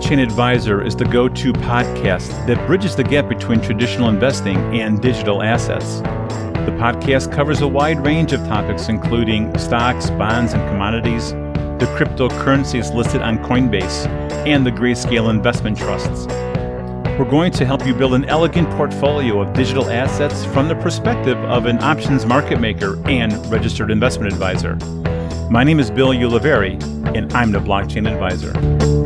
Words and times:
Blockchain 0.00 0.22
Advisor 0.22 0.82
is 0.82 0.96
the 0.96 1.04
go 1.04 1.28
to 1.28 1.52
podcast 1.52 2.46
that 2.46 2.66
bridges 2.66 2.96
the 2.96 3.04
gap 3.04 3.28
between 3.28 3.60
traditional 3.60 4.08
investing 4.08 4.56
and 4.80 4.98
digital 5.02 5.42
assets. 5.42 6.00
The 6.00 6.74
podcast 6.80 7.30
covers 7.30 7.60
a 7.60 7.68
wide 7.68 8.02
range 8.02 8.32
of 8.32 8.40
topics, 8.46 8.88
including 8.88 9.56
stocks, 9.58 10.08
bonds, 10.08 10.54
and 10.54 10.66
commodities, 10.70 11.32
the 11.32 11.86
cryptocurrencies 11.98 12.94
listed 12.94 13.20
on 13.20 13.40
Coinbase, 13.40 14.06
and 14.46 14.64
the 14.64 14.70
Grayscale 14.70 15.28
investment 15.28 15.76
trusts. 15.76 16.26
We're 17.18 17.28
going 17.30 17.52
to 17.52 17.66
help 17.66 17.86
you 17.86 17.92
build 17.92 18.14
an 18.14 18.24
elegant 18.24 18.70
portfolio 18.70 19.38
of 19.42 19.52
digital 19.52 19.90
assets 19.90 20.46
from 20.46 20.68
the 20.68 20.76
perspective 20.76 21.36
of 21.40 21.66
an 21.66 21.78
options 21.82 22.24
market 22.24 22.58
maker 22.58 22.98
and 23.06 23.34
registered 23.52 23.90
investment 23.90 24.32
advisor. 24.32 24.76
My 25.50 25.62
name 25.62 25.78
is 25.78 25.90
Bill 25.90 26.14
Ulivari, 26.14 26.82
and 27.14 27.30
I'm 27.34 27.52
the 27.52 27.60
Blockchain 27.60 28.10
Advisor. 28.10 28.99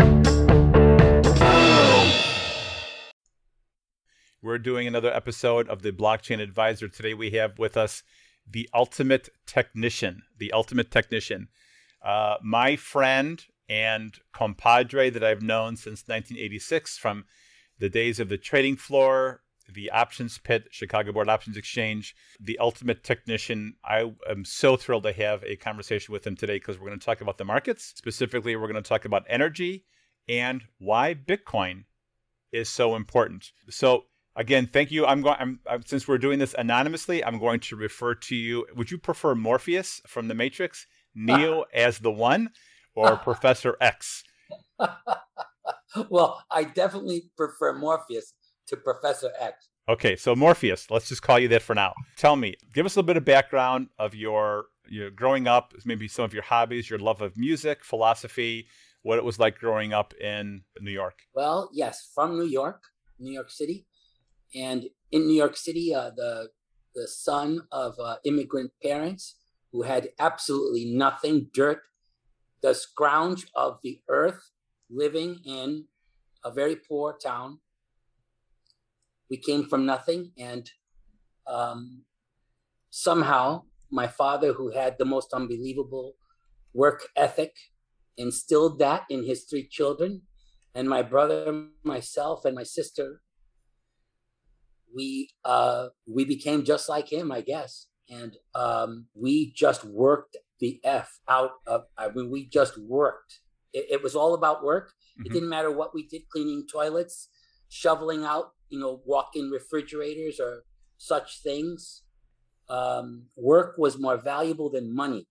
We're 4.55 4.59
doing 4.59 4.87
another 4.87 5.13
episode 5.13 5.69
of 5.69 5.83
the 5.83 5.91
Blockchain 5.91 6.41
Advisor. 6.41 6.87
Today 6.87 7.13
we 7.13 7.31
have 7.31 7.59
with 7.59 7.77
us 7.77 8.05
the 8.49 8.71
ultimate 8.73 9.29
technician, 9.47 10.23
the 10.39 10.53
ultimate 10.53 10.93
technician. 10.93 11.49
Uh, 12.01 12.37
my 12.41 12.77
friend 12.77 13.45
and 13.69 14.17
compadre 14.33 15.11
that 15.11 15.25
I've 15.25 15.43
known 15.43 15.75
since 15.75 16.07
1986 16.07 16.97
from 16.99 17.25
the 17.81 17.89
days 17.89 18.21
of 18.21 18.29
the 18.29 18.39
trading 18.39 18.77
floor, 18.77 19.43
the 19.69 19.91
options 19.91 20.39
pit, 20.39 20.69
Chicago 20.71 21.11
Board 21.11 21.29
Options 21.29 21.57
Exchange, 21.57 22.15
the 22.39 22.57
ultimate 22.61 23.03
technician. 23.03 23.75
I 23.85 24.13
am 24.31 24.45
so 24.45 24.77
thrilled 24.77 25.03
to 25.03 25.13
have 25.15 25.43
a 25.43 25.57
conversation 25.57 26.13
with 26.13 26.25
him 26.25 26.37
today 26.37 26.59
because 26.59 26.79
we're 26.79 26.87
going 26.87 27.01
to 27.01 27.05
talk 27.05 27.23
about 27.23 27.39
the 27.39 27.45
markets. 27.45 27.93
Specifically, 27.97 28.55
we're 28.55 28.71
going 28.71 28.81
to 28.81 28.89
talk 28.89 29.05
about 29.05 29.27
energy 29.29 29.85
and 30.29 30.63
why 30.79 31.13
Bitcoin 31.13 31.87
is 32.53 32.69
so 32.69 32.95
important. 32.95 33.51
So, 33.69 34.05
again, 34.37 34.69
thank 34.73 34.91
you. 34.91 35.07
I'm 35.07 35.23
going. 35.23 35.37
I'm, 35.39 35.61
I'm, 35.69 35.83
since 35.85 36.07
we're 36.09 36.19
doing 36.19 36.39
this 36.39 36.55
anonymously, 36.57 37.25
I'm 37.25 37.39
going 37.39 37.61
to 37.61 37.77
refer 37.77 38.15
to 38.15 38.37
you. 38.37 38.67
Would 38.75 38.91
you 38.91 38.99
prefer 38.99 39.35
Morpheus 39.35 40.01
from 40.07 40.29
the 40.29 40.35
Matrix, 40.35 40.87
Neo 41.15 41.65
as 41.75 41.99
the 41.99 42.11
one, 42.11 42.51
or 42.95 43.17
Professor 43.17 43.77
X? 43.81 44.25
well, 46.11 46.43
I 46.51 46.65
definitely 46.65 47.31
prefer 47.37 47.75
Morpheus 47.75 48.35
to 48.69 48.77
Professor 48.77 49.31
X. 49.39 49.69
Okay, 49.89 50.17
so 50.17 50.35
Morpheus, 50.35 50.91
let's 50.91 51.09
just 51.09 51.21
call 51.21 51.39
you 51.39 51.49
that 51.49 51.61
for 51.61 51.75
now. 51.75 51.93
Tell 52.17 52.37
me, 52.37 52.55
give 52.73 52.87
us 52.87 52.97
a 52.97 52.99
little 52.99 53.07
bit 53.07 53.19
of 53.19 53.25
background 53.25 53.89
of 53.99 54.15
your 54.15 54.67
your 54.87 55.11
growing 55.11 55.47
up, 55.47 55.73
maybe 55.85 56.09
some 56.09 56.25
of 56.25 56.35
your 56.35 56.43
hobbies, 56.43 56.91
your 56.91 56.99
love 56.99 57.23
of 57.23 57.37
music, 57.37 57.85
philosophy, 57.85 58.67
what 59.03 59.19
it 59.19 59.25
was 59.25 59.39
like 59.39 59.59
growing 59.59 59.93
up 59.93 60.15
in 60.15 60.63
New 60.81 60.91
York. 60.91 61.21
Well, 61.35 61.71
yes, 61.73 62.11
from 62.15 62.39
New 62.39 62.47
York, 62.47 62.83
New 63.19 63.33
York 63.33 63.51
City, 63.51 63.87
and 64.55 64.85
in 65.11 65.27
New 65.27 65.37
York 65.37 65.57
City, 65.57 65.95
uh, 65.95 66.11
the 66.17 66.49
the 66.95 67.09
son 67.09 67.63
of 67.73 67.95
uh, 67.99 68.17
immigrant 68.25 68.71
parents 68.83 69.37
who 69.73 69.83
had 69.83 70.11
absolutely 70.21 70.85
nothing, 70.85 71.49
dirt, 71.53 71.83
the 72.63 72.73
scrounge 72.73 73.47
of 73.57 73.79
the 73.83 74.01
earth, 74.09 74.51
living 74.89 75.41
in 75.45 75.87
a 76.45 76.53
very 76.53 76.77
poor 76.77 77.17
town 77.21 77.59
we 79.31 79.37
came 79.37 79.65
from 79.65 79.87
nothing. 79.87 80.33
And 80.39 80.71
um, 81.47 82.05
somehow 82.91 83.63
my 83.91 84.07
father 84.07 84.53
who 84.53 84.71
had 84.71 84.97
the 84.99 85.05
most 85.05 85.33
unbelievable 85.33 86.15
work 86.73 87.09
ethic 87.17 87.53
instilled 88.17 88.79
that 88.79 89.03
in 89.11 89.25
his 89.25 89.45
three 89.45 89.67
children. 89.67 90.23
And 90.75 90.89
my 90.89 91.03
brother 91.03 91.67
myself 91.83 92.45
and 92.45 92.55
my 92.55 92.65
sister 92.65 93.23
we 94.95 95.31
uh, 95.45 95.89
we 96.07 96.25
became 96.25 96.65
just 96.65 96.89
like 96.89 97.13
him 97.13 97.33
i 97.33 97.41
guess 97.41 97.87
and 98.09 98.37
um, 98.55 99.07
we 99.15 99.53
just 99.55 99.85
worked 99.85 100.37
the 100.61 100.81
f 100.85 101.21
out 101.29 101.53
of 101.67 101.83
i 101.99 102.09
mean 102.09 102.31
we 102.31 102.47
just 102.49 102.79
worked 102.79 103.41
it, 103.73 103.87
it 103.91 104.03
was 104.03 104.15
all 104.15 104.35
about 104.35 104.63
work 104.63 104.89
mm-hmm. 104.89 105.27
it 105.27 105.33
didn't 105.33 105.49
matter 105.49 105.71
what 105.71 105.95
we 105.95 106.07
did 106.07 106.23
cleaning 106.29 106.65
toilets 106.71 107.29
shoveling 107.69 108.25
out 108.25 108.53
you 108.75 108.81
know, 108.81 109.01
walk-in 109.07 109.51
refrigerators 109.51 110.41
or 110.41 110.65
such 110.99 111.41
things. 111.43 112.03
Um, 112.69 113.27
work 113.37 113.77
was 113.79 113.99
more 114.01 114.17
valuable 114.17 114.69
than 114.69 114.95
money. 114.95 115.29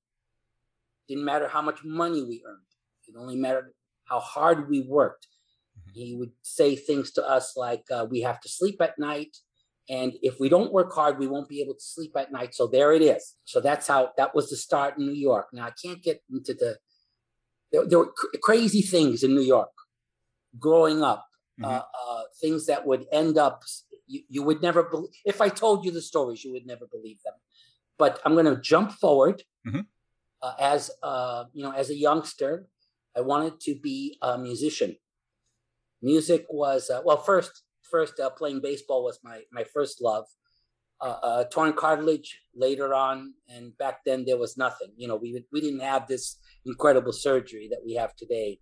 Didn't 1.10 1.26
matter 1.26 1.50
how 1.50 1.62
much 1.62 1.80
money 1.84 2.24
we 2.24 2.42
earned. 2.48 2.62
It 3.08 3.16
only 3.20 3.36
mattered 3.36 3.74
how 4.06 4.20
hard 4.20 4.70
we 4.70 4.80
worked. 4.80 5.28
Mm-hmm. 5.78 5.92
He 5.94 6.16
would 6.18 6.32
say 6.42 6.78
things 6.78 7.12
to 7.14 7.28
us 7.28 7.58
like, 7.58 7.84
uh, 7.92 8.06
"We 8.10 8.22
have 8.22 8.40
to 8.42 8.50
sleep 8.50 8.82
at 8.82 8.98
night, 8.98 9.36
and 9.90 10.14
if 10.22 10.40
we 10.40 10.50
don't 10.50 10.72
work 10.72 10.94
hard, 10.94 11.20
we 11.20 11.28
won't 11.28 11.50
be 11.50 11.62
able 11.62 11.74
to 11.74 11.82
sleep 11.82 12.12
at 12.16 12.32
night." 12.32 12.56
So 12.56 12.68
there 12.68 12.94
it 12.94 13.02
is. 13.02 13.36
So 13.46 13.60
that's 13.60 13.88
how 13.88 14.12
that 14.18 14.34
was 14.34 14.50
the 14.50 14.58
start 14.58 14.98
in 14.98 15.06
New 15.06 15.14
York. 15.14 15.48
Now 15.54 15.66
I 15.66 15.72
can't 15.72 16.02
get 16.02 16.22
into 16.32 16.54
the 16.54 16.78
there, 17.72 17.86
there 17.86 18.00
were 18.00 18.12
cr- 18.12 18.38
crazy 18.42 18.82
things 18.82 19.24
in 19.24 19.34
New 19.34 19.42
York 19.42 19.72
growing 20.60 21.02
up 21.04 21.26
mm-hmm. 21.60 21.66
uh, 21.66 21.78
uh, 21.80 22.24
things 22.42 22.66
that 22.68 22.86
would 22.86 23.06
end 23.12 23.38
up 23.38 23.64
you, 24.08 24.22
you 24.30 24.44
would 24.44 24.62
never 24.62 24.84
believe 24.84 25.10
if 25.26 25.42
i 25.42 25.50
told 25.50 25.86
you 25.86 25.92
the 25.92 26.02
stories 26.02 26.44
you 26.44 26.52
would 26.52 26.66
never 26.66 26.88
believe 26.92 27.18
them 27.24 27.34
but 27.98 28.20
i'm 28.26 28.34
going 28.34 28.46
to 28.46 28.62
jump 28.62 28.92
forward 28.92 29.44
mm-hmm. 29.68 29.82
uh, 30.42 30.54
as 30.60 30.92
uh, 31.02 31.46
you 31.54 31.64
know 31.64 31.72
as 31.72 31.90
a 31.90 31.96
youngster 31.96 32.68
i 33.16 33.22
wanted 33.22 33.60
to 33.60 33.76
be 33.76 34.18
a 34.22 34.38
musician 34.38 34.96
music 36.02 36.46
was 36.50 36.90
uh, 36.90 37.02
well 37.06 37.18
first 37.18 37.64
first 37.90 38.20
uh, 38.20 38.30
playing 38.30 38.62
baseball 38.62 39.04
was 39.04 39.20
my 39.24 39.42
my 39.52 39.64
first 39.64 40.02
love 40.02 40.26
uh, 41.02 41.20
uh, 41.22 41.44
torn 41.46 41.74
cartilage 41.74 42.40
later 42.56 42.94
on, 42.94 43.34
and 43.50 43.78
back 43.78 44.06
then 44.06 44.24
there 44.26 44.38
was 44.38 44.58
nothing. 44.58 44.94
You 44.96 45.08
know, 45.08 45.16
we 45.16 45.44
we 45.52 45.62
didn't 45.62 45.82
have 45.82 46.08
this 46.08 46.38
incredible 46.66 47.14
surgery 47.14 47.68
that 47.72 47.82
we 47.86 47.94
have 47.96 48.16
today. 48.16 48.60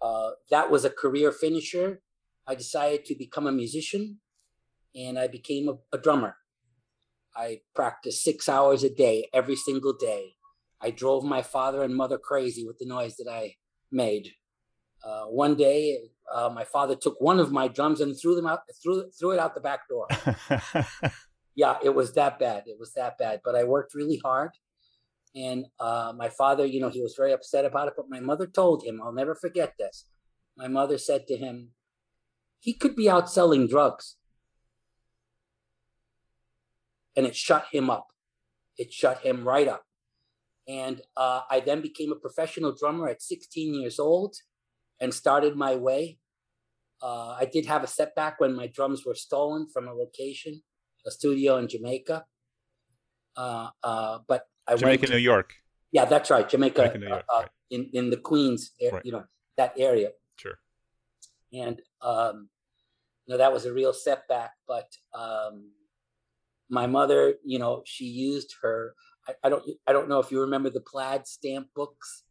Uh, 0.00 0.30
that 0.50 0.70
was 0.70 0.84
a 0.84 0.90
career 0.90 1.30
finisher. 1.30 2.00
I 2.46 2.56
decided 2.56 3.04
to 3.04 3.14
become 3.14 3.46
a 3.46 3.52
musician 3.52 4.18
and 4.96 5.18
I 5.18 5.28
became 5.28 5.68
a, 5.68 5.96
a 5.96 5.98
drummer. 5.98 6.36
I 7.36 7.60
practiced 7.74 8.24
six 8.24 8.48
hours 8.48 8.82
a 8.82 8.90
day, 8.90 9.28
every 9.32 9.56
single 9.56 9.92
day. 9.92 10.34
I 10.80 10.90
drove 10.90 11.22
my 11.22 11.42
father 11.42 11.82
and 11.82 11.94
mother 11.94 12.18
crazy 12.18 12.66
with 12.66 12.78
the 12.78 12.86
noise 12.86 13.16
that 13.16 13.30
I 13.30 13.54
made. 13.92 14.32
Uh, 15.04 15.26
one 15.26 15.54
day, 15.54 15.98
uh, 16.32 16.50
my 16.50 16.64
father 16.64 16.96
took 16.96 17.20
one 17.20 17.38
of 17.38 17.52
my 17.52 17.68
drums 17.68 18.00
and 18.00 18.18
threw 18.18 18.34
them 18.34 18.46
out, 18.46 18.60
threw 18.82 19.10
threw 19.10 19.32
it 19.32 19.38
out 19.38 19.54
the 19.54 19.60
back 19.60 19.88
door. 19.88 20.06
yeah, 21.54 21.76
it 21.82 21.94
was 21.94 22.14
that 22.14 22.38
bad. 22.38 22.64
It 22.66 22.78
was 22.78 22.92
that 22.94 23.18
bad. 23.18 23.40
But 23.44 23.54
I 23.54 23.64
worked 23.64 23.94
really 23.94 24.20
hard, 24.24 24.50
and 25.34 25.66
uh, 25.80 26.12
my 26.16 26.28
father, 26.28 26.66
you 26.66 26.80
know, 26.80 26.90
he 26.90 27.02
was 27.02 27.14
very 27.16 27.32
upset 27.32 27.64
about 27.64 27.88
it, 27.88 27.94
but 27.96 28.08
my 28.08 28.20
mother 28.20 28.46
told 28.46 28.84
him, 28.84 29.00
I'll 29.02 29.12
never 29.12 29.34
forget 29.34 29.74
this. 29.78 30.06
My 30.56 30.68
mother 30.68 30.98
said 30.98 31.26
to 31.28 31.36
him, 31.36 31.70
he 32.60 32.74
could 32.74 32.94
be 32.94 33.08
out 33.08 33.30
selling 33.30 33.66
drugs. 33.66 34.16
And 37.16 37.26
it 37.26 37.34
shut 37.34 37.66
him 37.72 37.90
up. 37.90 38.08
It 38.76 38.92
shut 38.92 39.20
him 39.20 39.44
right 39.44 39.68
up. 39.68 39.84
And 40.68 41.00
uh, 41.16 41.40
I 41.50 41.60
then 41.60 41.80
became 41.80 42.12
a 42.12 42.16
professional 42.16 42.72
drummer 42.72 43.08
at 43.08 43.22
16 43.22 43.74
years 43.74 43.98
old 43.98 44.36
and 45.00 45.12
started 45.12 45.56
my 45.56 45.74
way. 45.74 46.18
Uh, 47.02 47.36
I 47.38 47.46
did 47.46 47.66
have 47.66 47.82
a 47.82 47.88
setback 47.88 48.38
when 48.40 48.54
my 48.54 48.68
drums 48.68 49.04
were 49.04 49.16
stolen 49.16 49.66
from 49.68 49.88
a 49.88 49.92
location, 49.92 50.62
a 51.04 51.10
studio 51.10 51.56
in 51.56 51.68
Jamaica. 51.68 52.24
Uh, 53.36 53.68
uh 53.82 54.18
but 54.28 54.46
I 54.68 54.76
Jamaica, 54.76 55.06
to, 55.06 55.12
New 55.12 55.18
York. 55.18 55.54
Yeah, 55.90 56.04
that's 56.04 56.30
right. 56.30 56.48
Jamaica, 56.48 56.92
Jamaica 56.92 57.08
York, 57.08 57.24
uh, 57.34 57.40
right. 57.40 57.48
in 57.70 57.90
in 57.92 58.10
the 58.10 58.16
Queens, 58.16 58.70
right. 58.80 59.04
you 59.04 59.12
know 59.12 59.24
that 59.56 59.74
area. 59.76 60.10
Sure. 60.36 60.58
And 61.52 61.80
um, 62.00 62.48
you 63.26 63.34
know 63.34 63.38
that 63.38 63.52
was 63.52 63.66
a 63.66 63.72
real 63.72 63.92
setback. 63.92 64.52
But 64.68 64.88
um, 65.12 65.70
my 66.70 66.86
mother, 66.86 67.34
you 67.44 67.58
know, 67.58 67.82
she 67.84 68.04
used 68.04 68.54
her. 68.62 68.94
I, 69.26 69.34
I 69.44 69.48
don't. 69.48 69.64
I 69.88 69.92
don't 69.92 70.08
know 70.08 70.20
if 70.20 70.30
you 70.30 70.40
remember 70.40 70.70
the 70.70 70.80
plaid 70.80 71.26
stamp 71.26 71.68
books 71.74 72.22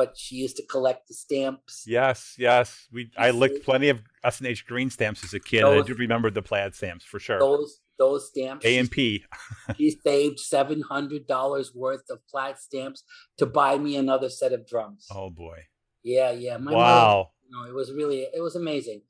but 0.00 0.16
she 0.16 0.36
used 0.36 0.56
to 0.56 0.62
collect 0.62 1.08
the 1.08 1.12
stamps. 1.12 1.84
Yes, 1.86 2.34
yes. 2.38 2.88
We 2.90 3.10
I 3.18 3.32
licked 3.32 3.66
plenty 3.66 3.90
of 3.90 4.00
S 4.24 4.38
and 4.38 4.46
H 4.46 4.64
green 4.66 4.88
stamps 4.88 5.22
as 5.22 5.34
a 5.34 5.38
kid. 5.38 5.62
Those, 5.62 5.84
I 5.84 5.86
do 5.88 5.94
remember 5.94 6.30
the 6.30 6.40
plaid 6.40 6.74
stamps 6.74 7.04
for 7.04 7.18
sure. 7.18 7.38
Those 7.38 7.80
those 7.98 8.28
stamps. 8.28 8.64
A 8.64 8.78
and 8.78 8.90
P. 8.90 9.26
she 9.76 9.90
saved 9.90 10.40
seven 10.40 10.80
hundred 10.80 11.26
dollars 11.26 11.74
worth 11.74 12.08
of 12.08 12.26
plaid 12.28 12.56
stamps 12.56 13.04
to 13.36 13.44
buy 13.44 13.76
me 13.76 13.94
another 13.96 14.30
set 14.30 14.54
of 14.54 14.66
drums. 14.66 15.06
Oh 15.14 15.28
boy. 15.28 15.58
Yeah, 16.02 16.30
yeah. 16.30 16.56
My 16.56 16.72
wow. 16.72 16.80
Mother, 16.82 17.28
you 17.44 17.50
know, 17.52 17.68
it 17.68 17.74
was 17.74 17.92
really 17.92 18.20
it 18.20 18.40
was 18.40 18.56
amazing. 18.56 19.02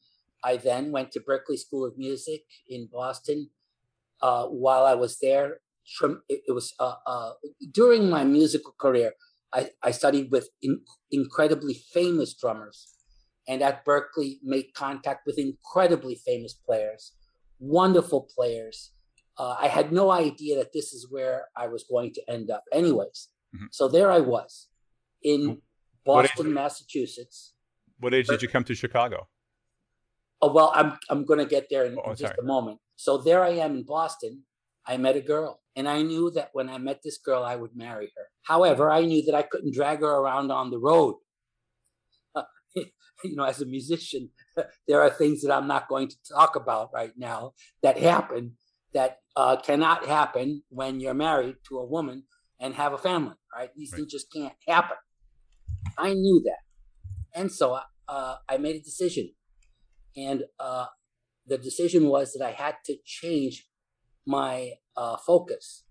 I 0.43 0.56
then 0.56 0.90
went 0.90 1.12
to 1.12 1.20
Berklee 1.20 1.56
School 1.56 1.86
of 1.86 1.96
Music 1.96 2.43
in 2.69 2.88
Boston. 2.93 3.50
Uh, 4.20 4.46
while 4.46 4.84
I 4.84 4.94
was 4.94 5.20
there, 5.20 5.60
it, 6.28 6.43
it 6.48 6.52
was 6.52 6.75
uh, 6.81 6.96
uh, 7.06 7.32
during 7.70 8.10
my 8.10 8.25
musical 8.25 8.75
career. 8.76 9.12
I, 9.52 9.70
I 9.82 9.91
studied 9.91 10.31
with 10.31 10.49
in, 10.62 10.81
incredibly 11.11 11.75
famous 11.75 12.35
drummers, 12.35 12.88
and 13.49 13.62
at 13.62 13.85
Berklee 13.85 14.38
made 14.43 14.75
contact 14.75 15.26
with 15.26 15.38
incredibly 15.38 16.14
famous 16.14 16.55
players, 16.55 17.14
wonderful 17.58 18.29
players. 18.35 18.93
Uh, 19.37 19.56
I 19.58 19.69
had 19.69 19.93
no 19.93 20.11
idea 20.11 20.56
that 20.56 20.73
this 20.73 20.93
is 20.93 21.06
where 21.11 21.49
I 21.56 21.67
was 21.69 21.85
going 21.91 22.12
to 22.14 22.23
end 22.31 22.50
up, 22.50 22.64
anyways. 22.73 23.29
Mm-hmm. 23.55 23.67
So 23.73 23.88
there 23.88 24.11
I 24.11 24.20
was 24.20 24.69
in 25.23 25.61
Boston, 26.05 26.53
Massachusetts. 26.53 27.55
What 27.99 28.14
age 28.14 28.29
did 28.29 28.43
you 28.43 28.49
come 28.49 28.64
to 28.64 28.75
Chicago? 28.75 29.29
Oh 30.43 30.53
well, 30.53 30.73
I'm 30.75 30.99
I'm 31.11 31.25
going 31.25 31.38
to 31.38 31.46
get 31.46 31.67
there 31.70 31.85
in, 31.85 31.96
oh, 32.03 32.11
in 32.11 32.17
just 32.17 32.35
a 32.38 32.43
moment. 32.43 32.79
So 32.96 33.19
there 33.19 33.43
I 33.44 33.50
am 33.50 33.76
in 33.76 33.85
Boston. 33.85 34.43
I 34.87 34.96
met 34.96 35.17
a 35.17 35.20
girl, 35.20 35.59
and 35.76 35.88
I 35.88 36.02
knew 36.02 36.31
that 36.32 36.50
when 36.52 36.69
I 36.69 36.78
met 36.78 37.00
this 37.02 37.19
girl, 37.19 37.44
I 37.44 37.56
would 37.56 37.76
marry 37.76 38.12
her. 38.17 38.25
However, 38.43 38.90
I 38.90 39.02
knew 39.02 39.25
that 39.26 39.34
I 39.34 39.43
couldn't 39.43 39.75
drag 39.75 40.00
her 40.00 40.06
around 40.06 40.50
on 40.50 40.70
the 40.70 40.78
road. 40.78 41.17
you 42.75 43.37
know, 43.37 43.44
as 43.44 43.61
a 43.61 43.67
musician, 43.67 44.31
there 44.88 45.00
are 45.00 45.11
things 45.11 45.43
that 45.43 45.52
I'm 45.52 45.69
not 45.69 45.88
going 45.88 46.08
to 46.08 46.17
talk 46.32 46.56
about 46.56 46.90
right 46.93 47.12
now 47.17 47.52
that 47.82 47.99
happen 47.99 48.56
that 48.93 49.19
uh, 49.37 49.56
cannot 49.56 50.06
happen 50.06 50.62
when 50.69 50.99
you're 50.99 51.14
married 51.14 51.56
to 51.69 51.78
a 51.78 51.87
woman 51.87 52.25
and 52.58 52.75
have 52.75 52.93
a 52.93 52.99
family. 52.99 53.37
Right? 53.55 53.70
These 53.76 53.93
right. 53.93 53.99
things 53.99 54.12
just 54.12 54.32
can't 54.32 54.55
happen. 54.67 54.96
I 55.96 56.14
knew 56.14 56.43
that, 56.44 57.38
and 57.38 57.50
so 57.50 57.78
uh, 58.08 58.37
I 58.49 58.58
made 58.58 58.76
a 58.76 58.81
decision, 58.81 59.31
and 60.17 60.44
uh, 60.58 60.87
the 61.46 61.58
decision 61.58 62.08
was 62.08 62.32
that 62.32 62.44
I 62.46 62.52
had 62.52 62.76
to 62.87 62.96
change 63.05 63.67
my 64.26 64.72
uh, 65.00 65.17
focus. 65.17 65.85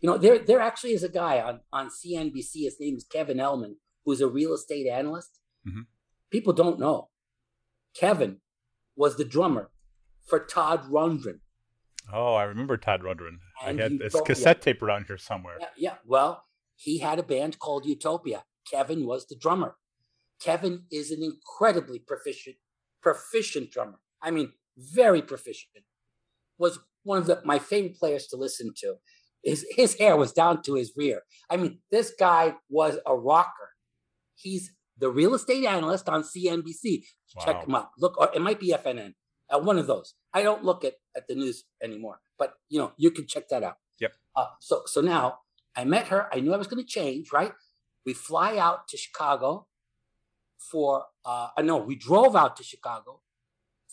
You 0.00 0.08
know, 0.08 0.18
there 0.18 0.38
there 0.38 0.60
actually 0.60 0.92
is 0.92 1.02
a 1.02 1.08
guy 1.08 1.40
on 1.40 1.60
on 1.72 1.88
CNBC. 1.88 2.64
His 2.64 2.76
name 2.78 2.96
is 2.96 3.04
Kevin 3.04 3.38
Ellman, 3.38 3.74
who's 4.04 4.20
a 4.20 4.28
real 4.28 4.54
estate 4.54 4.86
analyst. 4.88 5.40
Mm-hmm. 5.66 5.82
People 6.30 6.52
don't 6.52 6.78
know. 6.78 7.08
Kevin 7.94 8.38
was 8.94 9.16
the 9.16 9.24
drummer 9.24 9.70
for 10.24 10.38
Todd 10.38 10.84
Rundgren. 10.90 11.40
Oh, 12.12 12.34
I 12.34 12.44
remember 12.44 12.76
Todd 12.76 13.00
Rundgren. 13.02 13.38
And 13.64 13.80
I 13.80 13.82
had 13.84 13.98
this 13.98 14.20
cassette 14.20 14.62
tape 14.62 14.82
around 14.82 15.06
here 15.06 15.18
somewhere. 15.18 15.56
Yeah, 15.60 15.66
yeah. 15.76 15.94
Well, 16.06 16.44
he 16.76 16.98
had 16.98 17.18
a 17.18 17.24
band 17.24 17.58
called 17.58 17.84
Utopia. 17.84 18.44
Kevin 18.70 19.06
was 19.06 19.26
the 19.26 19.36
drummer. 19.36 19.76
Kevin 20.40 20.84
is 20.92 21.10
an 21.10 21.22
incredibly 21.22 21.98
proficient, 21.98 22.56
proficient 23.02 23.72
drummer. 23.72 23.98
I 24.22 24.30
mean, 24.30 24.52
very 24.76 25.22
proficient. 25.22 25.84
Was 26.58 26.78
one 27.06 27.18
of 27.18 27.26
the, 27.26 27.40
my 27.44 27.58
favorite 27.58 27.96
players 27.96 28.26
to 28.28 28.36
listen 28.36 28.72
to. 28.78 28.96
His 29.42 29.64
his 29.70 29.94
hair 29.94 30.16
was 30.16 30.32
down 30.32 30.62
to 30.62 30.74
his 30.74 30.92
rear. 30.96 31.22
I 31.48 31.56
mean, 31.56 31.78
this 31.90 32.12
guy 32.18 32.54
was 32.68 32.98
a 33.06 33.16
rocker. 33.16 33.70
He's 34.34 34.72
the 34.98 35.08
real 35.08 35.34
estate 35.34 35.64
analyst 35.64 36.08
on 36.08 36.24
CNBC. 36.24 37.02
Wow. 37.36 37.44
Check 37.44 37.66
him 37.66 37.74
out. 37.74 37.90
Look, 37.98 38.16
it 38.34 38.42
might 38.42 38.58
be 38.58 38.72
FNN. 38.72 39.14
Uh, 39.48 39.60
one 39.60 39.78
of 39.78 39.86
those. 39.86 40.14
I 40.34 40.42
don't 40.42 40.64
look 40.64 40.84
at, 40.84 40.94
at 41.16 41.28
the 41.28 41.36
news 41.36 41.64
anymore, 41.80 42.18
but 42.38 42.54
you 42.68 42.78
know 42.78 42.92
you 42.96 43.12
can 43.12 43.26
check 43.26 43.48
that 43.50 43.62
out. 43.62 43.76
Yep. 44.00 44.14
Uh, 44.34 44.46
so 44.60 44.82
so 44.86 45.00
now 45.00 45.38
I 45.76 45.84
met 45.84 46.08
her. 46.08 46.28
I 46.34 46.40
knew 46.40 46.52
I 46.52 46.56
was 46.56 46.66
going 46.66 46.84
to 46.84 46.88
change. 46.88 47.32
Right. 47.32 47.52
We 48.04 48.14
fly 48.14 48.56
out 48.58 48.88
to 48.88 48.96
Chicago 48.96 49.68
for. 50.58 51.04
Uh, 51.24 51.48
no, 51.60 51.76
we 51.76 51.94
drove 51.94 52.34
out 52.34 52.56
to 52.56 52.64
Chicago 52.64 53.20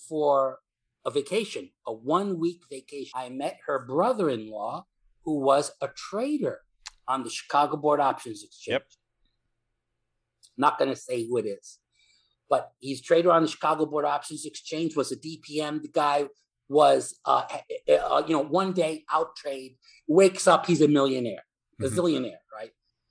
for 0.10 0.60
a 1.06 1.12
vacation, 1.12 1.70
a 1.86 1.94
one 1.94 2.40
week 2.40 2.62
vacation. 2.70 3.12
I 3.16 3.30
met 3.30 3.60
her 3.68 3.86
brother 3.86 4.30
in 4.30 4.50
law, 4.50 4.86
who 5.26 5.40
was 5.40 5.72
a 5.82 5.90
trader 5.90 6.62
on 7.08 7.24
the 7.24 7.30
Chicago 7.30 7.78
Board 7.78 8.00
Options 8.00 8.44
Exchange. 8.44 8.74
Yep. 8.74 8.86
Not 10.58 10.78
going 10.78 10.90
to 10.90 10.96
say 10.96 11.26
who 11.28 11.38
it 11.38 11.46
is, 11.46 11.80
but 12.50 12.72
he's 12.80 13.02
trader 13.02 13.32
on 13.32 13.42
the 13.42 13.48
Chicago 13.48 13.86
Board 13.86 14.06
Options 14.06 14.46
Exchange. 14.46 14.96
Was 14.96 15.12
a 15.12 15.18
DPM. 15.18 15.82
The 15.82 15.90
guy 15.92 16.28
was, 16.70 17.20
uh, 17.26 17.44
uh, 17.90 18.24
you 18.28 18.34
know, 18.34 18.44
one 18.44 18.74
day 18.74 19.04
out 19.12 19.36
trade, 19.36 19.78
wakes 20.08 20.48
up, 20.48 20.66
he's 20.66 20.82
a 20.82 20.88
millionaire, 20.88 21.44
a 21.80 21.84
mm-hmm. 21.84 22.00
zillionaire? 22.00 22.38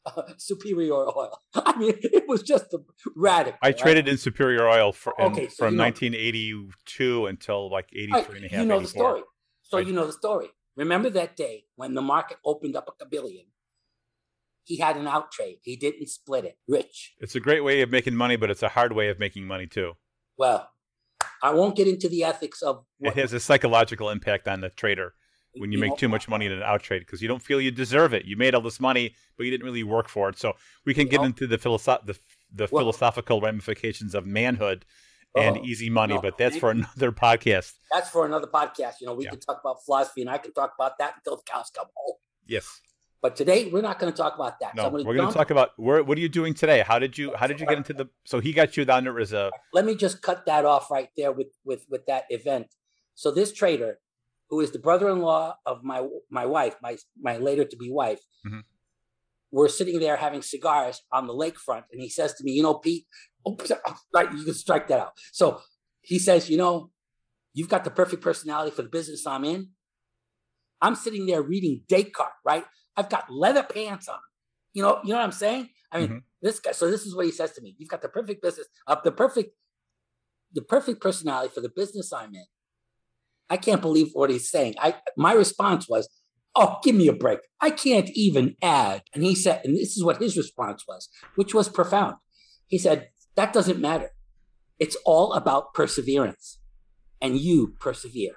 Uh, 0.04 0.22
Superior 0.36 0.94
Oil. 0.94 1.38
I 1.54 1.78
mean, 1.78 1.94
it 2.02 2.28
was 2.28 2.42
just 2.42 2.72
a 2.74 2.80
radical. 3.16 3.58
I 3.62 3.68
right? 3.68 3.78
traded 3.78 4.08
in 4.08 4.18
Superior 4.18 4.68
Oil 4.68 4.92
for, 4.92 5.14
in, 5.18 5.26
okay, 5.26 5.48
so 5.48 5.66
from 5.66 5.76
1982 5.76 7.26
until 7.26 7.70
like 7.70 7.88
83 7.92 8.12
right, 8.12 8.28
and 8.28 8.44
a 8.44 8.48
half. 8.48 8.60
You 8.60 8.66
know 8.66 8.76
84. 8.76 8.82
the 8.82 8.88
story. 8.88 9.22
So 9.62 9.78
you 9.78 9.92
know 9.92 10.06
the 10.06 10.12
story. 10.12 10.48
Remember 10.76 11.10
that 11.10 11.36
day 11.36 11.64
when 11.76 11.94
the 11.94 12.02
market 12.02 12.38
opened 12.44 12.76
up 12.76 12.94
a 13.00 13.06
billion 13.06 13.44
he 14.64 14.78
had 14.78 14.96
an 14.96 15.06
out 15.06 15.32
trade. 15.32 15.58
He 15.62 15.76
didn't 15.76 16.08
split 16.08 16.44
it. 16.44 16.58
Rich. 16.68 17.14
It's 17.18 17.34
a 17.34 17.40
great 17.40 17.64
way 17.64 17.82
of 17.82 17.90
making 17.90 18.14
money, 18.14 18.36
but 18.36 18.50
it's 18.50 18.62
a 18.62 18.68
hard 18.68 18.92
way 18.92 19.08
of 19.08 19.18
making 19.18 19.46
money 19.46 19.66
too. 19.66 19.94
Well, 20.36 20.68
I 21.42 21.52
won't 21.52 21.76
get 21.76 21.88
into 21.88 22.08
the 22.08 22.24
ethics 22.24 22.62
of. 22.62 22.84
What, 22.98 23.16
it 23.16 23.20
has 23.20 23.32
a 23.32 23.40
psychological 23.40 24.10
impact 24.10 24.48
on 24.48 24.60
the 24.60 24.70
trader 24.70 25.14
when 25.54 25.70
you, 25.72 25.78
you 25.78 25.80
make 25.80 25.90
know, 25.90 25.96
too 25.96 26.08
much 26.08 26.28
money 26.28 26.46
in 26.46 26.52
an 26.52 26.62
out 26.62 26.82
trade 26.82 27.00
because 27.00 27.20
you 27.20 27.28
don't 27.28 27.42
feel 27.42 27.60
you 27.60 27.70
deserve 27.70 28.14
it. 28.14 28.24
You 28.24 28.36
made 28.36 28.54
all 28.54 28.60
this 28.60 28.80
money, 28.80 29.14
but 29.36 29.44
you 29.44 29.50
didn't 29.50 29.64
really 29.64 29.82
work 29.82 30.08
for 30.08 30.28
it. 30.28 30.38
So 30.38 30.54
we 30.84 30.94
can 30.94 31.08
get 31.08 31.20
know, 31.20 31.26
into 31.26 31.46
the, 31.46 31.58
philosoph- 31.58 32.06
the, 32.06 32.18
the 32.52 32.68
well, 32.70 32.82
philosophical 32.82 33.40
ramifications 33.40 34.14
of 34.14 34.26
manhood 34.26 34.84
and 35.36 35.58
oh, 35.58 35.64
easy 35.64 35.88
money, 35.88 36.14
no, 36.14 36.20
but 36.20 36.36
that's 36.36 36.56
for 36.56 36.70
another 36.72 37.12
podcast. 37.12 37.72
That's 37.90 38.10
for 38.10 38.26
another 38.26 38.46
podcast. 38.46 38.94
You 39.00 39.06
know, 39.06 39.14
we 39.14 39.24
yeah. 39.24 39.30
can 39.30 39.40
talk 39.40 39.60
about 39.62 39.84
philosophy, 39.84 40.20
and 40.20 40.30
I 40.30 40.38
can 40.38 40.52
talk 40.52 40.72
about 40.78 40.98
that 40.98 41.14
until 41.16 41.36
the 41.36 41.42
cows 41.46 41.70
come 41.74 41.86
home. 41.94 42.16
Yes. 42.46 42.80
But 43.22 43.36
today 43.36 43.66
we're 43.66 43.82
not 43.82 44.00
going 44.00 44.12
to 44.12 44.16
talk 44.16 44.34
about 44.34 44.58
that. 44.60 44.74
No, 44.74 44.84
so 44.84 44.90
we're 44.90 45.14
going 45.14 45.28
to 45.28 45.34
talk 45.34 45.50
about 45.50 45.70
where, 45.76 46.02
what 46.02 46.18
are 46.18 46.20
you 46.20 46.28
doing 46.28 46.54
today? 46.54 46.82
How 46.84 46.98
did 46.98 47.16
you 47.16 47.32
how 47.36 47.46
did 47.46 47.60
you 47.60 47.66
get 47.66 47.78
into 47.78 47.92
the? 47.92 48.08
So 48.24 48.40
he 48.40 48.52
got 48.52 48.76
you 48.76 48.84
down 48.84 49.04
there 49.04 49.18
as 49.20 49.32
a. 49.32 49.52
Let 49.72 49.84
me 49.84 49.94
just 49.94 50.22
cut 50.22 50.44
that 50.46 50.64
off 50.64 50.90
right 50.90 51.08
there 51.16 51.30
with 51.30 51.46
with 51.64 51.86
with 51.88 52.04
that 52.06 52.24
event. 52.30 52.74
So 53.14 53.30
this 53.30 53.52
trader, 53.52 54.00
who 54.52 54.60
is 54.60 54.70
the 54.70 54.78
brother-in-law 54.78 55.56
of 55.64 55.82
my 55.82 56.06
my 56.30 56.44
wife, 56.44 56.76
my 56.82 56.98
my 57.18 57.38
later 57.38 57.64
to 57.64 57.74
be 57.74 57.90
wife, 57.90 58.20
mm-hmm. 58.46 58.60
we're 59.50 59.66
sitting 59.66 59.98
there 59.98 60.16
having 60.18 60.42
cigars 60.42 61.00
on 61.10 61.26
the 61.26 61.32
lakefront, 61.32 61.84
and 61.90 62.02
he 62.02 62.10
says 62.10 62.34
to 62.34 62.44
me, 62.44 62.52
"You 62.52 62.62
know, 62.62 62.74
Pete, 62.74 63.06
oh, 63.46 63.56
right, 64.14 64.30
you 64.30 64.44
can 64.44 64.52
strike 64.52 64.88
that 64.88 65.00
out." 65.00 65.12
So 65.32 65.62
he 66.02 66.18
says, 66.18 66.50
"You 66.50 66.58
know, 66.58 66.90
you've 67.54 67.70
got 67.70 67.82
the 67.84 67.90
perfect 67.90 68.22
personality 68.22 68.76
for 68.76 68.82
the 68.82 68.90
business 68.90 69.26
I'm 69.26 69.46
in." 69.46 69.70
I'm 70.82 70.96
sitting 70.96 71.24
there 71.24 71.40
reading 71.40 71.84
Descartes, 71.88 72.36
right? 72.44 72.66
I've 72.94 73.08
got 73.08 73.32
leather 73.32 73.62
pants 73.62 74.06
on. 74.06 74.18
You 74.74 74.82
know, 74.82 75.00
you 75.02 75.12
know 75.12 75.16
what 75.16 75.24
I'm 75.24 75.32
saying? 75.32 75.70
I 75.90 75.98
mean, 75.98 76.08
mm-hmm. 76.08 76.18
this 76.42 76.60
guy. 76.60 76.72
So 76.72 76.90
this 76.90 77.06
is 77.06 77.16
what 77.16 77.24
he 77.24 77.32
says 77.32 77.52
to 77.52 77.62
me: 77.62 77.74
You've 77.78 77.88
got 77.88 78.02
the 78.02 78.10
perfect 78.10 78.42
business, 78.42 78.66
uh, 78.86 78.96
the 79.02 79.12
perfect, 79.12 79.54
the 80.52 80.60
perfect 80.60 81.00
personality 81.00 81.54
for 81.54 81.62
the 81.62 81.72
business 81.74 82.12
I'm 82.12 82.34
in. 82.34 82.44
I 83.52 83.58
can't 83.58 83.82
believe 83.82 84.08
what 84.14 84.30
he's 84.30 84.50
saying. 84.50 84.76
I 84.78 84.94
my 85.16 85.34
response 85.34 85.86
was, 85.86 86.08
"Oh, 86.56 86.78
give 86.82 86.94
me 86.94 87.06
a 87.08 87.12
break. 87.12 87.40
I 87.60 87.68
can't 87.70 88.08
even 88.14 88.56
add." 88.62 89.02
And 89.12 89.22
he 89.22 89.34
said, 89.34 89.60
and 89.64 89.76
this 89.76 89.94
is 89.94 90.02
what 90.02 90.22
his 90.22 90.38
response 90.38 90.84
was, 90.88 91.10
which 91.34 91.52
was 91.52 91.68
profound. 91.68 92.16
He 92.66 92.78
said, 92.78 93.10
"That 93.36 93.52
doesn't 93.52 93.78
matter. 93.78 94.10
It's 94.78 94.96
all 95.04 95.34
about 95.34 95.74
perseverance, 95.74 96.60
and 97.20 97.38
you 97.38 97.74
persevere." 97.78 98.36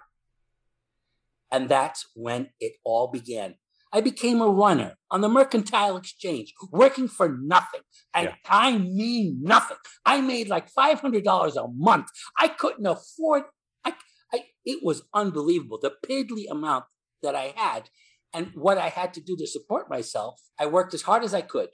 And 1.49 1.69
that's 1.69 2.07
when 2.13 2.49
it 2.59 2.73
all 2.83 3.07
began. 3.07 3.55
I 3.93 4.01
became 4.01 4.41
a 4.41 4.49
runner 4.49 4.97
on 5.09 5.21
the 5.21 5.29
mercantile 5.29 5.95
exchange, 5.95 6.53
working 6.71 7.07
for 7.07 7.29
nothing. 7.29 7.79
And 8.13 8.25
yeah. 8.25 8.35
I 8.49 8.77
mean 8.77 9.39
nothing. 9.41 9.77
I 10.05 10.19
made 10.19 10.49
like 10.49 10.67
$500 10.69 11.55
a 11.55 11.67
month. 11.73 12.07
I 12.37 12.49
couldn't 12.49 12.85
afford, 12.85 13.43
I, 13.85 13.93
I, 14.35 14.45
it 14.65 14.79
was 14.83 15.03
unbelievable. 15.13 15.79
The 15.81 15.93
piddly 16.07 16.45
amount 16.49 16.85
that 17.21 17.35
I 17.35 17.53
had 17.55 17.89
and 18.33 18.51
what 18.53 18.77
I 18.77 18.89
had 18.89 19.13
to 19.15 19.21
do 19.21 19.35
to 19.37 19.47
support 19.47 19.89
myself. 19.89 20.41
I 20.59 20.65
worked 20.65 20.93
as 20.93 21.03
hard 21.03 21.23
as 21.23 21.33
I 21.33 21.41
could. 21.41 21.69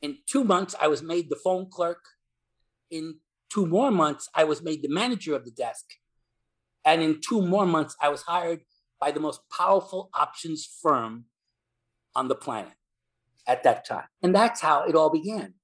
In 0.00 0.18
two 0.26 0.44
months, 0.44 0.74
I 0.80 0.88
was 0.88 1.02
made 1.02 1.30
the 1.30 1.36
phone 1.36 1.68
clerk. 1.70 2.04
In 2.90 3.18
two 3.52 3.66
more 3.66 3.90
months, 3.90 4.28
I 4.34 4.44
was 4.44 4.62
made 4.62 4.82
the 4.82 4.88
manager 4.88 5.34
of 5.34 5.44
the 5.44 5.50
desk. 5.50 5.84
And 6.84 7.02
in 7.02 7.20
two 7.20 7.42
more 7.42 7.66
months, 7.66 7.96
I 8.00 8.08
was 8.08 8.22
hired 8.22 8.60
by 9.00 9.10
the 9.10 9.20
most 9.20 9.40
powerful 9.50 10.10
options 10.14 10.68
firm 10.82 11.26
on 12.14 12.28
the 12.28 12.34
planet 12.34 12.74
at 13.46 13.62
that 13.64 13.84
time. 13.86 14.06
And 14.22 14.34
that's 14.34 14.60
how 14.60 14.84
it 14.84 14.94
all 14.94 15.10
began. 15.10 15.54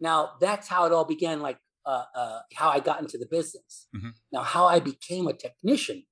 Now, 0.00 0.30
that's 0.40 0.68
how 0.68 0.86
it 0.86 0.92
all 0.92 1.04
began, 1.04 1.40
like 1.40 1.58
uh, 1.86 2.04
uh, 2.14 2.40
how 2.54 2.68
I 2.68 2.80
got 2.80 3.00
into 3.00 3.18
the 3.18 3.26
business. 3.26 3.86
Mm-hmm. 3.96 4.10
Now, 4.32 4.42
how 4.42 4.66
I 4.66 4.80
became 4.80 5.26
a 5.26 5.32
technician, 5.32 6.04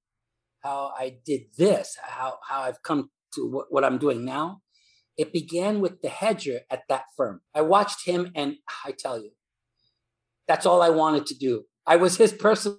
how 0.62 0.92
I 0.99 1.18
did 1.25 1.42
this, 1.58 1.96
how, 2.02 2.38
how 2.49 2.62
I've 2.62 2.82
come 2.82 3.11
to 3.35 3.46
what, 3.46 3.66
what 3.70 3.85
I'm 3.85 3.99
doing 3.99 4.25
now, 4.25 4.62
it 5.16 5.32
began 5.32 5.80
with 5.80 6.02
the 6.02 6.08
hedger 6.08 6.61
at 6.70 6.82
that 6.88 7.04
firm. 7.16 7.40
I 7.54 7.62
watched 7.62 8.06
him, 8.06 8.30
and 8.35 8.56
I 8.85 8.92
tell 8.92 9.18
you, 9.18 9.30
that's 10.46 10.66
all 10.66 10.82
I 10.82 10.90
wanted 10.90 11.26
to 11.26 11.35
do. 11.35 11.64
I 11.87 11.96
was 11.96 12.16
his 12.16 12.32
personal 12.32 12.78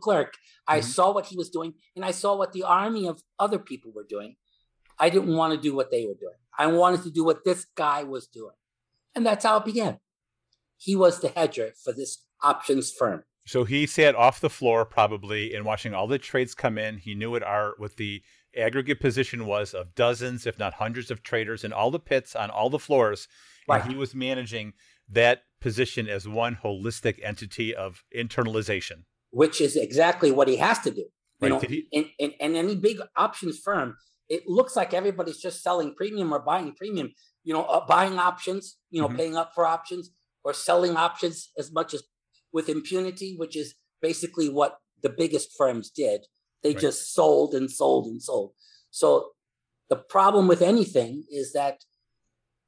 clerk. 0.00 0.34
I 0.66 0.80
mm-hmm. 0.80 0.88
saw 0.88 1.12
what 1.12 1.26
he 1.26 1.36
was 1.36 1.50
doing 1.50 1.74
and 1.94 2.04
I 2.04 2.10
saw 2.10 2.36
what 2.36 2.52
the 2.52 2.62
army 2.62 3.06
of 3.06 3.22
other 3.38 3.58
people 3.58 3.92
were 3.94 4.06
doing. 4.08 4.36
I 4.98 5.10
didn't 5.10 5.36
want 5.36 5.54
to 5.54 5.60
do 5.60 5.74
what 5.74 5.90
they 5.90 6.06
were 6.06 6.14
doing. 6.14 6.34
I 6.58 6.66
wanted 6.68 7.02
to 7.02 7.10
do 7.10 7.24
what 7.24 7.44
this 7.44 7.66
guy 7.76 8.02
was 8.02 8.26
doing. 8.26 8.54
And 9.14 9.24
that's 9.26 9.44
how 9.44 9.58
it 9.58 9.64
began. 9.64 9.98
He 10.78 10.96
was 10.96 11.20
the 11.20 11.28
hedger 11.28 11.72
for 11.82 11.92
this 11.92 12.22
options 12.42 12.92
firm. 12.92 13.24
So 13.46 13.64
he 13.64 13.86
sat 13.86 14.16
off 14.16 14.40
the 14.40 14.50
floor 14.50 14.84
probably 14.84 15.54
and 15.54 15.64
watching 15.64 15.94
all 15.94 16.08
the 16.08 16.18
trades 16.18 16.54
come 16.54 16.78
in. 16.78 16.98
He 16.98 17.14
knew 17.14 17.30
what 17.30 17.44
our 17.44 17.74
what 17.78 17.96
the 17.96 18.22
aggregate 18.56 19.00
position 19.00 19.46
was 19.46 19.74
of 19.74 19.94
dozens, 19.94 20.46
if 20.46 20.58
not 20.58 20.74
hundreds, 20.74 21.10
of 21.10 21.22
traders 21.22 21.62
in 21.62 21.72
all 21.72 21.90
the 21.90 22.00
pits 22.00 22.34
on 22.34 22.50
all 22.50 22.70
the 22.70 22.78
floors. 22.78 23.28
Right. 23.68 23.82
And 23.82 23.92
he 23.92 23.98
was 23.98 24.14
managing 24.14 24.72
that 25.08 25.42
position 25.60 26.08
as 26.08 26.26
one 26.26 26.58
holistic 26.62 27.18
entity 27.22 27.74
of 27.74 28.04
internalization. 28.16 29.04
Which 29.30 29.60
is 29.60 29.76
exactly 29.76 30.30
what 30.30 30.48
he 30.48 30.56
has 30.56 30.80
to 30.80 30.90
do. 30.90 31.06
You 31.40 31.48
right. 31.48 31.48
know, 31.50 31.60
he... 31.60 31.86
in 31.92 32.32
any 32.40 32.74
big 32.74 33.00
options 33.16 33.58
firm, 33.58 33.96
it 34.28 34.44
looks 34.48 34.74
like 34.74 34.94
everybody's 34.94 35.38
just 35.38 35.62
selling 35.62 35.94
premium 35.94 36.32
or 36.32 36.40
buying 36.40 36.74
premium. 36.74 37.12
You 37.44 37.54
know, 37.54 37.62
uh, 37.62 37.86
buying 37.86 38.18
options, 38.18 38.76
you 38.90 39.00
know, 39.00 39.08
mm-hmm. 39.08 39.16
paying 39.16 39.36
up 39.36 39.52
for 39.54 39.66
options 39.66 40.10
or 40.42 40.52
selling 40.52 40.96
options 40.96 41.50
as 41.56 41.72
much 41.72 41.94
as 41.94 42.02
with 42.52 42.68
impunity, 42.68 43.34
which 43.36 43.56
is 43.56 43.74
basically 44.00 44.48
what 44.48 44.78
the 45.02 45.08
biggest 45.08 45.50
firms 45.56 45.90
did. 45.90 46.26
They 46.62 46.70
right. 46.70 46.80
just 46.80 47.14
sold 47.14 47.54
and 47.54 47.70
sold 47.70 48.06
and 48.06 48.22
sold. 48.22 48.52
So 48.90 49.32
the 49.88 49.96
problem 49.96 50.48
with 50.48 50.62
anything 50.62 51.24
is 51.30 51.52
that 51.52 51.84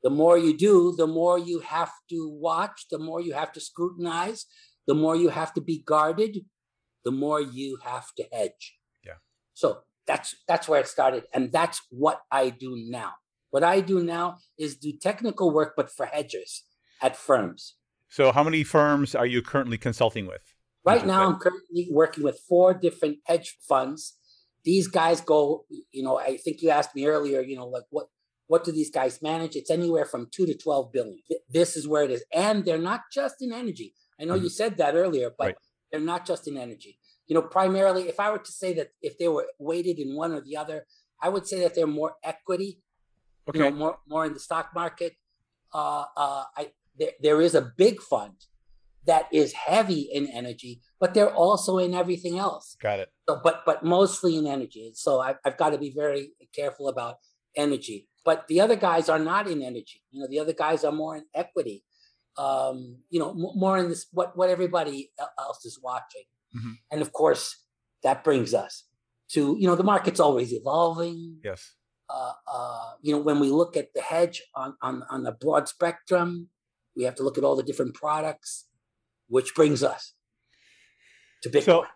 the 0.02 0.10
more 0.10 0.38
you 0.38 0.56
do, 0.56 0.94
the 0.96 1.06
more 1.06 1.38
you 1.38 1.60
have 1.60 1.90
to 2.10 2.28
watch, 2.28 2.86
the 2.90 2.98
more 2.98 3.20
you 3.20 3.32
have 3.32 3.52
to 3.52 3.60
scrutinize, 3.60 4.46
the 4.86 4.94
more 4.94 5.16
you 5.16 5.30
have 5.30 5.52
to 5.54 5.60
be 5.60 5.82
guarded, 5.84 6.44
the 7.04 7.10
more 7.10 7.40
you 7.40 7.78
have 7.84 8.06
to 8.16 8.24
hedge. 8.32 8.78
Yeah. 9.04 9.14
So 9.54 9.78
that's 10.06 10.36
that's 10.46 10.68
where 10.68 10.80
it 10.80 10.88
started, 10.88 11.24
and 11.34 11.52
that's 11.52 11.82
what 11.90 12.22
I 12.30 12.50
do 12.50 12.76
now. 12.88 13.12
What 13.50 13.64
I 13.64 13.80
do 13.80 14.02
now 14.02 14.38
is 14.58 14.76
do 14.76 14.92
technical 14.92 15.50
work, 15.50 15.74
but 15.76 15.90
for 15.90 16.06
hedgers 16.06 16.64
at 17.02 17.16
firms. 17.16 17.74
So, 18.08 18.32
how 18.32 18.42
many 18.42 18.64
firms 18.64 19.14
are 19.14 19.26
you 19.26 19.42
currently 19.42 19.78
consulting 19.78 20.26
with? 20.26 20.54
Right 20.84 21.06
now, 21.06 21.26
I'm 21.26 21.38
currently 21.38 21.88
working 21.90 22.24
with 22.24 22.40
four 22.48 22.72
different 22.72 23.18
hedge 23.26 23.58
funds. 23.68 24.16
These 24.64 24.88
guys 24.88 25.20
go, 25.20 25.66
you 25.92 26.02
know, 26.02 26.18
I 26.18 26.38
think 26.38 26.62
you 26.62 26.70
asked 26.70 26.94
me 26.94 27.06
earlier, 27.06 27.40
you 27.40 27.56
know, 27.56 27.66
like 27.66 27.84
what 27.90 28.06
what 28.46 28.64
do 28.64 28.72
these 28.72 28.90
guys 28.90 29.20
manage? 29.20 29.54
It's 29.54 29.70
anywhere 29.70 30.06
from 30.06 30.28
two 30.30 30.46
to 30.46 30.56
twelve 30.56 30.90
billion. 30.90 31.20
This 31.50 31.76
is 31.76 31.86
where 31.86 32.04
it 32.04 32.10
is, 32.10 32.24
and 32.32 32.64
they're 32.64 32.78
not 32.78 33.02
just 33.12 33.36
in 33.40 33.52
energy. 33.52 33.94
I 34.18 34.24
know 34.24 34.34
mm-hmm. 34.34 34.44
you 34.44 34.48
said 34.48 34.78
that 34.78 34.94
earlier, 34.94 35.30
but 35.36 35.44
right. 35.44 35.56
they're 35.92 36.00
not 36.00 36.26
just 36.26 36.48
in 36.48 36.56
energy. 36.56 36.98
You 37.26 37.34
know, 37.34 37.42
primarily, 37.42 38.08
if 38.08 38.18
I 38.18 38.30
were 38.30 38.38
to 38.38 38.52
say 38.52 38.72
that 38.74 38.88
if 39.02 39.18
they 39.18 39.28
were 39.28 39.46
weighted 39.58 39.98
in 39.98 40.16
one 40.16 40.32
or 40.32 40.40
the 40.40 40.56
other, 40.56 40.86
I 41.22 41.28
would 41.28 41.46
say 41.46 41.60
that 41.60 41.74
they're 41.74 41.86
more 41.86 42.14
equity, 42.24 42.80
okay. 43.48 43.58
you 43.58 43.64
know, 43.64 43.76
more 43.76 43.98
more 44.08 44.24
in 44.24 44.32
the 44.32 44.40
stock 44.40 44.70
market. 44.74 45.16
Uh, 45.72 46.04
uh, 46.16 46.44
I 46.56 46.70
there, 46.98 47.12
there 47.20 47.40
is 47.40 47.54
a 47.54 47.72
big 47.76 48.00
fund 48.00 48.34
that 49.06 49.26
is 49.32 49.52
heavy 49.54 50.00
in 50.12 50.26
energy, 50.26 50.82
but 51.00 51.14
they're 51.14 51.34
also 51.34 51.78
in 51.78 51.94
everything 51.94 52.38
else. 52.38 52.76
Got 52.80 53.00
it. 53.00 53.08
So, 53.28 53.40
but 53.42 53.64
but 53.64 53.82
mostly 53.82 54.36
in 54.36 54.46
energy. 54.46 54.92
So 54.94 55.20
I've, 55.20 55.36
I've 55.44 55.56
got 55.56 55.70
to 55.70 55.78
be 55.78 55.90
very 55.90 56.32
careful 56.54 56.88
about 56.88 57.16
energy. 57.56 58.06
But 58.24 58.46
the 58.48 58.60
other 58.60 58.76
guys 58.76 59.08
are 59.08 59.18
not 59.18 59.48
in 59.48 59.62
energy. 59.62 60.02
You 60.10 60.20
know, 60.20 60.28
the 60.28 60.38
other 60.38 60.52
guys 60.52 60.84
are 60.84 60.92
more 60.92 61.16
in 61.16 61.24
equity. 61.34 61.84
Um, 62.36 62.98
you 63.08 63.18
know, 63.18 63.30
m- 63.30 63.58
more 63.58 63.78
in 63.78 63.88
this 63.88 64.06
what 64.12 64.36
what 64.36 64.50
everybody 64.50 65.10
else 65.38 65.64
is 65.64 65.80
watching. 65.82 66.24
Mm-hmm. 66.54 66.72
And 66.92 67.00
of 67.00 67.12
course, 67.12 67.64
that 68.02 68.22
brings 68.22 68.52
us 68.52 68.84
to 69.30 69.56
you 69.58 69.66
know 69.66 69.74
the 69.74 69.84
market's 69.84 70.20
always 70.20 70.52
evolving. 70.52 71.38
Yes. 71.42 71.74
Uh, 72.10 72.32
uh, 72.50 72.90
you 73.02 73.12
know, 73.12 73.20
when 73.20 73.38
we 73.38 73.50
look 73.50 73.76
at 73.76 73.88
the 73.94 74.02
hedge 74.02 74.42
on 74.54 74.76
on 74.82 75.02
on 75.10 75.22
the 75.22 75.32
broad 75.32 75.68
spectrum, 75.68 76.48
we 76.98 77.04
have 77.04 77.14
to 77.14 77.22
look 77.22 77.38
at 77.38 77.44
all 77.44 77.56
the 77.56 77.62
different 77.62 77.94
products, 77.94 78.66
which 79.28 79.54
brings 79.54 79.82
us 79.84 80.12
to 81.42 81.48
Bitcoin. 81.48 81.62
So, 81.62 81.86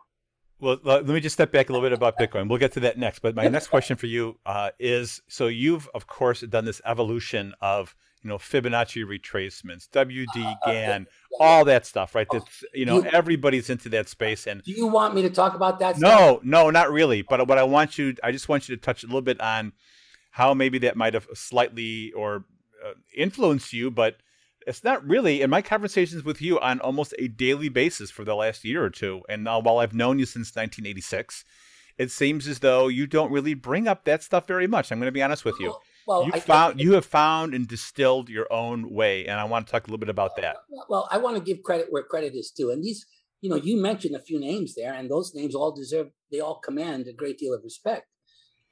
well, 0.61 0.79
let 0.85 1.07
me 1.07 1.19
just 1.19 1.35
step 1.35 1.51
back 1.51 1.69
a 1.69 1.73
little 1.73 1.85
bit 1.85 1.93
about 1.93 2.17
Bitcoin. 2.17 2.49
We'll 2.49 2.61
get 2.61 2.73
to 2.73 2.81
that 2.81 2.97
next. 2.97 3.19
But 3.19 3.35
my 3.35 3.49
next 3.49 3.67
question 3.67 3.97
for 3.97 4.07
you 4.07 4.39
uh, 4.47 4.71
is: 4.79 5.21
so 5.27 5.49
you've 5.49 5.89
of 5.93 6.07
course 6.07 6.43
done 6.43 6.65
this 6.65 6.81
evolution 6.87 7.53
of 7.61 7.97
you 8.23 8.31
know 8.31 8.39
Fibonacci 8.39 9.05
retracements, 9.05 9.89
WD 9.89 10.27
uh, 10.37 10.55
Gann, 10.65 11.09
uh, 11.41 11.43
all 11.43 11.65
that 11.65 11.85
stuff, 11.85 12.15
right? 12.15 12.29
That's 12.31 12.63
you 12.73 12.87
know 12.87 13.01
everybody's 13.01 13.69
into 13.71 13.89
that 13.89 14.09
space. 14.09 14.47
And 14.47 14.63
do 14.63 14.71
you 14.71 14.87
want 14.87 15.17
me 15.17 15.23
to 15.23 15.31
talk 15.31 15.57
about 15.57 15.81
that? 15.81 15.99
No, 15.99 16.09
stuff? 16.09 16.45
no, 16.45 16.71
not 16.71 16.93
really. 16.93 17.23
But 17.23 17.49
what 17.49 17.59
I 17.59 17.65
want 17.65 17.99
you, 17.99 18.15
I 18.23 18.31
just 18.31 18.49
want 18.49 18.69
you 18.69 18.77
to 18.77 18.81
touch 18.81 19.03
a 19.03 19.07
little 19.07 19.21
bit 19.21 19.41
on 19.41 19.73
how 20.31 20.55
maybe 20.55 20.79
that 20.79 20.97
might 20.97 21.15
have 21.15 21.27
slightly 21.35 22.13
or 22.13 22.45
uh, 22.87 22.93
influenced 23.17 23.73
you, 23.73 23.91
but 23.91 24.19
it's 24.67 24.85
not 24.85 25.07
really 25.07 25.43
in 25.43 25.51
my 25.51 25.63
conversations 25.63 26.25
with 26.25 26.41
you 26.41 26.59
on 26.61 26.81
almost 26.81 27.15
a 27.19 27.29
daily 27.29 27.69
basis 27.69 28.11
for 28.11 28.25
the 28.25 28.35
last 28.35 28.65
year 28.65 28.85
or 28.85 28.91
two. 28.91 29.23
And 29.29 29.45
now, 29.45 29.61
while 29.61 29.79
I've 29.79 29.95
known 29.95 30.19
you 30.19 30.27
since 30.27 30.49
1986, 30.55 31.45
it 31.99 32.11
seems 32.11 32.49
as 32.49 32.61
though 32.61 32.89
you 32.89 33.07
don't 33.07 33.31
really 33.31 33.55
bring 33.55 33.87
up 33.87 34.05
that 34.05 34.23
stuff 34.23 34.47
very 34.47 34.67
much. 34.67 34.91
I'm 34.91 34.99
going 34.99 35.07
to 35.07 35.13
be 35.13 35.23
honest 35.23 35.45
with 35.45 35.59
you. 35.61 35.75
Well, 36.07 36.25
you 36.25 36.33
I, 36.35 36.41
found 36.41 36.81
I, 36.81 36.83
you 36.83 36.95
have 36.95 37.05
found 37.05 37.55
and 37.55 37.69
distilled 37.69 38.29
your 38.29 38.53
own 38.53 38.91
way, 38.91 39.27
and 39.27 39.39
I 39.39 39.45
want 39.45 39.67
to 39.67 39.71
talk 39.71 39.85
a 39.85 39.87
little 39.87 39.99
bit 39.99 40.09
about 40.09 40.37
that. 40.37 40.57
Well, 40.89 41.09
I 41.11 41.19
want 41.19 41.37
to 41.37 41.43
give 41.43 41.63
credit 41.63 41.89
where 41.91 42.03
credit 42.03 42.35
is 42.35 42.51
due, 42.51 42.71
and 42.71 42.83
these, 42.83 43.07
you 43.41 43.51
know, 43.51 43.57
you 43.57 43.81
mentioned 43.81 44.17
a 44.17 44.21
few 44.21 44.41
names 44.41 44.75
there, 44.75 44.95
and 44.95 45.11
those 45.11 45.35
names 45.35 45.55
all 45.55 45.71
deserve, 45.71 46.09
they 46.31 46.41
all 46.41 46.59
command 46.59 47.07
a 47.07 47.13
great 47.13 47.39
deal 47.39 47.55
of 47.55 47.63
respect. 47.63 48.07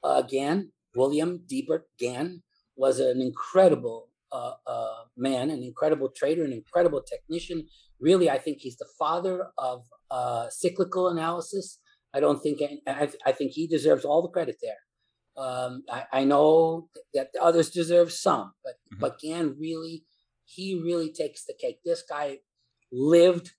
Uh, 0.03 0.23
Gann, 0.23 0.71
William 0.95 1.43
Delbert 1.47 1.87
Gann 1.97 2.43
was 2.75 2.99
an 2.99 3.21
incredible 3.21 4.09
uh, 4.31 4.53
uh, 4.67 5.03
man, 5.17 5.49
an 5.49 5.63
incredible 5.63 6.09
trader, 6.15 6.43
an 6.43 6.53
incredible 6.53 7.01
technician. 7.01 7.67
Really, 7.99 8.29
I 8.29 8.37
think 8.37 8.59
he's 8.59 8.77
the 8.77 8.87
father 8.97 9.47
of 9.57 9.85
uh, 10.09 10.47
cyclical 10.49 11.07
analysis. 11.07 11.79
I 12.13 12.19
don't 12.19 12.41
think 12.41 12.61
I, 12.87 13.09
I, 13.25 13.31
think 13.31 13.51
he 13.53 13.67
deserves 13.67 14.03
all 14.03 14.21
the 14.21 14.29
credit 14.29 14.57
there. 14.61 14.75
Um, 15.37 15.83
I, 15.89 16.03
I, 16.11 16.23
know 16.25 16.89
that 17.13 17.29
others 17.41 17.69
deserve 17.69 18.11
some, 18.11 18.51
but 18.63 18.73
mm-hmm. 18.73 18.99
but 18.99 19.19
Gann 19.19 19.55
really, 19.57 20.03
he 20.43 20.81
really 20.83 21.11
takes 21.11 21.45
the 21.45 21.53
cake. 21.59 21.79
This 21.85 22.03
guy 22.07 22.39
lived 22.91 23.51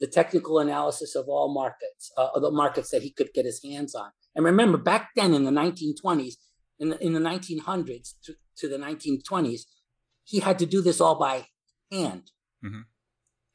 the 0.00 0.06
technical 0.06 0.58
analysis 0.58 1.14
of 1.14 1.26
all 1.28 1.52
markets, 1.52 2.12
uh, 2.18 2.38
the 2.38 2.50
markets 2.50 2.90
that 2.90 3.02
he 3.02 3.10
could 3.10 3.30
get 3.34 3.46
his 3.46 3.62
hands 3.64 3.94
on. 3.94 4.10
And 4.34 4.44
remember, 4.44 4.76
back 4.76 5.10
then 5.16 5.32
in 5.32 5.44
the 5.44 5.50
1920s, 5.50 6.34
in 6.78 6.90
the, 6.90 7.02
in 7.02 7.14
the 7.14 7.20
1900s 7.20 8.12
to, 8.58 8.68
the 8.68 8.78
1920s, 8.78 9.62
he 10.24 10.40
had 10.40 10.58
to 10.58 10.66
do 10.66 10.82
this 10.82 11.00
all 11.00 11.18
by 11.18 11.46
hand. 11.90 12.30
Mm-hmm. 12.64 12.80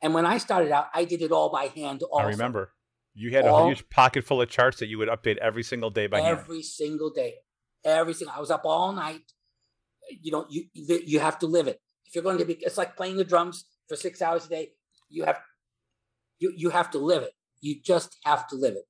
And 0.01 0.13
when 0.13 0.25
I 0.25 0.38
started 0.38 0.72
out, 0.72 0.88
I 0.93 1.05
did 1.05 1.22
it 1.22 1.31
all 1.31 1.51
by 1.51 1.65
hand. 1.65 2.01
Also. 2.03 2.25
I 2.25 2.29
remember 2.29 2.74
you 3.13 3.31
had 3.31 3.46
all, 3.46 3.65
a 3.65 3.67
huge 3.67 3.89
pocket 3.89 4.24
full 4.24 4.41
of 4.41 4.50
charts 4.50 4.79
that 4.79 4.88
you 4.88 4.98
would 4.98 5.10
update 5.10 5.38
every 5.38 5.63
single 5.63 5.89
day 5.89 6.08
by 6.08 6.20
every 6.20 6.27
hand. 6.27 6.39
Every 6.39 6.63
single 6.63 7.10
day, 7.12 7.36
every 7.84 8.13
single. 8.13 8.36
I 8.36 8.39
was 8.39 8.51
up 8.51 8.62
all 8.65 8.93
night. 8.93 9.31
You 10.10 10.31
know, 10.31 10.46
you 10.50 10.65
you 10.74 11.20
have 11.20 11.38
to 11.39 11.46
live 11.48 11.67
it. 11.67 11.79
If 12.05 12.15
you're 12.15 12.24
going 12.24 12.39
to 12.39 12.46
be, 12.46 12.53
it's 12.62 12.77
like 12.77 12.98
playing 12.98 13.17
the 13.17 13.24
drums 13.24 13.65
for 13.88 13.96
six 13.96 14.22
hours 14.22 14.46
a 14.46 14.50
day. 14.50 14.70
You 15.10 15.25
have 15.25 15.39
you 16.39 16.53
you 16.55 16.70
have 16.70 16.89
to 16.91 16.98
live 16.98 17.24
it. 17.24 17.34
You 17.60 17.75
just 17.84 18.17
have 18.25 18.48
to 18.48 18.55
live 18.55 18.74
it. 18.74 18.86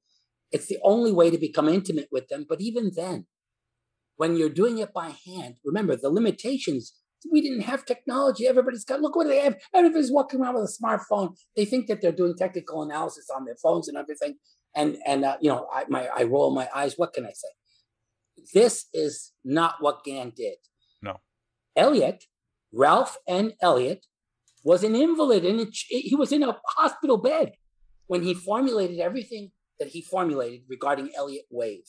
It's 0.51 0.67
the 0.67 0.79
only 0.83 1.11
way 1.11 1.29
to 1.29 1.37
become 1.37 1.67
intimate 1.67 2.07
with 2.11 2.27
them. 2.29 2.45
But 2.47 2.61
even 2.61 2.91
then, 2.95 3.25
when 4.21 4.37
you're 4.37 4.49
doing 4.49 4.77
it 4.77 4.93
by 4.93 5.15
hand, 5.25 5.55
remember 5.65 5.95
the 5.95 6.11
limitations. 6.11 6.93
We 7.31 7.41
didn't 7.41 7.61
have 7.61 7.87
technology. 7.87 8.45
Everybody's 8.45 8.85
got, 8.85 9.01
look 9.01 9.15
what 9.15 9.25
they 9.25 9.39
have. 9.39 9.55
Everybody's 9.73 10.11
walking 10.11 10.39
around 10.39 10.53
with 10.53 10.65
a 10.65 10.79
smartphone. 10.79 11.29
They 11.57 11.65
think 11.65 11.87
that 11.87 12.03
they're 12.03 12.11
doing 12.11 12.35
technical 12.37 12.83
analysis 12.83 13.31
on 13.35 13.45
their 13.45 13.55
phones 13.55 13.87
and 13.87 13.97
everything. 13.97 14.35
And, 14.75 14.97
and 15.07 15.25
uh, 15.25 15.37
you 15.41 15.49
know, 15.49 15.65
I, 15.73 15.85
my, 15.89 16.07
I 16.15 16.25
roll 16.25 16.53
my 16.53 16.69
eyes. 16.75 16.93
What 16.97 17.13
can 17.13 17.25
I 17.25 17.31
say? 17.31 17.47
This 18.53 18.85
is 18.93 19.31
not 19.43 19.77
what 19.79 20.03
Gann 20.03 20.33
did. 20.37 20.57
No. 21.01 21.19
Elliott, 21.75 22.25
Ralph 22.71 23.17
N. 23.27 23.53
Elliott, 23.59 24.05
was 24.63 24.83
an 24.83 24.95
invalid 24.95 25.43
and 25.43 25.67
he 25.89 26.15
was 26.15 26.31
in 26.31 26.43
a 26.43 26.59
hospital 26.77 27.17
bed 27.17 27.53
when 28.05 28.21
he 28.21 28.35
formulated 28.35 28.99
everything 28.99 29.49
that 29.79 29.87
he 29.87 30.03
formulated 30.03 30.61
regarding 30.69 31.09
Elliott 31.17 31.45
Wave. 31.49 31.87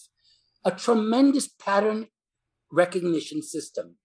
A 0.64 0.70
tremendous 0.70 1.48
pattern 1.48 2.06
recognition 2.72 3.42
system, 3.42 3.96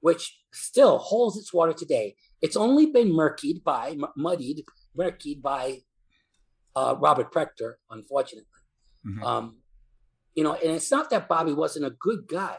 which 0.00 0.40
still 0.52 0.98
holds 0.98 1.36
its 1.36 1.52
water 1.52 1.72
today. 1.72 2.16
It's 2.40 2.56
only 2.56 2.86
been 2.86 3.12
murkied 3.12 3.62
by, 3.62 3.96
muddied, 4.16 4.64
murkied 4.98 5.42
by 5.42 5.80
uh, 6.74 6.96
Robert 6.98 7.32
Prechter, 7.32 7.74
unfortunately. 7.90 8.46
Mm-hmm. 9.06 9.22
Um, 9.22 9.56
you 10.34 10.44
know, 10.44 10.54
and 10.54 10.72
it's 10.72 10.90
not 10.90 11.10
that 11.10 11.28
Bobby 11.28 11.52
wasn't 11.52 11.86
a 11.86 11.90
good 11.90 12.26
guy. 12.28 12.56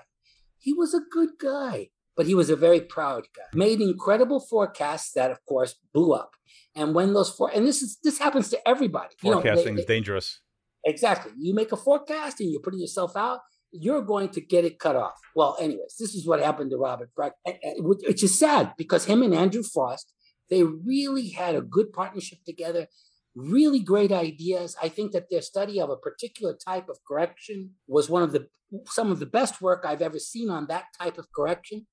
He 0.59 0.73
was 0.73 0.93
a 0.93 1.01
good 1.11 1.31
guy, 1.39 1.89
but 2.15 2.27
he 2.27 2.35
was 2.35 2.49
a 2.49 2.55
very 2.55 2.81
proud 2.81 3.27
guy. 3.35 3.43
Made 3.53 3.81
incredible 3.81 4.39
forecasts 4.39 5.13
that, 5.13 5.31
of 5.31 5.43
course, 5.45 5.75
blew 5.93 6.13
up. 6.13 6.35
And 6.75 6.93
when 6.93 7.13
those 7.13 7.29
four, 7.29 7.49
and 7.53 7.65
this 7.65 7.81
is 7.81 7.97
this 8.03 8.19
happens 8.19 8.49
to 8.49 8.67
everybody. 8.67 9.15
Forecasting 9.19 9.45
you 9.45 9.71
know, 9.71 9.75
they, 9.75 9.81
is 9.81 9.85
dangerous. 9.85 10.41
Exactly. 10.85 11.31
You 11.37 11.53
make 11.53 11.71
a 11.71 11.77
forecast 11.77 12.39
and 12.39 12.51
you're 12.51 12.61
putting 12.61 12.79
yourself 12.79 13.15
out 13.15 13.39
you're 13.71 14.01
going 14.01 14.29
to 14.29 14.41
get 14.41 14.65
it 14.65 14.79
cut 14.79 14.95
off. 14.95 15.19
Well, 15.35 15.55
anyways, 15.59 15.95
this 15.97 16.13
is 16.13 16.27
what 16.27 16.41
happened 16.41 16.71
to 16.71 16.77
Robert 16.77 17.13
Breck, 17.15 17.33
which 17.77 18.23
is 18.23 18.37
sad 18.37 18.73
because 18.77 19.05
him 19.05 19.23
and 19.23 19.33
Andrew 19.33 19.63
Frost, 19.63 20.13
They 20.49 20.63
really 20.63 21.29
had 21.29 21.55
a 21.55 21.61
good 21.61 21.93
partnership 21.93 22.39
together, 22.45 22.87
really 23.35 23.79
great 23.79 24.11
ideas. 24.11 24.75
I 24.81 24.89
think 24.89 25.13
that 25.13 25.29
their 25.29 25.41
study 25.41 25.79
of 25.79 25.89
a 25.89 25.95
particular 25.95 26.53
type 26.53 26.89
of 26.89 26.97
correction 27.07 27.71
was 27.87 28.09
one 28.09 28.23
of 28.23 28.33
the 28.33 28.47
some 28.87 29.11
of 29.11 29.19
the 29.19 29.25
best 29.25 29.61
work 29.61 29.83
I've 29.85 30.01
ever 30.01 30.19
seen 30.19 30.49
on 30.49 30.67
that 30.67 30.85
type 30.97 31.17
of 31.17 31.27
correction. 31.35 31.87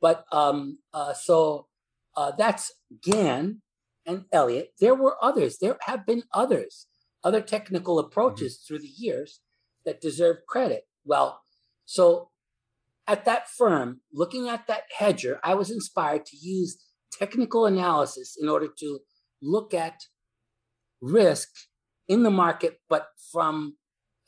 But 0.00 0.24
um, 0.32 0.78
uh, 0.92 1.14
so 1.14 1.68
uh, 2.16 2.32
that's 2.36 2.72
Gann 3.02 3.62
and 4.06 4.24
Elliot. 4.32 4.72
There 4.80 4.94
were 4.94 5.16
others. 5.22 5.58
There 5.58 5.76
have 5.82 6.04
been 6.06 6.24
others, 6.32 6.86
other 7.22 7.40
technical 7.40 7.98
approaches 7.98 8.54
mm-hmm. 8.54 8.66
through 8.66 8.80
the 8.80 8.92
years 8.94 9.40
that 9.84 10.00
deserve 10.00 10.38
credit. 10.48 10.86
Well, 11.04 11.42
so 11.84 12.30
at 13.06 13.24
that 13.24 13.48
firm, 13.48 14.00
looking 14.12 14.48
at 14.48 14.66
that 14.66 14.84
hedger, 14.96 15.40
I 15.44 15.54
was 15.54 15.70
inspired 15.70 16.26
to 16.26 16.36
use 16.36 16.78
technical 17.12 17.66
analysis 17.66 18.36
in 18.40 18.48
order 18.48 18.68
to 18.78 19.00
look 19.42 19.74
at 19.74 20.00
risk 21.00 21.48
in 22.08 22.22
the 22.22 22.30
market, 22.30 22.80
but 22.88 23.08
from 23.30 23.76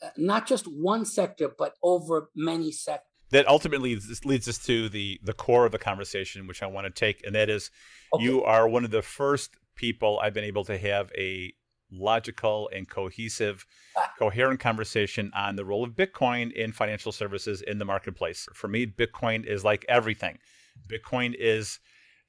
uh, 0.01 0.09
not 0.17 0.47
just 0.47 0.65
one 0.65 1.05
sector, 1.05 1.49
but 1.57 1.73
over 1.81 2.29
many 2.35 2.71
sectors. 2.71 3.03
That 3.31 3.47
ultimately 3.47 3.99
leads 4.23 4.47
us 4.47 4.57
to 4.59 4.87
the 4.87 5.19
the 5.21 5.33
core 5.33 5.65
of 5.65 5.73
the 5.73 5.79
conversation, 5.79 6.47
which 6.47 6.63
I 6.63 6.67
want 6.67 6.85
to 6.85 6.91
take, 6.91 7.25
and 7.25 7.35
that 7.35 7.49
is, 7.49 7.71
okay. 8.13 8.23
you 8.23 8.43
are 8.43 8.69
one 8.69 8.85
of 8.85 8.91
the 8.91 9.01
first 9.01 9.57
people 9.75 10.19
I've 10.21 10.33
been 10.33 10.45
able 10.45 10.63
to 10.65 10.77
have 10.77 11.11
a 11.17 11.53
logical 11.91 12.69
and 12.73 12.89
cohesive, 12.89 13.65
ah. 13.97 14.11
coherent 14.19 14.59
conversation 14.59 15.31
on 15.35 15.55
the 15.55 15.65
role 15.65 15.83
of 15.83 15.91
Bitcoin 15.91 16.51
in 16.51 16.71
financial 16.71 17.11
services 17.11 17.61
in 17.61 17.77
the 17.77 17.85
marketplace. 17.85 18.47
For 18.53 18.67
me, 18.67 18.85
Bitcoin 18.85 19.45
is 19.45 19.63
like 19.63 19.85
everything. 19.87 20.39
Bitcoin 20.89 21.35
is 21.37 21.79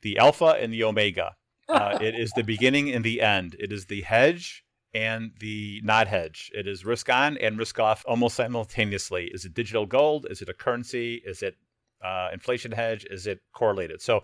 the 0.03 0.19
alpha 0.19 0.57
and 0.61 0.73
the 0.73 0.85
omega. 0.85 1.35
Uh, 1.69 1.99
it 2.00 2.15
is 2.15 2.31
the 2.31 2.43
beginning 2.43 2.91
and 2.91 3.05
the 3.05 3.21
end. 3.21 3.55
It 3.61 3.73
is 3.73 3.85
the 3.85 4.00
hedge 4.00 4.65
and 4.95 5.33
the 5.38 5.83
not 5.85 6.09
hedge. 6.09 6.50
It 6.55 6.67
is 6.67 6.83
risk 6.83 7.11
on 7.11 7.37
and 7.37 7.59
risk 7.59 7.79
off 7.79 8.05
almost 8.09 8.37
simultaneously. 8.37 9.27
Is 9.35 9.45
it 9.45 9.53
digital 9.53 9.85
gold? 9.85 10.27
Is 10.31 10.41
it 10.41 10.49
a 10.49 10.55
currency? 10.55 11.23
Is 11.27 11.43
it 11.43 11.57
uh, 12.03 12.31
inflation 12.33 12.73
hedge? 12.73 13.07
Is 13.11 13.27
it 13.27 13.41
correlated? 13.53 14.00
So 14.00 14.23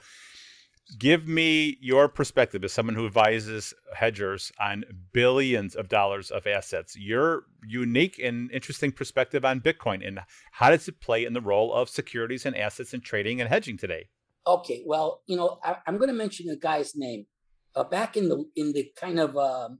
give 0.99 1.27
me 1.27 1.79
your 1.81 2.09
perspective 2.09 2.63
as 2.63 2.73
someone 2.73 2.95
who 2.95 3.07
advises 3.07 3.73
hedgers 3.95 4.53
on 4.61 4.85
billions 5.13 5.75
of 5.75 5.89
dollars 5.89 6.31
of 6.31 6.47
assets 6.47 6.95
your 6.97 7.45
unique 7.67 8.19
and 8.19 8.51
interesting 8.53 8.93
perspective 8.93 9.45
on 9.45 9.61
bitcoin 9.61 10.07
and 10.07 10.21
how 10.53 10.71
does 10.71 10.87
it 10.87 11.01
play 11.01 11.25
in 11.25 11.33
the 11.33 11.41
role 11.41 11.73
of 11.73 11.89
securities 11.89 12.45
and 12.45 12.57
assets 12.57 12.93
and 12.93 13.03
trading 13.03 13.41
and 13.41 13.49
hedging 13.49 13.77
today? 13.77 14.09
Okay 14.47 14.83
well 14.87 15.23
you 15.27 15.37
know 15.37 15.59
I, 15.65 15.77
am 15.87 15.97
going 15.97 16.09
to 16.09 16.15
mention 16.15 16.51
a 16.51 16.57
guy's 16.57 16.95
name. 16.95 17.27
Uh, 17.75 17.85
back 17.85 18.17
in 18.17 18.29
the 18.29 18.45
in 18.55 18.73
the 18.73 18.89
kind 18.97 19.19
of 19.19 19.37
um, 19.37 19.79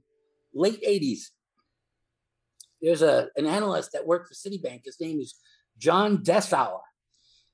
late 0.53 0.83
80s 0.83 1.29
there's 2.81 3.03
a 3.03 3.29
an 3.35 3.45
analyst 3.45 3.91
that 3.93 4.07
worked 4.07 4.27
for 4.27 4.33
citibank. 4.33 4.81
His 4.85 4.99
name 4.99 5.19
is 5.19 5.35
john 5.77 6.17
dessauer. 6.19 6.79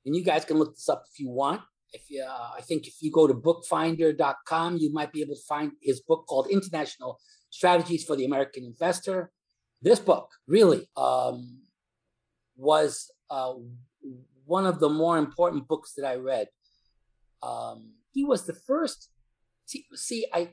And 0.06 0.16
you 0.16 0.24
guys 0.24 0.46
can 0.46 0.58
look 0.58 0.74
this 0.74 0.90
up 0.90 1.04
if 1.12 1.20
you 1.20 1.30
want 1.30 1.62
if 1.94 2.10
you, 2.10 2.24
uh, 2.24 2.50
I 2.58 2.62
think 2.62 2.88
if 2.88 2.96
you 3.02 3.12
go 3.12 3.28
to 3.28 3.34
bookfinder.com, 3.34 4.78
you 4.78 4.92
might 4.94 5.12
be 5.12 5.22
able 5.22 5.36
to 5.36 5.42
find 5.48 5.74
his 5.82 6.02
book 6.02 6.26
called 6.28 6.48
International 6.50 7.20
Strategies 7.50 8.04
for 8.04 8.16
the 8.16 8.26
American 8.26 8.64
Investor. 8.64 9.32
This 9.82 10.00
book 10.00 10.30
really 10.48 10.88
um, 10.96 11.62
was 12.56 13.12
uh, 13.30 13.54
one 14.46 14.66
of 14.66 14.80
the 14.80 14.90
more 14.90 15.18
important 15.18 15.68
books 15.68 15.94
that 15.98 16.06
I 16.06 16.16
read. 16.16 16.48
Um, 17.44 17.94
he 18.14 18.24
was 18.24 18.46
the 18.46 18.54
first. 18.54 19.10
See, 19.66 19.86
see, 19.94 20.28
I 20.34 20.52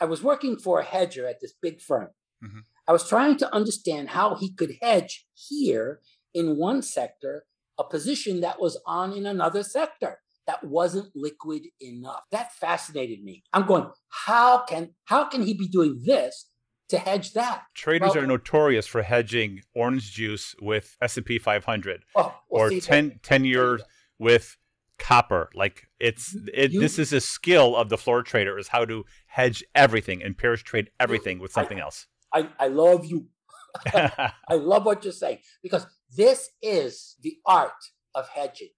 I 0.00 0.04
was 0.04 0.22
working 0.22 0.58
for 0.58 0.80
a 0.80 0.84
hedger 0.84 1.26
at 1.26 1.40
this 1.40 1.54
big 1.60 1.80
firm. 1.80 2.08
Mm-hmm. 2.44 2.60
I 2.88 2.92
was 2.92 3.08
trying 3.08 3.36
to 3.38 3.54
understand 3.54 4.10
how 4.10 4.36
he 4.36 4.52
could 4.52 4.74
hedge 4.80 5.26
here 5.34 6.00
in 6.34 6.56
one 6.56 6.82
sector 6.82 7.44
a 7.78 7.84
position 7.84 8.40
that 8.40 8.60
was 8.60 8.80
on 8.86 9.12
in 9.12 9.26
another 9.26 9.62
sector 9.62 10.18
that 10.46 10.64
wasn't 10.64 11.10
liquid 11.14 11.62
enough. 11.80 12.22
That 12.30 12.52
fascinated 12.54 13.22
me. 13.22 13.42
I'm 13.52 13.66
going, 13.66 13.90
how 14.08 14.64
can 14.64 14.90
how 15.04 15.24
can 15.24 15.42
he 15.42 15.54
be 15.54 15.68
doing 15.68 16.00
this 16.04 16.46
to 16.88 16.98
hedge 16.98 17.32
that? 17.32 17.64
Traders 17.74 18.14
well, 18.14 18.24
are 18.24 18.26
notorious 18.26 18.86
for 18.86 19.02
hedging 19.02 19.62
orange 19.74 20.12
juice 20.12 20.54
with 20.60 20.96
S&P 21.02 21.38
500 21.38 22.04
oh, 22.14 22.34
well, 22.48 22.62
or 22.62 22.70
see, 22.70 22.80
10, 22.80 23.20
10 23.22 23.44
years 23.44 23.82
with 24.18 24.56
copper. 24.98 25.50
Like 25.54 25.88
it's 25.98 26.36
it, 26.54 26.72
you, 26.72 26.80
this 26.80 26.98
is 26.98 27.12
a 27.12 27.20
skill 27.20 27.76
of 27.76 27.88
the 27.88 27.98
floor 27.98 28.22
trader 28.22 28.58
is 28.58 28.68
how 28.68 28.84
to 28.84 29.04
hedge 29.26 29.64
everything 29.74 30.22
and 30.22 30.36
pairs 30.36 30.62
trade 30.62 30.90
everything 31.00 31.38
with 31.38 31.52
something 31.52 31.78
I, 31.78 31.82
else. 31.82 32.06
I, 32.32 32.48
I 32.58 32.68
love 32.68 33.04
you. 33.04 33.26
I 33.94 34.54
love 34.54 34.86
what 34.86 35.04
you're 35.04 35.12
saying 35.12 35.38
because 35.62 35.86
this 36.16 36.48
is 36.62 37.16
the 37.20 37.36
art 37.44 37.72
of 38.14 38.28
hedging. 38.28 38.70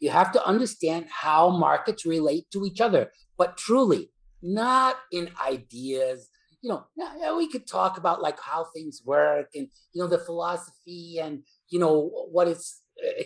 You 0.00 0.10
have 0.10 0.32
to 0.32 0.44
understand 0.44 1.06
how 1.10 1.50
markets 1.50 2.06
relate 2.06 2.50
to 2.52 2.64
each 2.64 2.80
other, 2.80 3.10
but 3.36 3.56
truly, 3.56 4.10
not 4.42 4.96
in 5.12 5.30
ideas. 5.44 6.28
You 6.62 6.70
know, 6.70 6.86
yeah, 6.96 7.36
we 7.36 7.48
could 7.48 7.66
talk 7.66 7.98
about 7.98 8.22
like 8.22 8.40
how 8.40 8.66
things 8.74 9.02
work 9.04 9.48
and 9.54 9.68
you 9.92 10.02
know 10.02 10.08
the 10.08 10.18
philosophy 10.18 11.18
and 11.20 11.42
you 11.68 11.78
know 11.78 12.10
what 12.32 12.48
it's. 12.48 12.80
Eh, 13.04 13.24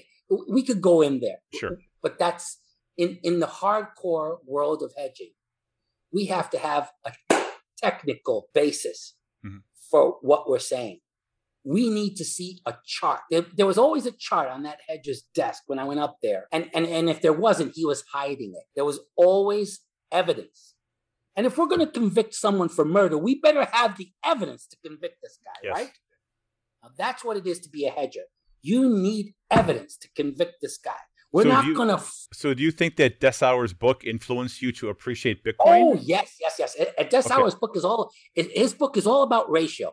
we 0.49 0.63
could 0.65 0.81
go 0.81 1.01
in 1.01 1.21
there, 1.21 1.39
sure, 1.55 1.79
but 2.03 2.19
that's 2.19 2.59
in 2.97 3.19
in 3.23 3.41
the 3.41 3.47
hardcore 3.47 4.39
world 4.45 4.83
of 4.83 4.93
hedging. 4.97 5.33
We 6.13 6.27
have 6.27 6.51
to 6.51 6.59
have 6.59 6.91
a 7.05 7.13
technical 7.79 8.49
basis 8.55 9.15
mm-hmm. 9.45 9.59
for 9.91 10.19
what 10.23 10.49
we're 10.49 10.59
saying 10.59 11.01
we 11.65 11.89
need 11.89 12.17
to 12.17 12.25
see 12.25 12.61
a 12.67 12.75
chart. 12.87 13.21
There, 13.31 13.47
there, 13.57 13.67
was 13.67 13.79
always 13.79 14.05
a 14.05 14.13
chart 14.13 14.51
on 14.51 14.63
that 14.65 14.81
hedger's 14.87 15.23
desk 15.35 15.63
when 15.67 15.79
I 15.79 15.85
went 15.85 16.01
up 16.01 16.19
there. 16.23 16.47
And, 16.53 16.71
and, 16.75 16.87
and 16.87 17.09
if 17.09 17.23
there 17.23 17.33
wasn't, 17.33 17.73
he 17.75 17.87
was 17.87 18.05
hiding 18.13 18.53
it. 18.55 18.65
There 18.77 18.85
was 18.85 19.01
always 19.17 19.81
evidence. 20.13 20.75
And 21.37 21.47
if 21.47 21.57
we're 21.57 21.67
going 21.67 21.81
to 21.81 21.87
convict 21.87 22.35
someone 22.35 22.69
for 22.69 22.85
murder, 22.85 23.17
we 23.17 23.41
better 23.41 23.65
have 23.73 23.97
the 23.97 24.13
evidence 24.25 24.67
to 24.69 24.77
convict 24.87 25.17
this 25.23 25.39
guy, 25.45 25.61
yes. 25.65 25.75
right? 25.75 25.91
Now, 26.83 26.91
that's 26.97 27.25
what 27.25 27.37
it 27.37 27.47
is 27.47 27.59
to 27.61 27.71
be 27.71 27.87
a 27.87 27.91
hedger. 27.91 28.25
You 28.63 28.89
need 28.89 29.35
evidence 29.51 29.97
to 29.99 30.09
convict 30.15 30.57
this 30.61 30.79
guy. 30.79 30.93
We're 31.33 31.43
so 31.43 31.49
not 31.49 31.75
going 31.75 31.89
to. 31.89 31.95
F- 31.95 32.29
so, 32.33 32.55
do 32.55 32.63
you 32.63 32.71
think 32.71 32.95
that 32.97 33.21
Dessauer's 33.21 33.73
book 33.73 34.05
influenced 34.05 34.63
you 34.63 34.71
to 34.73 34.89
appreciate 34.89 35.45
Bitcoin? 35.45 35.55
Oh 35.67 35.95
yes, 36.01 36.37
yes, 36.41 36.61
yes. 36.61 36.77
Dessauer's 37.11 37.55
okay. 37.55 37.59
book 37.61 37.77
is 37.77 37.85
all. 37.85 38.13
His 38.35 38.73
book 38.73 38.97
is 38.97 39.05
all 39.05 39.25
about 39.25 39.51
ratio. 39.51 39.93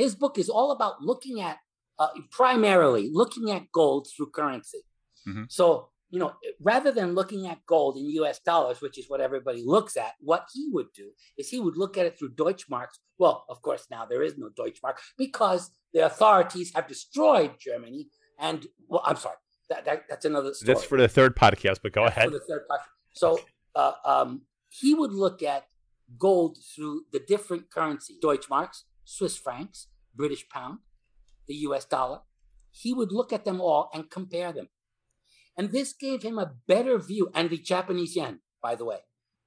His 0.00 0.14
book 0.14 0.38
is 0.38 0.48
all 0.48 0.70
about 0.72 1.02
looking 1.02 1.42
at, 1.42 1.58
uh, 1.98 2.08
primarily 2.30 3.10
looking 3.12 3.50
at 3.50 3.70
gold 3.70 4.08
through 4.10 4.30
currency. 4.30 4.82
Mm-hmm. 5.28 5.44
So, 5.48 5.90
you 6.08 6.18
know, 6.18 6.32
rather 6.58 6.90
than 6.90 7.14
looking 7.14 7.46
at 7.46 7.58
gold 7.66 7.98
in 7.98 8.04
US 8.22 8.38
dollars, 8.40 8.80
which 8.80 8.96
is 8.96 9.10
what 9.10 9.20
everybody 9.20 9.62
looks 9.62 9.98
at, 9.98 10.12
what 10.20 10.46
he 10.54 10.70
would 10.72 10.90
do 10.94 11.10
is 11.36 11.50
he 11.50 11.60
would 11.60 11.76
look 11.76 11.98
at 11.98 12.06
it 12.06 12.18
through 12.18 12.32
Deutschmarks. 12.34 12.96
Well, 13.18 13.44
of 13.50 13.60
course, 13.60 13.88
now 13.90 14.06
there 14.06 14.22
is 14.22 14.38
no 14.38 14.48
Deutschmark 14.58 14.96
because 15.18 15.70
the 15.92 16.06
authorities 16.06 16.72
have 16.74 16.86
destroyed 16.88 17.52
Germany. 17.60 18.08
And, 18.38 18.66
well, 18.88 19.02
I'm 19.04 19.16
sorry, 19.16 19.36
that, 19.68 19.84
that 19.84 20.04
that's 20.08 20.24
another 20.24 20.54
story. 20.54 20.74
That's 20.74 20.86
for 20.86 20.98
the 20.98 21.08
third 21.08 21.36
podcast, 21.36 21.80
but 21.82 21.92
go 21.92 22.04
that's 22.04 22.16
ahead. 22.16 22.28
For 22.30 22.38
the 22.38 22.44
third 22.48 22.62
podcast. 22.70 22.88
So, 23.12 23.38
uh, 23.74 23.92
um, 24.06 24.42
he 24.70 24.94
would 24.94 25.12
look 25.12 25.42
at 25.42 25.66
gold 26.18 26.56
through 26.74 27.02
the 27.12 27.20
different 27.20 27.70
currencies, 27.70 28.16
Deutschmarks, 28.24 28.84
Swiss 29.04 29.36
francs, 29.36 29.88
British 30.14 30.48
pound, 30.48 30.78
the 31.46 31.54
US 31.54 31.84
dollar. 31.84 32.20
He 32.70 32.92
would 32.92 33.12
look 33.12 33.32
at 33.32 33.44
them 33.44 33.60
all 33.60 33.90
and 33.92 34.10
compare 34.10 34.52
them. 34.52 34.68
And 35.56 35.72
this 35.72 35.92
gave 35.92 36.22
him 36.22 36.38
a 36.38 36.52
better 36.66 36.98
view, 36.98 37.30
and 37.34 37.50
the 37.50 37.58
Japanese 37.58 38.16
yen, 38.16 38.40
by 38.62 38.74
the 38.74 38.84
way. 38.84 38.98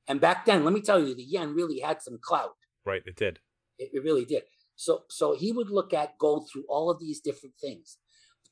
And 0.07 0.19
back 0.19 0.45
then, 0.45 0.63
let 0.63 0.73
me 0.73 0.81
tell 0.81 0.99
you, 0.99 1.15
the 1.15 1.23
yen 1.23 1.55
really 1.55 1.79
had 1.79 2.01
some 2.01 2.19
clout. 2.21 2.55
Right, 2.85 3.01
it 3.05 3.15
did. 3.15 3.39
It, 3.79 3.91
it 3.93 4.03
really 4.03 4.25
did. 4.25 4.43
So, 4.75 5.03
so 5.09 5.35
he 5.35 5.51
would 5.51 5.69
look 5.69 5.93
at 5.93 6.17
gold 6.17 6.49
through 6.51 6.65
all 6.67 6.89
of 6.89 6.99
these 6.99 7.21
different 7.21 7.55
things. 7.59 7.97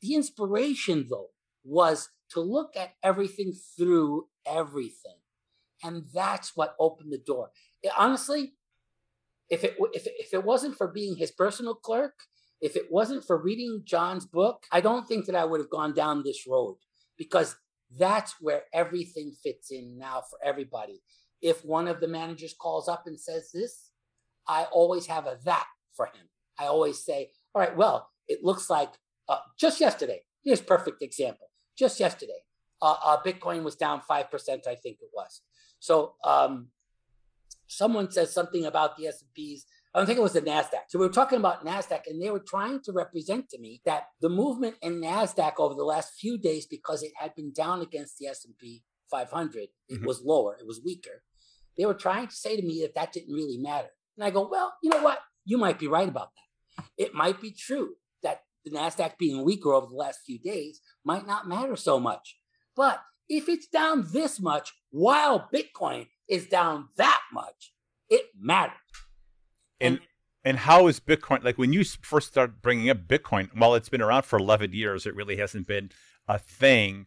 The 0.01 0.15
inspiration, 0.15 1.07
though, 1.09 1.29
was 1.63 2.09
to 2.31 2.39
look 2.39 2.75
at 2.75 2.93
everything 3.03 3.53
through 3.77 4.27
everything. 4.45 5.17
And 5.83 6.05
that's 6.13 6.55
what 6.55 6.75
opened 6.79 7.11
the 7.11 7.17
door. 7.17 7.51
It, 7.83 7.91
honestly, 7.97 8.53
if 9.51 9.63
it 9.63 9.75
if 9.93 10.07
if 10.07 10.33
it 10.33 10.43
wasn't 10.43 10.77
for 10.77 10.87
being 10.87 11.17
his 11.17 11.31
personal 11.31 11.75
clerk, 11.75 12.13
if 12.61 12.75
it 12.75 12.91
wasn't 12.91 13.25
for 13.25 13.37
reading 13.37 13.83
John's 13.85 14.25
book, 14.25 14.63
I 14.71 14.81
don't 14.81 15.07
think 15.07 15.25
that 15.25 15.35
I 15.35 15.45
would 15.45 15.59
have 15.59 15.69
gone 15.69 15.93
down 15.93 16.23
this 16.23 16.47
road 16.47 16.77
because 17.17 17.55
that's 17.99 18.35
where 18.39 18.63
everything 18.73 19.33
fits 19.43 19.69
in 19.69 19.97
now 19.97 20.21
for 20.21 20.39
everybody. 20.43 21.01
If 21.41 21.65
one 21.65 21.87
of 21.87 21.99
the 21.99 22.07
managers 22.07 22.53
calls 22.53 22.87
up 22.87 23.03
and 23.07 23.19
says 23.19 23.51
this, 23.53 23.91
I 24.47 24.63
always 24.71 25.07
have 25.07 25.27
a 25.27 25.37
that 25.43 25.67
for 25.95 26.05
him. 26.05 26.29
I 26.57 26.65
always 26.65 27.03
say, 27.03 27.31
all 27.53 27.61
right, 27.61 27.75
well, 27.75 28.09
it 28.27 28.43
looks 28.43 28.69
like 28.69 28.91
uh, 29.27 29.39
just 29.59 29.81
yesterday, 29.81 30.21
here's 30.43 30.61
perfect 30.61 31.01
example. 31.01 31.47
Just 31.77 31.99
yesterday, 31.99 32.41
uh, 32.81 32.95
uh, 33.03 33.17
Bitcoin 33.23 33.63
was 33.63 33.75
down 33.75 34.01
5%, 34.09 34.23
I 34.67 34.75
think 34.75 34.97
it 35.01 35.09
was. 35.13 35.41
So 35.79 36.13
um, 36.23 36.67
someone 37.71 38.11
says 38.11 38.33
something 38.33 38.65
about 38.65 38.97
the 38.97 39.07
S&Ps. 39.07 39.65
I 39.93 39.99
don't 39.99 40.05
think 40.05 40.19
it 40.19 40.23
was 40.23 40.33
the 40.33 40.41
NASDAQ. 40.41 40.87
So 40.89 40.99
we 40.99 41.05
were 41.05 41.13
talking 41.13 41.39
about 41.39 41.65
NASDAQ 41.65 42.01
and 42.07 42.21
they 42.21 42.29
were 42.29 42.43
trying 42.45 42.81
to 42.83 42.91
represent 42.91 43.49
to 43.49 43.59
me 43.59 43.81
that 43.85 44.07
the 44.21 44.29
movement 44.29 44.75
in 44.81 45.01
NASDAQ 45.01 45.53
over 45.57 45.73
the 45.73 45.83
last 45.83 46.13
few 46.19 46.37
days, 46.37 46.65
because 46.65 47.01
it 47.01 47.11
had 47.15 47.33
been 47.35 47.53
down 47.53 47.81
against 47.81 48.17
the 48.17 48.27
S&P 48.27 48.83
500, 49.09 49.61
it 49.63 49.69
mm-hmm. 49.91 50.05
was 50.05 50.21
lower, 50.23 50.57
it 50.59 50.67
was 50.67 50.81
weaker. 50.83 51.23
They 51.77 51.85
were 51.85 51.93
trying 51.93 52.27
to 52.27 52.35
say 52.35 52.55
to 52.57 52.61
me 52.61 52.81
that 52.81 52.95
that 52.95 53.13
didn't 53.13 53.33
really 53.33 53.57
matter. 53.57 53.89
And 54.17 54.25
I 54.25 54.29
go, 54.29 54.47
well, 54.49 54.73
you 54.83 54.89
know 54.89 55.01
what? 55.01 55.19
You 55.45 55.57
might 55.57 55.79
be 55.79 55.87
right 55.87 56.09
about 56.09 56.29
that. 56.35 56.85
It 56.97 57.13
might 57.13 57.41
be 57.41 57.51
true 57.51 57.95
that 58.23 58.41
the 58.65 58.71
NASDAQ 58.71 59.17
being 59.17 59.43
weaker 59.43 59.73
over 59.73 59.87
the 59.87 59.95
last 59.95 60.19
few 60.25 60.39
days 60.39 60.81
might 61.05 61.25
not 61.25 61.47
matter 61.47 61.75
so 61.75 61.99
much. 61.99 62.37
But 62.75 63.01
if 63.29 63.47
it's 63.47 63.67
down 63.67 64.07
this 64.11 64.39
much 64.39 64.73
while 64.89 65.49
Bitcoin 65.53 66.07
is 66.31 66.47
down 66.47 66.87
that 66.95 67.21
much, 67.31 67.73
it 68.09 68.27
matters. 68.39 68.77
And 69.79 69.99
and 70.43 70.57
how 70.57 70.87
is 70.87 70.99
Bitcoin 70.99 71.43
like 71.43 71.59
when 71.59 71.73
you 71.73 71.83
first 71.83 72.29
start 72.29 72.61
bringing 72.61 72.89
up 72.89 73.07
Bitcoin? 73.07 73.49
While 73.55 73.75
it's 73.75 73.89
been 73.89 74.01
around 74.01 74.23
for 74.23 74.39
11 74.39 74.73
years, 74.73 75.05
it 75.05 75.15
really 75.15 75.35
hasn't 75.35 75.67
been 75.67 75.91
a 76.27 76.39
thing 76.39 77.05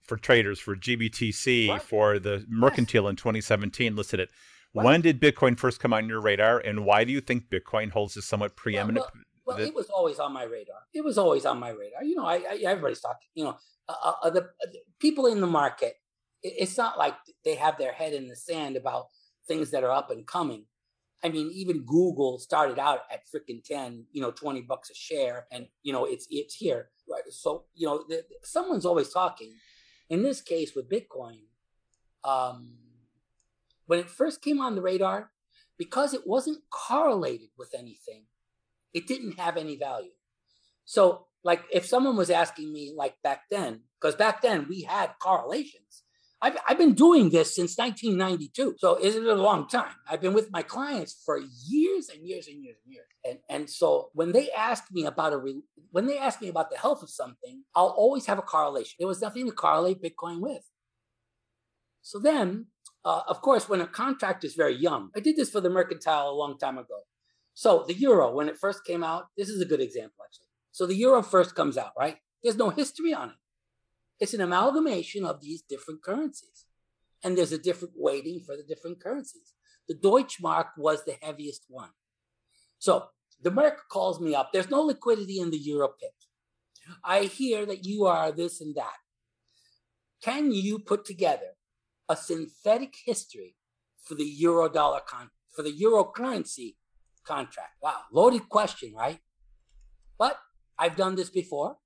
for 0.00 0.16
traders 0.16 0.58
for 0.58 0.74
GBTC 0.74 1.80
for 1.82 2.18
the 2.18 2.46
mercantile 2.48 3.04
yes. 3.04 3.10
in 3.10 3.16
2017 3.16 3.96
listed 3.96 4.20
it. 4.20 4.30
When 4.72 5.00
did 5.00 5.20
Bitcoin 5.20 5.58
first 5.58 5.80
come 5.80 5.92
on 5.92 6.08
your 6.08 6.20
radar, 6.20 6.58
and 6.58 6.84
why 6.84 7.02
do 7.02 7.12
you 7.12 7.20
think 7.20 7.50
Bitcoin 7.50 7.90
holds 7.90 8.16
a 8.16 8.22
somewhat 8.22 8.54
preeminent? 8.54 9.04
Well, 9.04 9.24
well, 9.44 9.56
well, 9.56 9.66
it 9.66 9.74
was 9.74 9.90
always 9.90 10.20
on 10.20 10.32
my 10.32 10.44
radar. 10.44 10.76
It 10.94 11.04
was 11.04 11.18
always 11.18 11.44
on 11.44 11.58
my 11.58 11.70
radar. 11.70 12.04
You 12.04 12.14
know, 12.14 12.24
I, 12.24 12.36
I 12.36 12.60
everybody's 12.64 13.00
talking. 13.00 13.28
You 13.34 13.44
know, 13.44 13.56
uh, 13.88 13.94
uh, 14.04 14.12
uh 14.22 14.30
the, 14.30 14.48
the, 14.60 14.78
people 15.00 15.26
in 15.26 15.40
the 15.40 15.46
market. 15.48 15.96
It, 16.42 16.54
it's 16.58 16.76
not 16.76 16.98
like 16.98 17.14
they 17.44 17.54
have 17.54 17.78
their 17.78 17.92
head 17.92 18.12
in 18.12 18.28
the 18.28 18.36
sand 18.36 18.76
about 18.76 19.06
things 19.46 19.70
that 19.70 19.84
are 19.84 19.90
up 19.90 20.10
and 20.10 20.26
coming. 20.26 20.64
I 21.22 21.28
mean, 21.28 21.50
even 21.52 21.84
Google 21.84 22.38
started 22.38 22.78
out 22.78 23.00
at 23.12 23.22
freaking 23.28 23.62
10, 23.62 24.06
you 24.12 24.22
know, 24.22 24.30
20 24.30 24.62
bucks 24.62 24.90
a 24.90 24.94
share 24.94 25.46
and, 25.52 25.66
you 25.82 25.92
know, 25.92 26.06
it's, 26.06 26.26
it's 26.30 26.54
here. 26.54 26.88
Right. 27.08 27.22
So, 27.30 27.64
you 27.74 27.86
know, 27.86 28.04
the, 28.08 28.24
someone's 28.42 28.86
always 28.86 29.10
talking. 29.10 29.52
In 30.08 30.22
this 30.22 30.40
case 30.40 30.72
with 30.74 30.90
Bitcoin, 30.90 31.40
um, 32.24 32.74
when 33.86 33.98
it 33.98 34.08
first 34.08 34.40
came 34.40 34.60
on 34.60 34.76
the 34.76 34.82
radar, 34.82 35.30
because 35.76 36.14
it 36.14 36.26
wasn't 36.26 36.62
correlated 36.70 37.48
with 37.58 37.74
anything, 37.76 38.24
it 38.92 39.06
didn't 39.06 39.38
have 39.38 39.56
any 39.56 39.76
value. 39.76 40.10
So, 40.84 41.26
like, 41.42 41.62
if 41.72 41.86
someone 41.86 42.16
was 42.16 42.30
asking 42.30 42.72
me, 42.72 42.92
like 42.94 43.14
back 43.22 43.42
then, 43.50 43.80
because 44.00 44.14
back 44.14 44.42
then 44.42 44.66
we 44.68 44.82
had 44.82 45.12
correlations, 45.20 46.02
I've, 46.42 46.56
I've 46.66 46.78
been 46.78 46.94
doing 46.94 47.30
this 47.30 47.54
since 47.54 47.76
1992. 47.76 48.76
So 48.78 48.98
isn't 49.00 49.22
it 49.22 49.28
a 49.28 49.34
long 49.34 49.68
time? 49.68 49.92
I've 50.08 50.22
been 50.22 50.32
with 50.32 50.50
my 50.50 50.62
clients 50.62 51.22
for 51.24 51.38
years 51.38 52.08
and 52.08 52.26
years 52.26 52.48
and 52.48 52.64
years 52.64 52.76
and 52.84 52.94
years. 52.94 53.06
And, 53.24 53.38
and 53.48 53.70
so 53.70 54.10
when 54.14 54.32
they 54.32 54.50
ask 54.50 54.84
me 54.90 55.04
about 55.04 55.34
a, 55.34 55.38
re, 55.38 55.60
when 55.90 56.06
they 56.06 56.18
ask 56.18 56.40
me 56.40 56.48
about 56.48 56.70
the 56.70 56.78
health 56.78 57.02
of 57.02 57.10
something, 57.10 57.64
I'll 57.74 57.94
always 57.96 58.26
have 58.26 58.38
a 58.38 58.42
correlation. 58.42 58.96
There 58.98 59.08
was 59.08 59.20
nothing 59.20 59.46
to 59.46 59.52
correlate 59.52 60.02
Bitcoin 60.02 60.40
with. 60.40 60.62
So 62.00 62.18
then, 62.18 62.66
uh, 63.04 63.20
of 63.28 63.42
course, 63.42 63.68
when 63.68 63.82
a 63.82 63.86
contract 63.86 64.42
is 64.42 64.54
very 64.54 64.74
young, 64.74 65.10
I 65.14 65.20
did 65.20 65.36
this 65.36 65.50
for 65.50 65.60
the 65.60 65.68
mercantile 65.68 66.30
a 66.30 66.32
long 66.32 66.58
time 66.58 66.78
ago. 66.78 67.00
So 67.52 67.84
the 67.86 67.94
euro, 67.94 68.32
when 68.32 68.48
it 68.48 68.56
first 68.56 68.84
came 68.86 69.04
out, 69.04 69.26
this 69.36 69.50
is 69.50 69.60
a 69.60 69.66
good 69.66 69.80
example 69.80 70.24
actually. 70.24 70.46
So 70.72 70.86
the 70.86 70.94
euro 70.94 71.22
first 71.22 71.54
comes 71.54 71.76
out, 71.76 71.92
right? 71.98 72.16
There's 72.42 72.56
no 72.56 72.70
history 72.70 73.12
on 73.12 73.30
it. 73.30 73.36
It's 74.20 74.34
an 74.34 74.42
amalgamation 74.42 75.24
of 75.24 75.40
these 75.40 75.62
different 75.62 76.02
currencies. 76.02 76.66
And 77.24 77.36
there's 77.36 77.52
a 77.52 77.58
different 77.58 77.94
weighting 77.96 78.40
for 78.44 78.56
the 78.56 78.62
different 78.62 79.02
currencies. 79.02 79.54
The 79.88 79.94
Deutschmark 79.94 80.68
was 80.76 81.04
the 81.04 81.16
heaviest 81.20 81.64
one. 81.68 81.90
So 82.78 83.06
the 83.42 83.50
mark 83.50 83.88
calls 83.90 84.20
me 84.20 84.34
up. 84.34 84.50
There's 84.52 84.70
no 84.70 84.82
liquidity 84.82 85.40
in 85.40 85.50
the 85.50 85.58
euro 85.58 85.88
pit. 85.88 86.14
I 87.04 87.24
hear 87.24 87.66
that 87.66 87.84
you 87.84 88.04
are 88.06 88.30
this 88.32 88.60
and 88.60 88.74
that. 88.74 88.96
Can 90.22 90.52
you 90.52 90.78
put 90.78 91.04
together 91.04 91.56
a 92.08 92.16
synthetic 92.16 92.94
history 93.04 93.56
for 94.02 94.14
the 94.14 94.24
euro 94.24 94.68
dollar 94.68 95.00
con 95.06 95.30
for 95.54 95.62
the 95.62 95.72
euro 95.72 96.04
currency 96.04 96.76
contract? 97.24 97.76
Wow, 97.82 98.02
loaded 98.12 98.48
question, 98.48 98.94
right? 98.94 99.20
But 100.18 100.38
I've 100.78 100.96
done 100.96 101.14
this 101.14 101.30
before. 101.30 101.76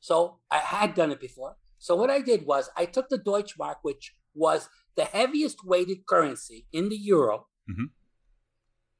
So 0.00 0.38
I 0.50 0.58
had 0.58 0.94
done 0.94 1.10
it 1.10 1.20
before. 1.20 1.56
So 1.80 1.96
what 1.96 2.10
I 2.10 2.20
did 2.20 2.46
was 2.46 2.70
I 2.76 2.84
took 2.84 3.08
the 3.08 3.18
Deutschmark, 3.18 3.76
which 3.82 4.14
was 4.34 4.68
the 4.96 5.06
heaviest 5.06 5.64
weighted 5.64 6.06
currency 6.06 6.66
in 6.72 6.90
the 6.90 6.96
euro. 6.96 7.46
Mm-hmm. 7.68 7.86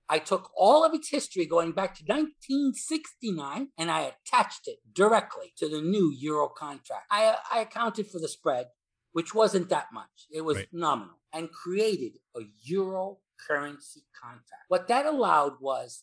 I 0.08 0.18
took 0.18 0.50
all 0.56 0.84
of 0.84 0.94
its 0.94 1.10
history 1.10 1.46
going 1.46 1.70
back 1.72 1.94
to 1.96 2.04
1969 2.04 3.68
and 3.78 3.90
I 3.90 4.12
attached 4.12 4.66
it 4.66 4.78
directly 4.92 5.52
to 5.58 5.68
the 5.68 5.82
new 5.82 6.12
euro 6.18 6.48
contract. 6.48 7.04
I, 7.10 7.36
I 7.52 7.60
accounted 7.60 8.08
for 8.08 8.18
the 8.18 8.28
spread, 8.28 8.68
which 9.12 9.34
wasn't 9.34 9.68
that 9.68 9.88
much. 9.92 10.26
It 10.32 10.40
was 10.40 10.56
right. 10.56 10.68
nominal 10.72 11.20
and 11.32 11.52
created 11.52 12.14
a 12.36 12.40
euro 12.64 13.18
currency 13.46 14.04
contract. 14.20 14.64
What 14.68 14.88
that 14.88 15.06
allowed 15.06 15.60
was 15.60 16.02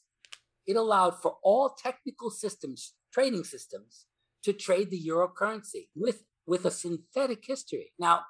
it 0.67 0.77
allowed 0.77 1.21
for 1.21 1.37
all 1.43 1.75
technical 1.77 2.29
systems, 2.29 2.93
trading 3.11 3.43
systems, 3.43 4.05
to 4.43 4.53
trade 4.53 4.91
the 4.91 4.97
euro 4.97 5.27
currency 5.27 5.89
with 5.95 6.23
with 6.47 6.65
a 6.65 6.71
synthetic 6.71 7.45
history. 7.45 7.91
Now, 7.99 8.21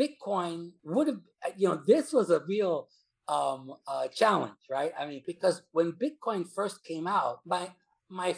Bitcoin 0.00 0.72
would 0.82 1.06
have, 1.06 1.20
you 1.56 1.68
know, 1.68 1.80
this 1.86 2.12
was 2.12 2.30
a 2.30 2.40
real 2.40 2.88
um, 3.28 3.74
uh, 3.86 4.08
challenge, 4.08 4.54
right? 4.70 4.92
I 4.98 5.06
mean, 5.06 5.22
because 5.26 5.62
when 5.72 5.92
Bitcoin 5.92 6.46
first 6.48 6.84
came 6.84 7.06
out, 7.06 7.40
my 7.44 7.70
my, 8.08 8.36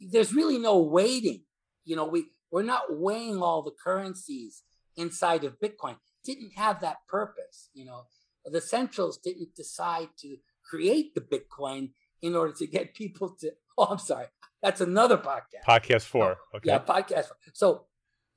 there's 0.00 0.34
really 0.34 0.58
no 0.58 0.78
weighting. 0.78 1.42
You 1.84 1.96
know, 1.96 2.06
we 2.06 2.26
we're 2.50 2.62
not 2.62 2.82
weighing 2.90 3.42
all 3.42 3.62
the 3.62 3.72
currencies 3.82 4.62
inside 4.96 5.44
of 5.44 5.58
Bitcoin. 5.60 5.96
didn't 6.24 6.52
have 6.56 6.80
that 6.80 6.98
purpose. 7.08 7.70
You 7.74 7.86
know, 7.86 8.02
the 8.44 8.60
centrals 8.60 9.18
didn't 9.18 9.54
decide 9.54 10.08
to 10.18 10.36
create 10.68 11.14
the 11.14 11.20
Bitcoin 11.20 11.90
in 12.20 12.36
order 12.36 12.52
to 12.54 12.66
get 12.66 12.94
people 12.94 13.36
to. 13.40 13.52
Oh, 13.78 13.86
I'm 13.86 13.98
sorry. 13.98 14.26
That's 14.62 14.82
another 14.82 15.16
podcast. 15.16 15.64
Podcast 15.66 16.02
four. 16.02 16.36
Okay. 16.54 16.68
Yeah, 16.68 16.80
podcast. 16.80 17.28
Four. 17.28 17.36
So 17.54 17.86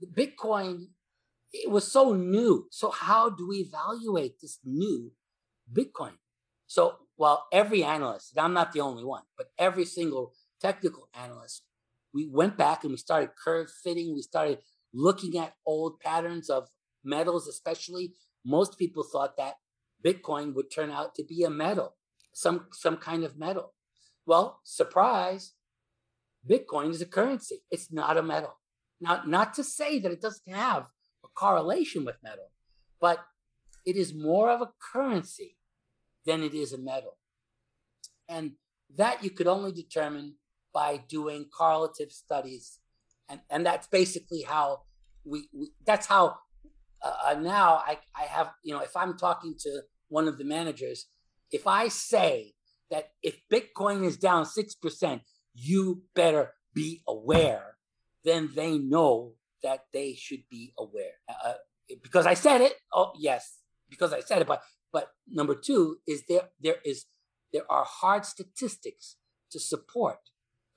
Bitcoin, 0.04 0.88
it 1.54 1.70
was 1.70 1.92
so 1.92 2.14
new. 2.14 2.68
So 2.72 2.92
how 2.92 3.30
do 3.30 3.48
we 3.48 3.58
evaluate 3.58 4.40
this 4.42 4.60
new 4.64 5.12
Bitcoin? 5.72 6.18
So 6.68 6.96
while 7.16 7.48
every 7.52 7.84
analyst, 7.84 8.38
I'm 8.38 8.54
not 8.54 8.74
the 8.74 8.82
only 8.82 9.04
one, 9.04 9.24
but 9.38 9.48
every 9.58 9.86
single 9.86 10.34
technical 10.60 11.10
analyst, 11.14 11.64
we 12.14 12.28
went 12.28 12.58
back 12.58 12.84
and 12.84 12.92
we 12.92 12.98
started 12.98 13.32
curve 13.42 13.70
fitting. 13.84 14.14
We 14.14 14.22
started 14.22 14.60
looking 14.94 15.38
at 15.38 15.54
old 15.66 16.00
patterns 16.00 16.50
of 16.50 16.70
metals, 17.04 17.48
especially. 17.48 18.14
Most 18.46 18.78
people 18.78 19.04
thought 19.04 19.38
that 19.38 19.56
Bitcoin 20.06 20.54
would 20.54 20.72
turn 20.72 20.92
out 20.92 21.16
to 21.16 21.24
be 21.24 21.44
a 21.44 21.50
metal, 21.50 21.96
some 22.34 22.68
some 22.72 22.98
kind 22.98 23.24
of 23.24 23.38
metal. 23.38 23.74
Well, 24.26 24.60
surprise, 24.64 25.54
Bitcoin 26.48 26.92
is 26.92 27.02
a 27.02 27.06
currency. 27.06 27.64
It's 27.72 27.92
not 27.92 28.18
a 28.18 28.24
metal. 28.24 28.58
Now, 29.02 29.24
not 29.26 29.54
to 29.56 29.64
say 29.64 30.00
that 30.00 30.12
it 30.12 30.22
doesn't 30.22 30.54
have 30.54 30.88
a 31.24 31.28
correlation 31.34 32.06
with 32.06 32.16
metal, 32.24 32.52
but 33.00 33.20
it 33.86 33.96
is 33.96 34.14
more 34.14 34.50
of 34.50 34.62
a 34.62 34.72
currency 34.92 35.58
than 36.26 36.44
it 36.44 36.54
is 36.54 36.74
a 36.74 36.78
metal. 36.78 37.18
And 38.28 38.54
that 38.98 39.24
you 39.24 39.30
could 39.30 39.48
only 39.48 39.72
determine 39.72 40.36
by 40.74 40.98
doing 41.08 41.46
correlative 41.56 42.12
studies. 42.12 42.80
And, 43.30 43.42
and 43.50 43.66
that's 43.66 43.88
basically 43.88 44.42
how 44.42 44.82
we, 45.24 45.48
we 45.54 45.72
that's 45.86 46.06
how 46.06 46.38
uh, 47.02 47.14
uh 47.28 47.34
now 47.36 47.76
I, 47.76 47.98
I 48.16 48.24
have, 48.24 48.52
you 48.64 48.74
know, 48.74 48.82
if 48.82 48.96
I'm 48.96 49.18
talking 49.18 49.56
to 49.60 49.82
one 50.10 50.28
of 50.28 50.38
the 50.38 50.44
managers, 50.44 51.08
if 51.52 51.68
I 51.68 51.88
say 51.88 52.54
that 52.92 53.12
if 53.24 53.42
Bitcoin 53.52 54.06
is 54.06 54.18
down 54.18 54.46
6%, 54.46 55.22
you 55.54 56.04
better 56.14 56.54
be 56.74 57.02
aware 57.08 57.75
then 58.26 58.50
they 58.56 58.78
know 58.78 59.34
that 59.64 59.86
they 59.94 60.14
should 60.14 60.44
be 60.50 60.74
aware. 60.78 61.14
Uh, 61.30 61.50
uh, 61.50 61.54
because 62.02 62.26
I 62.26 62.34
said 62.34 62.62
it. 62.62 62.74
Oh, 62.94 63.14
yes, 63.18 63.60
because 63.90 64.12
I 64.12 64.20
said 64.20 64.42
it. 64.42 64.48
But 64.48 64.62
but 64.92 65.12
number 65.28 65.56
two 65.56 65.98
is 66.08 66.24
there 66.28 66.50
there 66.60 66.78
is 66.84 67.06
there 67.54 67.70
are 67.70 67.86
hard 67.86 68.26
statistics 68.26 69.18
to 69.52 69.60
support 69.60 70.18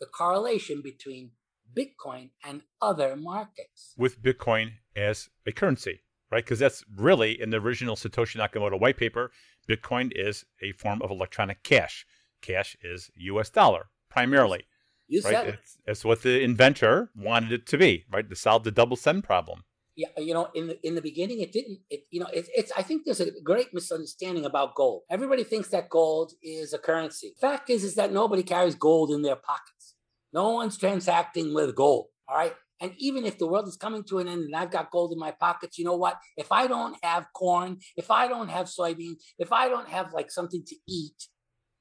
the 0.01 0.07
correlation 0.07 0.81
between 0.83 1.33
Bitcoin 1.75 2.31
and 2.45 2.63
other 2.81 3.17
markets. 3.17 3.95
With 3.97 4.23
Bitcoin 4.23 4.73
as 4.95 5.29
a 5.47 5.53
currency, 5.53 6.03
right? 6.31 6.45
Because 6.45 6.59
that's 6.59 6.85
really 6.95 7.41
in 7.41 7.51
the 7.51 7.59
original 7.59 7.97
Satoshi 7.97 8.37
Nakamoto 8.37 8.79
white 8.79 8.97
paper, 8.97 9.31
Bitcoin 9.69 10.13
is 10.15 10.45
a 10.63 10.73
form 10.73 11.03
of 11.03 11.11
electronic 11.11 11.63
cash. 11.63 12.07
Cash 12.41 12.77
is 12.83 13.11
US 13.17 13.51
dollar 13.51 13.89
primarily. 14.09 14.67
You 15.09 15.23
right? 15.23 15.33
said 15.33 15.47
it. 15.49 15.59
It's, 15.63 15.79
it's 15.87 16.05
what 16.05 16.23
the 16.23 16.43
inventor 16.43 17.11
wanted 17.17 17.53
it 17.53 17.67
to 17.67 17.79
be, 17.79 18.05
right? 18.13 18.29
To 18.29 18.37
solve 18.37 18.65
the 18.65 18.71
double 18.71 18.97
send 18.97 19.25
problem. 19.25 19.65
Yeah, 19.97 20.09
you 20.17 20.33
know, 20.33 20.49
in 20.55 20.69
the 20.69 20.87
in 20.87 20.95
the 20.95 21.03
beginning, 21.03 21.41
it 21.41 21.51
didn't. 21.51 21.81
It 21.91 22.05
you 22.11 22.21
know, 22.21 22.29
it, 22.33 22.49
it's. 22.55 22.71
I 22.77 22.83
think 22.83 23.05
there's 23.05 23.21
a 23.21 23.33
great 23.43 23.75
misunderstanding 23.75 24.45
about 24.45 24.77
gold. 24.77 25.03
Everybody 25.11 25.43
thinks 25.43 25.69
that 25.71 25.89
gold 25.89 26.35
is 26.41 26.73
a 26.73 26.79
currency. 26.79 27.35
Fact 27.41 27.69
is, 27.69 27.83
is 27.83 27.97
that 27.97 28.13
nobody 28.13 28.45
carries 28.45 28.77
gold 28.77 29.11
in 29.11 29.23
their 29.23 29.35
pockets. 29.35 29.97
No 30.33 30.51
one's 30.51 30.79
transacting 30.79 31.53
with 31.53 31.75
gold. 31.75 32.07
All 32.29 32.37
right. 32.37 32.55
And 32.81 32.93
even 32.99 33.25
if 33.25 33.39
the 33.39 33.47
world 33.47 33.67
is 33.67 33.77
coming 33.77 34.05
to 34.05 34.19
an 34.19 34.29
end 34.29 34.45
and 34.45 34.55
I've 34.55 34.71
got 34.71 34.93
gold 34.93 35.13
in 35.13 35.19
my 35.19 35.33
pockets, 35.33 35.79
you 35.79 35.85
know 35.85 35.97
what? 35.97 36.17
If 36.37 36.53
I 36.53 36.69
don't 36.69 36.97
have 37.03 37.27
corn, 37.33 37.79
if 37.97 38.11
I 38.11 38.29
don't 38.29 38.49
have 38.49 38.67
soybeans, 38.67 39.17
if 39.39 39.53
I 39.53 39.69
don't 39.69 39.89
have 39.89 40.13
like 40.13 40.31
something 40.31 40.63
to 40.65 40.77
eat, 40.87 41.27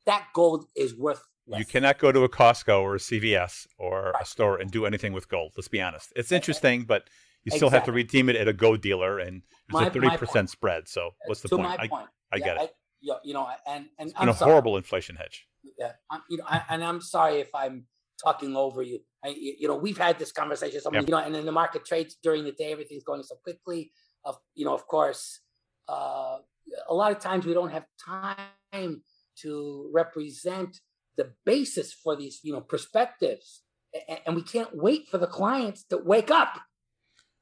that 0.08 0.28
gold 0.34 0.66
is 0.76 0.96
worth 0.96 1.22
you 1.56 1.66
cannot 1.66 1.98
go 1.98 2.12
to 2.12 2.24
a 2.24 2.30
Costco 2.30 2.82
or 2.82 2.96
a 2.96 3.00
CVS 3.00 3.68
or 3.78 4.14
a 4.20 4.26
store 4.26 4.58
and 4.58 4.70
do 4.70 4.86
anything 4.86 5.14
with 5.14 5.30
gold. 5.30 5.54
Let's 5.56 5.68
be 5.68 5.82
honest. 5.82 6.12
It's 6.16 6.32
interesting, 6.32 6.84
but 6.84 7.10
you 7.44 7.52
still 7.52 7.68
exactly. 7.68 7.78
have 7.78 7.86
to 7.86 7.92
redeem 7.94 8.30
it 8.30 8.36
at 8.36 8.48
a 8.48 8.54
gold 8.54 8.82
dealer, 8.82 9.20
and 9.20 9.42
there's 9.70 9.82
my, 9.82 9.88
a 9.88 9.90
thirty 9.90 10.18
percent 10.18 10.50
spread. 10.50 10.88
So 10.88 11.12
what's 11.26 11.42
the 11.42 11.50
to 11.50 11.58
point? 11.58 11.70
My 11.70 11.88
point. 11.88 12.08
I, 12.32 12.36
I 12.36 12.40
yeah, 12.40 12.46
get 12.46 12.56
it. 12.58 12.60
I, 12.62 13.16
you 13.24 13.34
know, 13.34 13.48
and 13.66 13.86
and 13.98 14.10
it's 14.10 14.14
been 14.14 14.24
I'm 14.24 14.30
a 14.30 14.34
sorry. 14.34 14.52
horrible 14.52 14.78
inflation 14.78 15.16
hedge. 15.16 15.48
Yeah, 15.78 15.92
I'm, 16.10 16.22
you 16.30 16.38
know, 16.38 16.44
I, 16.48 16.62
and 16.70 16.84
I'm 16.84 17.00
sorry 17.00 17.40
if 17.40 17.50
I'm 17.54 17.86
talking 18.22 18.56
over 18.56 18.82
you. 18.82 19.00
I, 19.24 19.30
you 19.30 19.68
know, 19.68 19.76
we've 19.76 19.98
had 19.98 20.20
this 20.20 20.32
conversation. 20.32 20.82
Something, 20.82 21.02
yep. 21.02 21.10
you 21.10 21.16
know, 21.16 21.20
and 21.20 21.34
then 21.34 21.46
the 21.46 21.52
market 21.52 21.86
trades 21.86 22.18
during 22.22 22.44
the 22.44 22.52
day. 22.52 22.72
Everything's 22.72 23.04
going 23.04 23.24
so 23.24 23.36
quickly. 23.44 23.92
Of 24.26 24.38
you 24.56 24.66
know, 24.66 24.74
of 24.74 24.86
course, 24.88 25.40
uh, 25.88 26.40
a 26.90 26.94
lot 26.94 27.12
of 27.12 27.20
times 27.20 27.46
we 27.46 27.54
don't 27.54 27.72
have 27.72 27.86
time 28.04 29.02
to 29.42 29.90
represent 29.94 30.80
the 31.18 31.34
basis 31.46 31.94
for 31.94 32.16
these, 32.16 32.40
you 32.44 32.54
know, 32.54 32.62
perspectives. 32.62 33.64
And 34.26 34.36
we 34.36 34.44
can't 34.44 34.76
wait 34.76 35.08
for 35.10 35.18
the 35.18 35.28
clients 35.28 35.84
to 35.86 35.98
wake 35.98 36.30
up. 36.30 36.60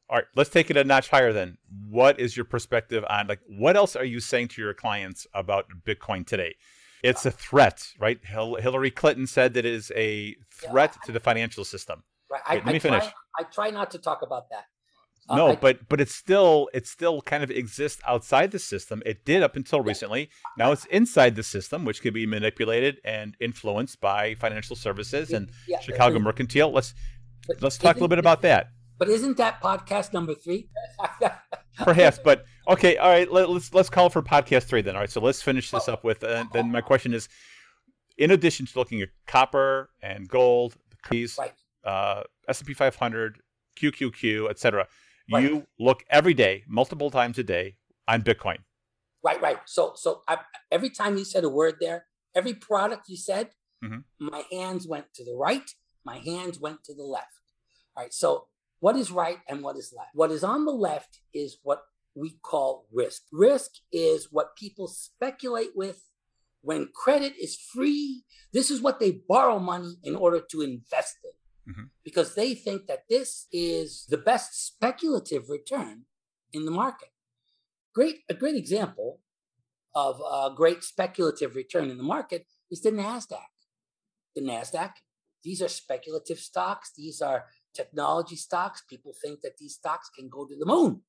All 0.10 0.18
right, 0.18 0.26
let's 0.36 0.52
take 0.52 0.70
it 0.70 0.78
a 0.78 0.84
notch 0.84 1.10
higher 1.10 1.34
then. 1.34 1.58
What 1.90 2.20
is 2.20 2.38
your 2.38 2.46
perspective 2.46 3.04
on 3.10 3.28
like 3.28 3.40
what 3.48 3.76
else 3.76 3.96
are 3.96 4.06
you 4.06 4.20
saying 4.20 4.50
to 4.50 4.62
your 4.62 4.74
clients 4.74 5.26
about 5.34 5.66
Bitcoin 5.86 6.26
today? 6.26 6.56
It's 7.04 7.26
a 7.26 7.32
threat, 7.32 7.88
right? 8.00 8.20
Hillary 8.24 8.92
Clinton 8.92 9.28
said 9.28 9.54
that 9.56 9.66
it 9.66 9.74
is 9.74 9.92
a 9.96 10.36
threat 10.52 10.92
yeah, 10.94 11.00
I, 11.04 11.06
to 11.08 11.12
the 11.12 11.20
financial 11.20 11.66
system. 11.66 12.04
Right. 12.32 12.42
Wait, 12.50 12.54
I, 12.54 12.56
let 12.58 12.66
me 12.66 12.76
I 12.76 12.80
finish. 12.80 13.04
Try, 13.04 13.14
I 13.40 13.44
try 13.44 13.70
not 13.72 13.92
to 13.92 14.00
talk 14.00 14.22
about 14.22 14.50
that. 14.52 14.66
Uh, 15.28 15.38
no, 15.38 15.48
I, 15.50 15.56
but 15.56 15.90
but 15.90 16.00
it's 16.00 16.14
still 16.14 16.70
it 16.74 16.86
still 16.86 17.22
kind 17.22 17.44
of 17.44 17.50
exists 17.50 18.02
outside 18.08 18.52
the 18.52 18.60
system. 18.60 19.02
It 19.06 19.26
did 19.26 19.42
up 19.42 19.56
until 19.56 19.82
recently. 19.82 20.30
Now 20.58 20.72
it's 20.72 20.86
inside 20.86 21.36
the 21.36 21.44
system, 21.44 21.84
which 21.84 22.02
can 22.02 22.14
be 22.14 22.28
manipulated 22.28 23.00
and 23.04 23.36
influenced 23.40 24.00
by 24.00 24.36
financial 24.36 24.76
services 24.76 25.32
and 25.32 25.50
yeah, 25.68 25.80
Chicago 25.80 26.20
Mercantile. 26.20 26.72
Let's 26.72 26.94
let's 27.60 27.78
talk 27.78 27.96
a 27.96 28.00
little 28.00 28.08
bit 28.08 28.20
about 28.20 28.44
that. 28.44 28.68
But 29.00 29.10
isn't 29.10 29.38
that 29.38 29.62
podcast 29.62 30.14
number 30.14 30.36
three? 30.36 30.70
Perhaps, 31.78 32.20
but 32.24 32.46
okay, 32.68 32.96
all 32.98 33.10
right. 33.10 33.30
Let, 33.30 33.46
us 33.46 33.50
let's, 33.50 33.74
let's 33.74 33.90
call 33.90 34.10
for 34.10 34.22
podcast 34.22 34.64
three 34.64 34.82
then. 34.82 34.96
All 34.96 35.02
right, 35.02 35.10
so 35.10 35.22
let's 35.22 35.42
finish 35.42 35.72
this 35.72 35.90
up 35.90 36.04
with. 36.04 36.24
Uh, 36.24 36.46
then 36.54 36.72
my 36.72 36.82
question 36.82 37.14
is, 37.14 37.28
in 38.18 38.32
addition 38.32 38.68
to 38.68 38.80
looking 38.80 39.02
at 39.02 39.10
copper 39.26 39.90
and 40.04 40.30
gold, 40.30 40.76
these 41.10 41.38
right. 41.40 41.52
uh, 41.84 42.24
S 42.48 42.60
and 42.60 42.68
P 42.68 42.74
500, 42.74 43.40
QQQ, 43.76 44.52
etc 44.52 44.88
Right. 45.32 45.44
You 45.44 45.66
look 45.80 46.04
every 46.10 46.34
day, 46.34 46.64
multiple 46.68 47.10
times 47.10 47.38
a 47.40 47.44
day 47.44 47.78
on 48.08 48.22
Bitcoin. 48.22 48.58
Right, 49.24 49.42
right. 49.42 49.58
So, 49.66 49.94
so 49.96 50.22
I, 50.28 50.38
every 50.72 50.90
time 50.90 51.18
you 51.18 51.26
said 51.26 51.44
a 51.44 51.50
word 51.50 51.76
there, 51.82 52.06
every 52.36 52.54
product 52.54 53.10
you 53.10 53.18
said, 53.18 53.50
mm-hmm. 53.84 54.00
my 54.20 54.44
hands 54.52 54.88
went 54.88 55.14
to 55.16 55.26
the 55.26 55.36
right, 55.36 55.68
my 56.06 56.20
hands 56.20 56.60
went 56.60 56.84
to 56.84 56.94
the 56.94 57.04
left. 57.04 57.42
All 57.96 58.04
right. 58.04 58.14
So, 58.14 58.48
what 58.82 58.96
is 58.96 59.10
right 59.10 59.40
and 59.50 59.64
what 59.64 59.78
is 59.78 59.94
left? 59.98 60.12
What 60.14 60.32
is 60.32 60.44
on 60.44 60.66
the 60.66 60.72
left 60.72 61.20
is 61.34 61.58
what 61.64 61.82
we 62.14 62.38
call 62.44 62.86
risk. 62.92 63.24
Risk 63.32 63.72
is 63.92 64.28
what 64.32 64.56
people 64.56 64.88
speculate 64.88 65.72
with 65.76 66.04
when 66.62 66.90
credit 66.94 67.34
is 67.42 67.58
free. 67.58 68.24
This 68.54 68.70
is 68.70 68.82
what 68.82 69.00
they 69.00 69.22
borrow 69.28 69.60
money 69.60 69.96
in 70.04 70.16
order 70.16 70.42
to 70.52 70.62
invest 70.62 71.16
in 71.24 71.32
mm-hmm. 71.68 71.86
because 72.04 72.36
they 72.36 72.54
think 72.54 72.88
that 72.88 73.04
this 73.10 73.48
is 73.52 74.06
the 74.10 74.18
best 74.18 74.66
speculative 74.66 75.50
return 75.50 76.04
in 76.54 76.66
the 76.66 76.72
market. 76.72 77.10
Great, 77.94 78.20
a 78.30 78.34
great 78.34 78.56
example 78.56 79.22
of 79.94 80.20
a 80.20 80.54
great 80.54 80.84
speculative 80.84 81.56
return 81.56 81.90
in 81.90 81.98
the 81.98 82.04
market 82.04 82.46
is 82.70 82.82
the 82.82 82.92
NASDAQ. 82.92 83.40
The 84.36 84.42
NASDAQ, 84.42 84.92
these 85.44 85.62
are 85.62 85.70
speculative 85.70 86.40
stocks. 86.40 86.92
These 86.96 87.22
are 87.22 87.46
technology 87.74 88.36
stocks. 88.36 88.84
People 88.90 89.14
think 89.22 89.42
that 89.42 89.58
these 89.58 89.76
stocks 89.76 90.10
can 90.10 90.28
go 90.28 90.46
to 90.46 90.56
the 90.58 90.66
moon. 90.66 91.02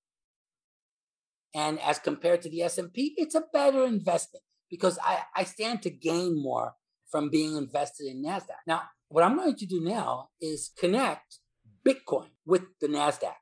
And 1.55 1.81
as 1.81 1.99
compared 1.99 2.43
to 2.43 2.51
the 2.51 2.63
S&P, 2.63 3.15
it's 3.17 3.35
a 3.35 3.45
better 3.53 3.85
investment 3.85 4.45
because 4.71 4.99
I, 5.03 5.23
I 5.35 5.45
stand 5.45 5.83
to 5.83 5.91
gain 5.91 6.41
more 6.41 6.75
from 7.11 7.31
being 7.31 7.57
invested 7.57 8.07
in 8.09 8.23
NASDAQ. 8.23 8.61
Now, 8.67 8.83
what 9.09 9.25
I'm 9.25 9.37
going 9.37 9.57
to 9.57 9.67
do 9.67 9.81
now 9.81 10.29
is 10.41 10.71
connect 10.79 11.39
Bitcoin 11.87 12.29
with 12.45 12.63
the 12.81 12.89
NASDAQ. 12.89 13.35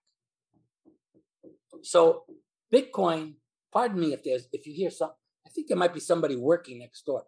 So 1.82 2.24
Bitcoin, 2.72 3.34
pardon 3.72 4.00
me 4.00 4.12
if 4.12 4.22
there's 4.22 4.48
if 4.52 4.66
you 4.66 4.74
hear 4.74 4.90
some, 4.90 5.10
I 5.46 5.50
think 5.50 5.68
there 5.68 5.76
might 5.76 5.94
be 5.94 6.00
somebody 6.00 6.36
working 6.36 6.78
next 6.78 7.04
door. 7.04 7.24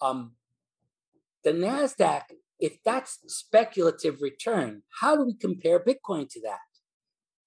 Um, 0.00 0.32
the 1.44 1.52
NASDAQ, 1.52 2.22
if 2.58 2.78
that's 2.84 3.18
speculative 3.26 4.20
return, 4.20 4.82
how 5.00 5.16
do 5.16 5.24
we 5.24 5.34
compare 5.34 5.78
Bitcoin 5.78 6.28
to 6.30 6.40
that? 6.42 6.58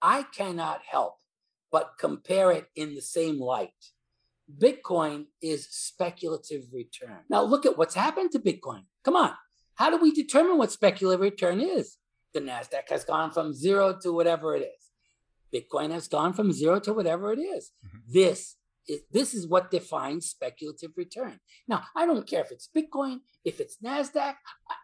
I 0.02 0.23
cannot 0.23 0.82
help 0.89 1.15
but 1.71 1.93
compare 1.99 2.52
it 2.52 2.67
in 2.75 2.95
the 2.95 3.02
same 3.02 3.39
light. 3.39 3.69
Bitcoin 4.58 5.25
is 5.41 5.67
speculative 5.69 6.63
return. 6.73 7.19
Now 7.30 7.43
look 7.43 7.65
at 7.65 7.78
what's 7.78 7.93
happened 7.93 8.32
to 8.32 8.39
Bitcoin. 8.39 8.84
Come 9.04 9.15
on. 9.15 9.34
How 9.80 9.89
do 9.89 9.96
we 9.96 10.12
determine 10.12 10.58
what 10.58 10.74
speculative 10.74 11.22
return 11.22 11.62
is? 11.62 11.96
The 12.34 12.42
NASDAQ 12.42 12.89
has 12.89 13.06
gone 13.06 13.32
from 13.32 13.54
zero 13.54 13.98
to 14.02 14.12
whatever 14.12 14.54
it 14.54 14.68
is. 14.76 14.89
Bitcoin 15.56 15.92
has 15.92 16.10
gone 16.10 16.34
from 16.34 16.52
zero 16.52 16.82
to 16.82 16.92
whatever 16.94 17.32
it 17.32 17.39
is. 17.39 17.72
Mm-hmm. 17.88 17.98
This 18.10 18.58
is 18.89 19.00
this 19.10 19.34
is 19.34 19.48
what 19.48 19.72
defines 19.72 20.26
speculative 20.30 20.92
return. 20.98 21.39
Now, 21.65 21.84
I 21.96 22.06
don't 22.06 22.28
care 22.28 22.42
if 22.42 22.52
it's 22.52 22.68
Bitcoin, 22.76 23.20
if 23.46 23.62
it's 23.62 23.78
NASDAQ, 23.82 24.36
I, 24.70 24.76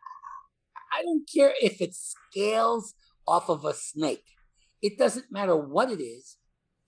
I 0.98 1.04
don't 1.04 1.28
care 1.28 1.54
if 1.62 1.82
it 1.82 1.94
scales 1.94 2.94
off 3.28 3.50
of 3.50 3.66
a 3.66 3.74
snake. 3.74 4.24
It 4.82 4.98
doesn't 4.98 5.30
matter 5.30 5.58
what 5.58 5.92
it 5.92 6.02
is. 6.02 6.38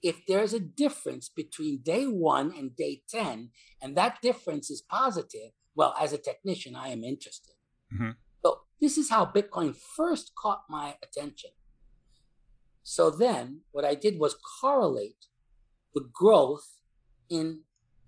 If 0.01 0.25
there's 0.29 0.53
a 0.53 0.61
difference 0.61 1.27
between 1.27 1.81
day 1.83 2.05
one 2.05 2.53
and 2.57 2.73
day 2.73 3.01
10, 3.09 3.49
and 3.81 3.97
that 3.97 4.21
difference 4.21 4.69
is 4.69 4.81
positive, 4.81 5.51
well, 5.75 5.93
as 5.99 6.13
a 6.13 6.17
technician, 6.17 6.73
I 6.73 6.87
am 6.89 7.03
interested. 7.03 7.56
Mm-hmm. 7.93 8.11
So 8.43 8.61
this 8.79 8.97
is 8.97 9.09
how 9.09 9.25
Bitcoin 9.25 9.75
first 9.75 10.33
caught 10.35 10.63
my 10.69 10.95
attention. 11.03 11.51
So 12.83 13.09
then 13.09 13.61
what 13.71 13.85
I 13.85 13.95
did 13.95 14.19
was 14.19 14.35
correlate 14.61 15.25
the 15.93 16.07
growth 16.13 16.79
in 17.29 17.61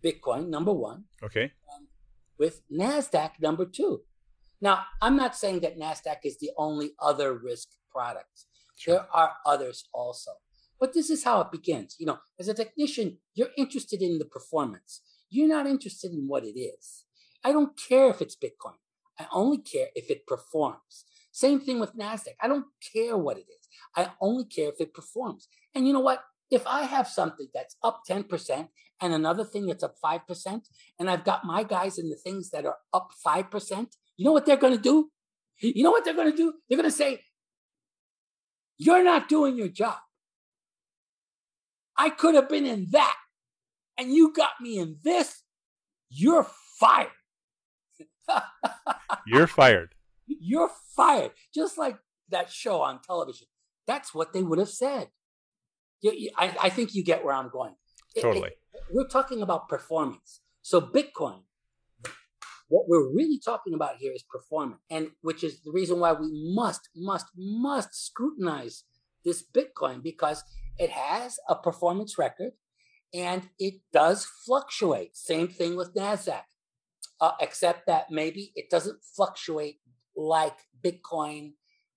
Bitcoin, 0.03 0.49
number 0.49 0.73
one. 0.73 1.05
Okay. 1.23 1.51
with 2.37 2.61
NASDAQ, 2.71 3.31
number 3.41 3.65
two. 3.65 4.01
Now, 4.61 4.85
I'm 5.01 5.15
not 5.15 5.35
saying 5.35 5.59
that 5.61 5.77
NASDAQ 5.77 6.19
is 6.23 6.37
the 6.39 6.51
only 6.57 6.91
other 7.01 7.33
risk 7.33 7.67
product. 7.91 8.45
Sure. 8.77 8.95
There 8.95 9.07
are 9.13 9.33
others 9.45 9.85
also. 9.93 10.31
But 10.79 10.93
this 10.93 11.09
is 11.09 11.25
how 11.25 11.41
it 11.41 11.51
begins. 11.51 11.97
You 11.99 12.05
know, 12.05 12.19
as 12.39 12.47
a 12.47 12.53
technician, 12.53 13.17
you're 13.35 13.49
interested 13.57 14.01
in 14.01 14.17
the 14.17 14.25
performance. 14.25 15.01
You're 15.29 15.49
not 15.49 15.67
interested 15.67 16.11
in 16.11 16.27
what 16.27 16.45
it 16.45 16.57
is. 16.57 17.03
I 17.43 17.51
don't 17.51 17.77
care 17.77 18.09
if 18.09 18.21
it's 18.21 18.35
Bitcoin. 18.35 18.79
I 19.19 19.25
only 19.31 19.57
care 19.57 19.87
if 19.95 20.09
it 20.09 20.25
performs. 20.25 21.05
Same 21.31 21.59
thing 21.59 21.79
with 21.79 21.95
NASDAQ. 21.95 22.35
I 22.41 22.47
don't 22.47 22.65
care 22.93 23.17
what 23.17 23.37
it 23.37 23.45
is. 23.49 23.67
I 23.95 24.11
only 24.21 24.45
care 24.45 24.69
if 24.69 24.79
it 24.79 24.93
performs. 24.93 25.47
And 25.75 25.87
you 25.87 25.93
know 25.93 25.99
what? 25.99 26.23
If 26.49 26.65
I 26.65 26.83
have 26.83 27.07
something 27.07 27.47
that's 27.53 27.75
up 27.83 28.01
10% 28.09 28.67
and 29.01 29.13
another 29.13 29.43
thing 29.43 29.67
that's 29.67 29.83
up 29.83 29.95
5%, 30.03 30.61
and 30.99 31.09
I've 31.09 31.23
got 31.23 31.45
my 31.45 31.63
guys 31.63 31.97
in 31.99 32.09
the 32.09 32.15
things 32.15 32.49
that 32.49 32.65
are 32.65 32.77
up 32.93 33.11
5%, 33.25 33.87
you 34.17 34.25
know 34.25 34.31
what 34.31 34.45
they're 34.45 34.57
going 34.57 34.75
to 34.75 34.81
do? 34.81 35.09
You 35.61 35.83
know 35.83 35.91
what 35.91 36.05
they're 36.05 36.15
going 36.15 36.31
to 36.31 36.37
do? 36.37 36.53
They're 36.67 36.77
going 36.77 36.89
to 36.89 36.95
say, 36.95 37.21
You're 38.77 39.03
not 39.03 39.29
doing 39.29 39.57
your 39.57 39.67
job. 39.67 39.97
I 41.97 42.09
could 42.09 42.35
have 42.35 42.47
been 42.47 42.65
in 42.65 42.87
that, 42.91 43.17
and 43.97 44.11
you 44.11 44.33
got 44.33 44.51
me 44.61 44.79
in 44.79 44.97
this. 45.03 45.43
You're 46.09 46.47
fired. 46.79 47.11
You're 49.25 49.47
fired. 49.47 49.93
You're 50.27 50.71
fired. 50.95 51.31
Just 51.53 51.77
like 51.77 51.97
that 52.29 52.51
show 52.51 52.81
on 52.81 52.99
television. 53.01 53.47
That's 53.87 54.13
what 54.13 54.33
they 54.33 54.43
would 54.43 54.59
have 54.59 54.69
said. 54.69 55.09
You, 56.01 56.13
you, 56.15 56.31
I, 56.37 56.55
I, 56.63 56.69
think 56.69 56.93
you 56.93 57.03
get 57.03 57.25
where 57.25 57.33
I'm 57.33 57.49
going. 57.49 57.75
Totally. 58.19 58.49
It, 58.49 58.59
it, 58.73 58.81
we're 58.91 59.07
talking 59.07 59.41
about 59.41 59.67
performance. 59.67 60.41
So 60.61 60.79
Bitcoin, 60.79 61.41
what 62.69 62.87
we're 62.87 63.11
really 63.11 63.39
talking 63.43 63.73
about 63.73 63.97
here 63.97 64.13
is 64.13 64.23
performance, 64.23 64.79
and 64.89 65.09
which 65.21 65.43
is 65.43 65.61
the 65.61 65.71
reason 65.71 65.99
why 65.99 66.13
we 66.13 66.29
must, 66.55 66.89
must, 66.95 67.25
must 67.35 67.93
scrutinize 67.93 68.83
this 69.25 69.43
Bitcoin 69.43 70.01
because 70.01 70.43
it 70.77 70.91
has 70.91 71.37
a 71.49 71.55
performance 71.55 72.17
record 72.17 72.51
and 73.13 73.49
it 73.57 73.81
does 73.91 74.25
fluctuate. 74.25 75.17
Same 75.17 75.47
thing 75.47 75.75
with 75.75 75.95
NASDAQ, 75.95 76.41
uh, 77.21 77.31
except 77.39 77.87
that 77.87 78.11
maybe 78.11 78.51
it 78.55 78.69
doesn't 78.69 78.99
fluctuate 79.15 79.79
like 80.15 80.57
Bitcoin 80.83 81.53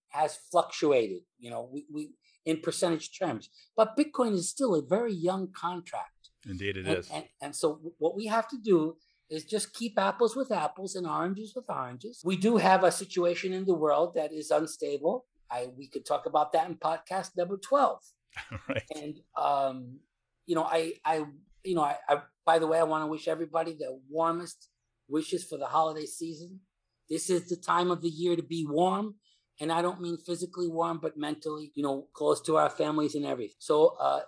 has 0.08 0.38
fluctuated, 0.50 1.22
you 1.38 1.50
know, 1.50 1.68
we, 1.72 1.86
we 1.92 2.10
in 2.44 2.60
percentage 2.60 3.18
terms. 3.18 3.48
But 3.76 3.96
Bitcoin 3.96 4.32
is 4.32 4.48
still 4.48 4.74
a 4.74 4.82
very 4.82 5.12
young 5.12 5.48
contract. 5.52 6.30
Indeed, 6.48 6.76
it 6.76 6.86
and, 6.86 6.98
is. 6.98 7.10
And, 7.12 7.24
and 7.40 7.56
so 7.56 7.80
what 7.98 8.16
we 8.16 8.26
have 8.26 8.48
to 8.48 8.58
do 8.62 8.96
is 9.30 9.44
just 9.44 9.72
keep 9.72 9.98
apples 9.98 10.36
with 10.36 10.52
apples 10.52 10.94
and 10.94 11.06
oranges 11.06 11.54
with 11.56 11.64
oranges. 11.68 12.20
We 12.24 12.36
do 12.36 12.58
have 12.58 12.84
a 12.84 12.92
situation 12.92 13.52
in 13.52 13.64
the 13.64 13.74
world 13.74 14.14
that 14.14 14.32
is 14.32 14.50
unstable. 14.50 15.24
I 15.50 15.68
we 15.76 15.88
could 15.88 16.04
talk 16.04 16.26
about 16.26 16.52
that 16.52 16.68
in 16.68 16.76
podcast 16.76 17.30
number 17.36 17.56
12. 17.56 18.00
right. 18.68 18.82
And 18.94 19.20
um, 19.36 20.00
you 20.46 20.54
know, 20.54 20.64
I 20.64 20.94
I 21.04 21.24
you 21.64 21.74
know, 21.74 21.82
I, 21.82 21.96
I 22.08 22.22
by 22.44 22.58
the 22.58 22.66
way, 22.66 22.78
I 22.78 22.82
want 22.82 23.02
to 23.02 23.06
wish 23.06 23.28
everybody 23.28 23.72
the 23.72 23.98
warmest 24.10 24.68
wishes 25.12 25.44
for 25.44 25.58
the 25.58 25.66
holiday 25.66 26.06
season. 26.06 26.60
This 27.08 27.28
is 27.28 27.48
the 27.48 27.56
time 27.56 27.90
of 27.90 28.00
the 28.00 28.08
year 28.08 28.34
to 28.36 28.42
be 28.42 28.66
warm. 28.68 29.16
And 29.60 29.70
I 29.70 29.82
don't 29.82 30.00
mean 30.00 30.16
physically 30.16 30.66
warm, 30.66 30.98
but 31.00 31.16
mentally, 31.16 31.70
you 31.74 31.82
know, 31.82 32.06
close 32.14 32.40
to 32.42 32.56
our 32.56 32.70
families 32.70 33.14
and 33.14 33.26
everything. 33.26 33.54
So 33.58 33.96
uh, 34.00 34.20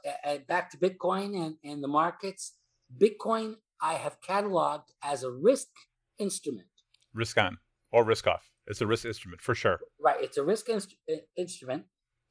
back 0.47 0.71
to 0.71 0.77
Bitcoin 0.77 1.35
and, 1.35 1.57
and 1.65 1.83
the 1.83 1.89
markets. 1.89 2.53
Bitcoin, 2.97 3.55
I 3.81 3.95
have 3.95 4.21
cataloged 4.21 4.91
as 5.03 5.25
a 5.25 5.31
risk 5.31 5.69
instrument. 6.19 6.69
Risk 7.15 7.39
on 7.39 7.57
or 7.91 8.05
risk 8.05 8.27
off. 8.27 8.51
It's 8.67 8.83
a 8.83 8.87
risk 8.87 9.07
instrument 9.07 9.41
for 9.41 9.55
sure. 9.55 9.81
Right. 9.99 10.21
It's 10.21 10.37
a 10.37 10.45
risk 10.45 10.69
inst- 10.69 10.95
instrument. 11.37 11.85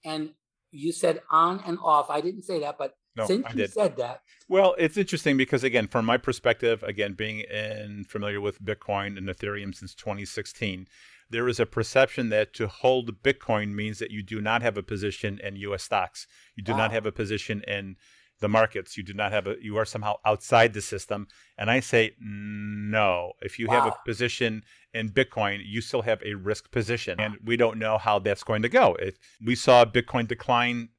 And 0.05 0.31
you 0.71 0.91
said 0.91 1.21
on 1.31 1.61
and 1.65 1.79
off. 1.83 2.09
I 2.09 2.21
didn't 2.21 2.43
say 2.43 2.59
that, 2.59 2.77
but 2.77 2.95
no, 3.15 3.25
since 3.25 3.45
I 3.45 3.49
you 3.51 3.55
did. 3.55 3.73
said 3.73 3.97
that. 3.97 4.21
Well, 4.49 4.75
it's 4.77 4.97
interesting 4.97 5.37
because 5.37 5.63
again, 5.63 5.87
from 5.87 6.05
my 6.05 6.17
perspective, 6.17 6.83
again, 6.83 7.13
being 7.13 7.39
in 7.39 8.05
familiar 8.07 8.41
with 8.41 8.63
Bitcoin 8.63 9.17
and 9.17 9.27
Ethereum 9.27 9.75
since 9.75 9.93
2016, 9.95 10.87
there 11.29 11.47
is 11.47 11.59
a 11.59 11.65
perception 11.65 12.29
that 12.29 12.53
to 12.53 12.67
hold 12.67 13.23
Bitcoin 13.23 13.73
means 13.73 13.99
that 13.99 14.11
you 14.11 14.23
do 14.23 14.41
not 14.41 14.61
have 14.61 14.77
a 14.77 14.83
position 14.83 15.39
in 15.43 15.55
U.S. 15.57 15.83
stocks. 15.83 16.27
You 16.55 16.63
do 16.63 16.73
wow. 16.73 16.79
not 16.79 16.91
have 16.91 17.05
a 17.05 17.11
position 17.11 17.63
in 17.67 17.95
the 18.39 18.49
markets. 18.49 18.97
You 18.97 19.03
do 19.03 19.13
not 19.13 19.31
have 19.31 19.47
a. 19.47 19.55
You 19.61 19.77
are 19.77 19.85
somehow 19.85 20.15
outside 20.25 20.73
the 20.73 20.81
system. 20.81 21.27
And 21.57 21.71
I 21.71 21.79
say 21.79 22.15
no. 22.19 23.33
If 23.41 23.57
you 23.57 23.67
wow. 23.67 23.81
have 23.81 23.93
a 23.93 23.95
position 24.05 24.63
in 24.93 25.09
Bitcoin, 25.09 25.61
you 25.65 25.81
still 25.81 26.01
have 26.03 26.21
a 26.23 26.33
risk 26.35 26.69
position, 26.71 27.19
and 27.19 27.37
we 27.43 27.57
don't 27.57 27.79
know 27.79 27.97
how 27.97 28.19
that's 28.19 28.43
going 28.43 28.61
to 28.61 28.69
go. 28.69 28.95
If 28.99 29.17
we 29.43 29.55
saw 29.55 29.85
Bitcoin 29.85 30.27
decline 30.27 30.89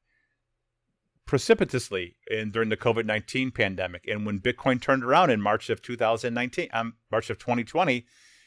precipitously 1.26 2.16
in 2.30 2.50
during 2.50 2.68
the 2.68 2.76
COVID 2.76 3.04
nineteen 3.04 3.50
pandemic, 3.50 4.06
and 4.08 4.26
when 4.26 4.40
Bitcoin 4.40 4.80
turned 4.80 5.04
around 5.04 5.30
in 5.30 5.40
March 5.40 5.70
of 5.70 5.82
2019, 5.82 6.68
um, 6.72 6.94
March 7.10 7.30
of 7.30 7.38
2020 7.38 8.04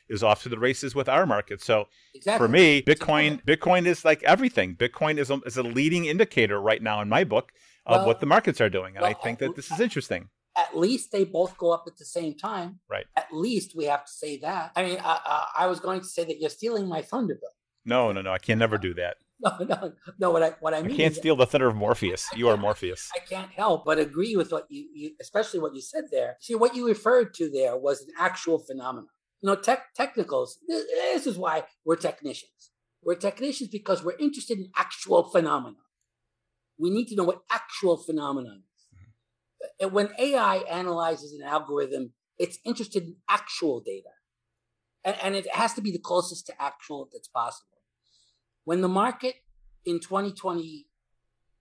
is 0.09 0.23
off 0.23 0.43
to 0.43 0.49
the 0.49 0.59
races 0.59 0.95
with 0.95 1.09
our 1.09 1.25
market. 1.25 1.61
So 1.61 1.87
exactly. 2.13 2.45
for 2.45 2.49
me, 2.49 2.81
Bitcoin 2.81 3.43
Bitcoin 3.43 3.85
is 3.85 4.05
like 4.05 4.23
everything. 4.23 4.75
Bitcoin 4.75 5.17
is 5.17 5.29
a, 5.29 5.35
is 5.45 5.57
a 5.57 5.63
leading 5.63 6.05
indicator 6.05 6.59
right 6.61 6.81
now 6.81 7.01
in 7.01 7.09
my 7.09 7.23
book 7.23 7.51
of 7.85 7.99
well, 7.99 8.07
what 8.07 8.19
the 8.19 8.25
markets 8.25 8.61
are 8.61 8.69
doing, 8.69 8.95
and 8.95 9.01
well, 9.01 9.11
I 9.11 9.13
think 9.13 9.39
that 9.39 9.55
this 9.55 9.71
is 9.71 9.79
interesting. 9.79 10.29
At 10.55 10.75
least 10.75 11.11
they 11.11 11.23
both 11.23 11.55
go 11.57 11.71
up 11.71 11.83
at 11.85 11.97
the 11.97 12.05
same 12.05 12.33
time. 12.33 12.79
Right. 12.89 13.05
At 13.15 13.27
least 13.31 13.75
we 13.75 13.85
have 13.85 14.05
to 14.05 14.11
say 14.11 14.37
that. 14.37 14.71
I 14.75 14.83
mean, 14.83 14.97
I, 15.03 15.45
I 15.55 15.67
was 15.67 15.79
going 15.79 15.99
to 15.99 16.07
say 16.07 16.23
that 16.25 16.39
you're 16.41 16.49
stealing 16.49 16.87
my 16.87 17.03
thunder, 17.03 17.35
Bill. 17.35 17.51
No, 17.85 18.11
no, 18.11 18.21
no. 18.23 18.31
I 18.31 18.39
can 18.39 18.57
never 18.57 18.79
do 18.79 18.95
that. 18.95 19.17
No, 19.43 19.55
no, 19.59 19.93
no. 20.17 20.31
What 20.31 20.43
I 20.43 20.49
what 20.59 20.73
I 20.73 20.81
mean. 20.81 20.93
I 20.93 20.97
can't 20.97 21.15
steal 21.15 21.35
the 21.35 21.45
thunder 21.45 21.67
of 21.67 21.75
Morpheus. 21.75 22.27
You 22.35 22.49
are 22.49 22.57
Morpheus. 22.57 23.09
I 23.15 23.19
can't 23.19 23.51
help 23.51 23.85
but 23.85 23.99
agree 23.99 24.35
with 24.35 24.51
what 24.51 24.65
you, 24.69 24.87
you, 24.93 25.11
especially 25.21 25.59
what 25.59 25.75
you 25.75 25.81
said 25.81 26.05
there. 26.11 26.37
See, 26.39 26.55
what 26.55 26.75
you 26.75 26.87
referred 26.87 27.33
to 27.35 27.49
there 27.49 27.77
was 27.77 28.01
an 28.01 28.07
actual 28.17 28.57
phenomenon. 28.57 29.09
You 29.41 29.47
know, 29.47 29.55
tech 29.55 29.93
technicals. 29.95 30.57
This 30.67 31.27
is 31.27 31.37
why 31.37 31.65
we're 31.85 31.97
technicians. 31.97 32.71
We're 33.03 33.15
technicians 33.15 33.69
because 33.69 34.03
we're 34.03 34.17
interested 34.17 34.57
in 34.57 34.71
actual 34.75 35.23
phenomena. 35.23 35.77
We 36.79 36.89
need 36.89 37.07
to 37.09 37.15
know 37.15 37.23
what 37.23 37.43
actual 37.51 37.97
phenomenon 37.97 38.63
is. 38.73 39.85
Mm-hmm. 39.85 39.93
When 39.93 40.09
AI 40.17 40.57
analyzes 40.69 41.33
an 41.33 41.47
algorithm, 41.47 42.13
it's 42.39 42.57
interested 42.65 43.03
in 43.03 43.15
actual 43.29 43.81
data, 43.81 44.09
and, 45.03 45.15
and 45.21 45.35
it 45.35 45.47
has 45.53 45.73
to 45.75 45.81
be 45.81 45.91
the 45.91 45.99
closest 45.99 46.47
to 46.47 46.53
actual 46.59 47.07
that's 47.11 47.27
possible. 47.27 47.76
When 48.67 48.81
the 48.81 48.89
market 48.89 49.35
in 49.85 50.01
2020 50.01 50.87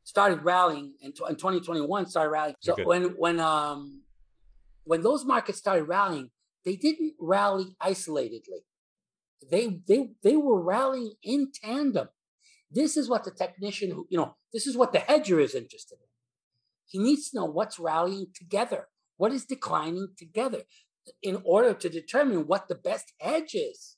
started 0.02 0.42
rallying 0.42 0.94
and, 1.00 1.14
in 1.30 1.36
2021 1.36 2.06
started 2.06 2.30
rallying, 2.30 2.56
so 2.58 2.74
when 2.82 3.14
when 3.16 3.38
um 3.38 4.02
when 4.82 5.02
those 5.02 5.24
markets 5.24 5.58
started 5.58 5.84
rallying, 5.84 6.30
they 6.64 6.74
didn't 6.74 7.12
rally 7.20 7.76
isolatedly. 7.80 8.62
They 9.48 9.78
they 9.86 10.10
they 10.24 10.36
were 10.36 10.60
rallying 10.60 11.12
in 11.22 11.52
tandem. 11.54 12.08
This 12.72 12.96
is 12.96 13.08
what 13.08 13.22
the 13.22 13.30
technician 13.30 13.92
who, 13.92 14.08
you 14.10 14.18
know, 14.18 14.34
this 14.52 14.66
is 14.66 14.76
what 14.76 14.92
the 14.92 14.98
hedger 14.98 15.38
is 15.38 15.54
interested 15.54 15.98
in. 16.00 16.08
He 16.88 16.98
needs 16.98 17.30
to 17.30 17.36
know 17.36 17.44
what's 17.44 17.78
rallying 17.78 18.32
together, 18.34 18.88
what 19.16 19.30
is 19.30 19.44
declining 19.44 20.08
together, 20.18 20.62
in 21.22 21.40
order 21.44 21.72
to 21.72 21.88
determine 21.88 22.48
what 22.48 22.66
the 22.66 22.74
best 22.74 23.12
hedge 23.20 23.54
is. 23.54 23.95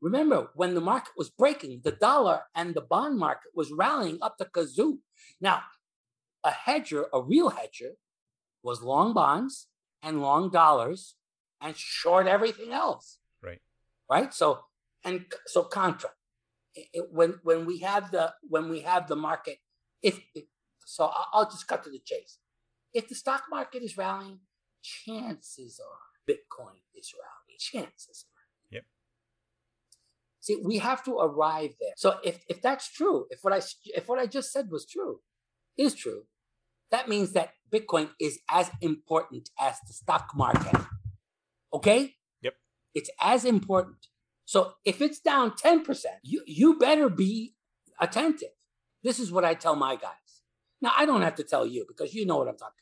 Remember, 0.00 0.48
when 0.54 0.74
the 0.74 0.80
market 0.80 1.12
was 1.16 1.30
breaking, 1.30 1.82
the 1.84 1.92
dollar 1.92 2.42
and 2.54 2.74
the 2.74 2.80
bond 2.80 3.18
market 3.18 3.50
was 3.54 3.70
rallying 3.70 4.18
up 4.22 4.38
the 4.38 4.46
kazoo. 4.46 4.98
Now, 5.40 5.62
a 6.42 6.50
hedger, 6.50 7.06
a 7.12 7.20
real 7.20 7.50
hedger, 7.50 7.92
was 8.62 8.82
long 8.82 9.12
bonds 9.12 9.68
and 10.02 10.22
long 10.22 10.50
dollars 10.50 11.16
and 11.60 11.76
short 11.76 12.26
everything 12.26 12.72
else. 12.72 13.18
Right. 13.42 13.60
Right. 14.10 14.32
So 14.32 14.60
and 15.04 15.26
so 15.46 15.64
contra. 15.64 16.10
It, 16.74 17.08
when 17.10 17.40
when 17.42 17.66
we 17.66 17.78
have 17.78 18.10
the 18.10 18.32
when 18.48 18.68
we 18.68 18.80
have 18.80 19.08
the 19.08 19.16
market, 19.16 19.58
if, 20.02 20.18
if 20.34 20.44
so, 20.86 21.10
I'll 21.32 21.50
just 21.50 21.66
cut 21.66 21.84
to 21.84 21.90
the 21.90 22.00
chase. 22.04 22.38
If 22.94 23.08
the 23.08 23.14
stock 23.14 23.44
market 23.50 23.82
is 23.82 23.96
rallying, 23.96 24.40
chances 24.82 25.80
are 25.80 25.98
Bitcoin 26.28 26.80
is 26.94 27.12
rallying. 27.14 27.58
Chances 27.58 28.24
See, 30.40 30.56
we 30.62 30.78
have 30.78 31.04
to 31.04 31.16
arrive 31.18 31.74
there. 31.80 31.92
So 31.96 32.16
if, 32.24 32.42
if 32.48 32.62
that's 32.62 32.90
true, 32.90 33.26
if 33.30 33.40
what 33.42 33.52
I 33.52 33.60
if 33.84 34.08
what 34.08 34.18
I 34.18 34.26
just 34.26 34.52
said 34.52 34.70
was 34.70 34.86
true, 34.86 35.20
is 35.76 35.94
true, 35.94 36.24
that 36.90 37.08
means 37.08 37.32
that 37.32 37.50
Bitcoin 37.70 38.10
is 38.18 38.40
as 38.50 38.70
important 38.80 39.50
as 39.60 39.76
the 39.86 39.92
stock 39.92 40.30
market. 40.34 40.80
Okay? 41.72 42.14
Yep. 42.42 42.54
It's 42.94 43.10
as 43.20 43.44
important. 43.44 44.06
So 44.44 44.72
if 44.84 45.00
it's 45.00 45.20
down 45.20 45.52
10%, 45.52 46.04
you, 46.24 46.42
you 46.46 46.76
better 46.76 47.08
be 47.08 47.54
attentive. 48.00 48.48
This 49.04 49.20
is 49.20 49.30
what 49.30 49.44
I 49.44 49.54
tell 49.54 49.76
my 49.76 49.94
guys. 49.94 50.12
Now 50.82 50.92
I 50.96 51.06
don't 51.06 51.22
have 51.22 51.36
to 51.36 51.44
tell 51.44 51.66
you 51.66 51.84
because 51.86 52.14
you 52.14 52.26
know 52.26 52.38
what 52.38 52.48
I'm 52.48 52.56
talking. 52.56 52.74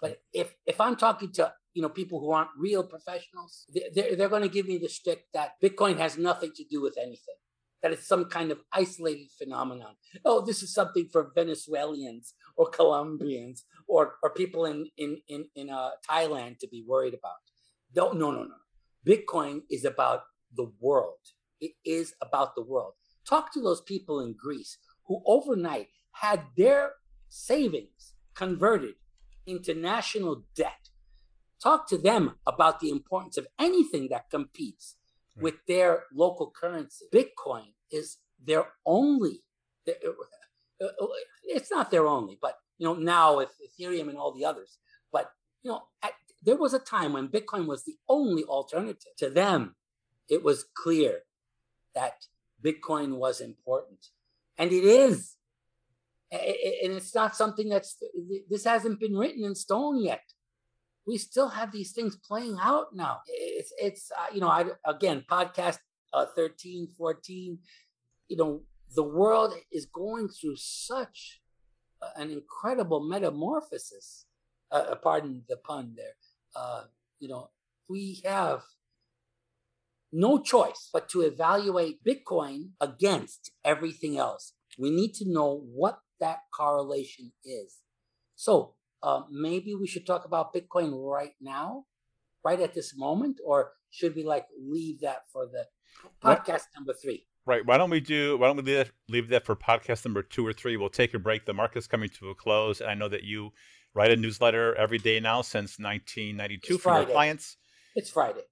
But 0.00 0.22
if 0.32 0.54
if 0.66 0.80
I'm 0.80 0.96
talking 0.96 1.32
to 1.32 1.52
you 1.74 1.82
know, 1.82 1.88
people 1.88 2.20
who 2.20 2.30
aren't 2.32 2.50
real 2.58 2.82
professionals, 2.82 3.66
they're, 3.94 4.16
they're 4.16 4.28
going 4.28 4.42
to 4.42 4.48
give 4.48 4.66
me 4.66 4.78
the 4.78 4.88
stick 4.88 5.26
that 5.32 5.52
Bitcoin 5.62 5.98
has 5.98 6.18
nothing 6.18 6.52
to 6.56 6.64
do 6.64 6.80
with 6.80 6.96
anything, 6.98 7.36
that 7.82 7.92
it's 7.92 8.06
some 8.06 8.24
kind 8.26 8.50
of 8.50 8.60
isolated 8.72 9.28
phenomenon. 9.38 9.94
Oh, 10.24 10.44
this 10.44 10.62
is 10.62 10.74
something 10.74 11.08
for 11.12 11.30
Venezuelans 11.34 12.34
or 12.56 12.68
Colombians 12.68 13.64
or, 13.86 14.14
or 14.22 14.30
people 14.30 14.64
in, 14.64 14.88
in, 14.96 15.18
in, 15.28 15.46
in 15.54 15.70
uh, 15.70 15.90
Thailand 16.08 16.58
to 16.58 16.68
be 16.68 16.84
worried 16.86 17.14
about. 17.14 17.36
No, 17.94 18.12
no, 18.12 18.30
no, 18.30 18.44
no. 18.44 18.54
Bitcoin 19.06 19.62
is 19.70 19.84
about 19.84 20.22
the 20.54 20.70
world. 20.80 21.18
It 21.60 21.72
is 21.84 22.14
about 22.20 22.54
the 22.54 22.62
world. 22.62 22.94
Talk 23.26 23.52
to 23.52 23.60
those 23.60 23.80
people 23.80 24.20
in 24.20 24.34
Greece 24.36 24.78
who 25.06 25.22
overnight 25.26 25.88
had 26.12 26.42
their 26.56 26.92
savings 27.28 28.14
converted 28.34 28.94
into 29.46 29.74
national 29.74 30.44
debt 30.54 30.89
Talk 31.62 31.88
to 31.88 31.98
them 31.98 32.36
about 32.46 32.80
the 32.80 32.88
importance 32.88 33.36
of 33.36 33.46
anything 33.58 34.08
that 34.10 34.30
competes 34.30 34.96
right. 35.36 35.44
with 35.44 35.54
their 35.68 36.04
local 36.12 36.50
currency. 36.50 37.06
Bitcoin 37.12 37.74
is 37.90 38.18
their 38.42 38.66
only. 38.86 39.42
Uh, 39.86 39.92
uh, 40.82 41.06
it's 41.44 41.70
not 41.70 41.90
their 41.90 42.06
only, 42.06 42.38
but 42.40 42.54
you 42.78 42.86
know 42.86 42.94
now 42.94 43.36
with 43.36 43.50
Ethereum 43.60 44.08
and 44.08 44.16
all 44.16 44.32
the 44.32 44.44
others. 44.44 44.78
But 45.12 45.32
you 45.62 45.70
know, 45.70 45.82
at, 46.02 46.12
there 46.42 46.56
was 46.56 46.72
a 46.72 46.78
time 46.78 47.12
when 47.12 47.28
Bitcoin 47.28 47.66
was 47.66 47.84
the 47.84 47.96
only 48.08 48.44
alternative 48.44 49.12
to 49.18 49.28
them. 49.28 49.76
It 50.28 50.42
was 50.42 50.64
clear 50.74 51.20
that 51.94 52.24
Bitcoin 52.64 53.18
was 53.18 53.40
important, 53.40 54.06
and 54.56 54.72
it 54.72 54.84
is. 54.84 55.36
And 56.32 56.92
it's 56.92 57.12
not 57.12 57.34
something 57.34 57.68
that's 57.68 57.96
this 58.48 58.64
hasn't 58.64 59.00
been 59.00 59.16
written 59.16 59.44
in 59.44 59.56
stone 59.56 60.00
yet 60.00 60.22
we 61.06 61.18
still 61.18 61.48
have 61.48 61.72
these 61.72 61.92
things 61.92 62.16
playing 62.16 62.58
out 62.60 62.94
now. 62.94 63.20
It's, 63.26 63.72
it's 63.78 64.10
uh, 64.16 64.32
you 64.34 64.40
know, 64.40 64.48
I, 64.48 64.66
again, 64.84 65.24
podcast 65.30 65.78
uh, 66.12 66.26
13, 66.36 66.88
14, 66.96 67.58
you 68.28 68.36
know, 68.36 68.62
the 68.94 69.02
world 69.02 69.54
is 69.72 69.86
going 69.86 70.28
through 70.28 70.56
such 70.56 71.40
an 72.16 72.30
incredible 72.30 73.00
metamorphosis. 73.00 74.26
Uh, 74.72 74.86
uh, 74.90 74.94
pardon 74.94 75.42
the 75.48 75.56
pun 75.56 75.94
there. 75.96 76.14
Uh, 76.54 76.84
you 77.18 77.28
know, 77.28 77.50
we 77.88 78.20
have 78.24 78.62
no 80.12 80.38
choice 80.38 80.88
but 80.92 81.08
to 81.08 81.22
evaluate 81.22 82.04
Bitcoin 82.04 82.70
against 82.80 83.50
everything 83.64 84.16
else. 84.16 84.52
We 84.78 84.90
need 84.90 85.14
to 85.14 85.28
know 85.28 85.64
what 85.72 86.00
that 86.20 86.38
correlation 86.54 87.32
is. 87.44 87.78
So 88.36 88.74
uh, 89.02 89.22
maybe 89.30 89.74
we 89.74 89.86
should 89.86 90.06
talk 90.06 90.24
about 90.24 90.54
Bitcoin 90.54 90.92
right 90.94 91.34
now, 91.40 91.84
right 92.44 92.60
at 92.60 92.74
this 92.74 92.96
moment, 92.96 93.38
or 93.44 93.72
should 93.90 94.14
we 94.14 94.24
like 94.24 94.46
leave 94.58 95.00
that 95.00 95.22
for 95.32 95.46
the 95.46 95.66
podcast 96.22 96.48
what? 96.48 96.66
number 96.76 96.92
three? 96.92 97.26
Right. 97.46 97.64
Why 97.64 97.78
don't 97.78 97.90
we 97.90 98.00
do? 98.00 98.36
Why 98.36 98.48
don't 98.48 98.56
we 98.56 98.62
leave 98.62 98.76
that, 98.76 98.90
leave 99.08 99.28
that 99.28 99.46
for 99.46 99.56
podcast 99.56 100.04
number 100.04 100.22
two 100.22 100.46
or 100.46 100.52
three? 100.52 100.76
We'll 100.76 100.90
take 100.90 101.14
a 101.14 101.18
break. 101.18 101.46
The 101.46 101.54
market's 101.54 101.86
coming 101.86 102.10
to 102.20 102.30
a 102.30 102.34
close, 102.34 102.80
and 102.80 102.90
I 102.90 102.94
know 102.94 103.08
that 103.08 103.24
you 103.24 103.52
write 103.94 104.10
a 104.10 104.16
newsletter 104.16 104.74
every 104.76 104.98
day 104.98 105.20
now 105.20 105.42
since 105.42 105.78
1992 105.78 106.74
it's 106.74 106.82
for 106.82 106.90
Friday. 106.90 107.06
your 107.06 107.12
clients. 107.12 107.56
It's 107.96 108.10
Friday. 108.10 108.42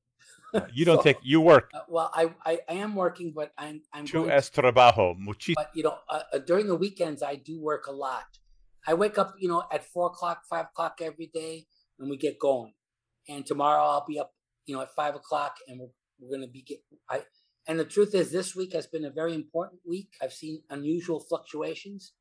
you 0.72 0.84
don't 0.86 0.98
so, 0.98 1.02
take 1.02 1.18
you 1.22 1.40
work. 1.40 1.70
Uh, 1.74 1.80
well, 1.88 2.10
I, 2.14 2.32
I, 2.44 2.58
I 2.68 2.74
am 2.74 2.94
working, 2.94 3.32
but 3.34 3.52
I'm 3.58 3.82
I'm. 3.92 4.06
Tu 4.06 4.30
es 4.30 4.50
trabajo 4.50 5.14
muchísimo. 5.18 5.54
But 5.56 5.70
you 5.74 5.82
know, 5.82 5.98
uh, 6.08 6.22
uh, 6.32 6.38
during 6.38 6.66
the 6.66 6.74
weekends, 6.76 7.22
I 7.22 7.36
do 7.36 7.60
work 7.60 7.86
a 7.86 7.92
lot. 7.92 8.38
I 8.88 8.94
wake 8.94 9.18
up, 9.18 9.34
you 9.38 9.48
know, 9.48 9.62
at 9.70 9.84
four 9.84 10.06
o'clock, 10.06 10.44
five 10.48 10.66
o'clock 10.72 11.00
every 11.02 11.30
day, 11.32 11.66
and 11.98 12.08
we 12.08 12.16
get 12.16 12.38
going. 12.38 12.72
And 13.28 13.44
tomorrow 13.44 13.82
I'll 13.82 14.06
be 14.08 14.18
up, 14.18 14.32
you 14.64 14.74
know, 14.74 14.80
at 14.80 14.94
five 14.96 15.14
o'clock, 15.14 15.56
and 15.68 15.78
we're 15.78 15.88
we're 16.18 16.34
gonna 16.34 16.50
be 16.50 16.62
get. 16.62 16.78
I 17.10 17.24
and 17.66 17.78
the 17.78 17.84
truth 17.84 18.14
is, 18.14 18.32
this 18.32 18.56
week 18.56 18.72
has 18.72 18.86
been 18.86 19.04
a 19.04 19.10
very 19.10 19.34
important 19.34 19.82
week. 19.86 20.08
I've 20.22 20.32
seen 20.32 20.62
unusual 20.70 21.20
fluctuations 21.20 22.14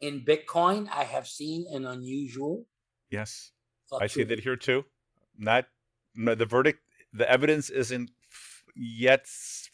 in 0.00 0.24
Bitcoin. 0.24 0.88
I 0.90 1.04
have 1.04 1.26
seen 1.28 1.66
an 1.70 1.84
unusual. 1.84 2.64
Yes, 3.10 3.52
I 4.00 4.06
see 4.06 4.24
that 4.24 4.40
here 4.40 4.56
too. 4.56 4.86
Not 5.36 5.66
the 6.16 6.46
verdict 6.46 6.80
the 7.12 7.30
evidence 7.30 7.70
isn't 7.70 8.10
yet 8.74 9.26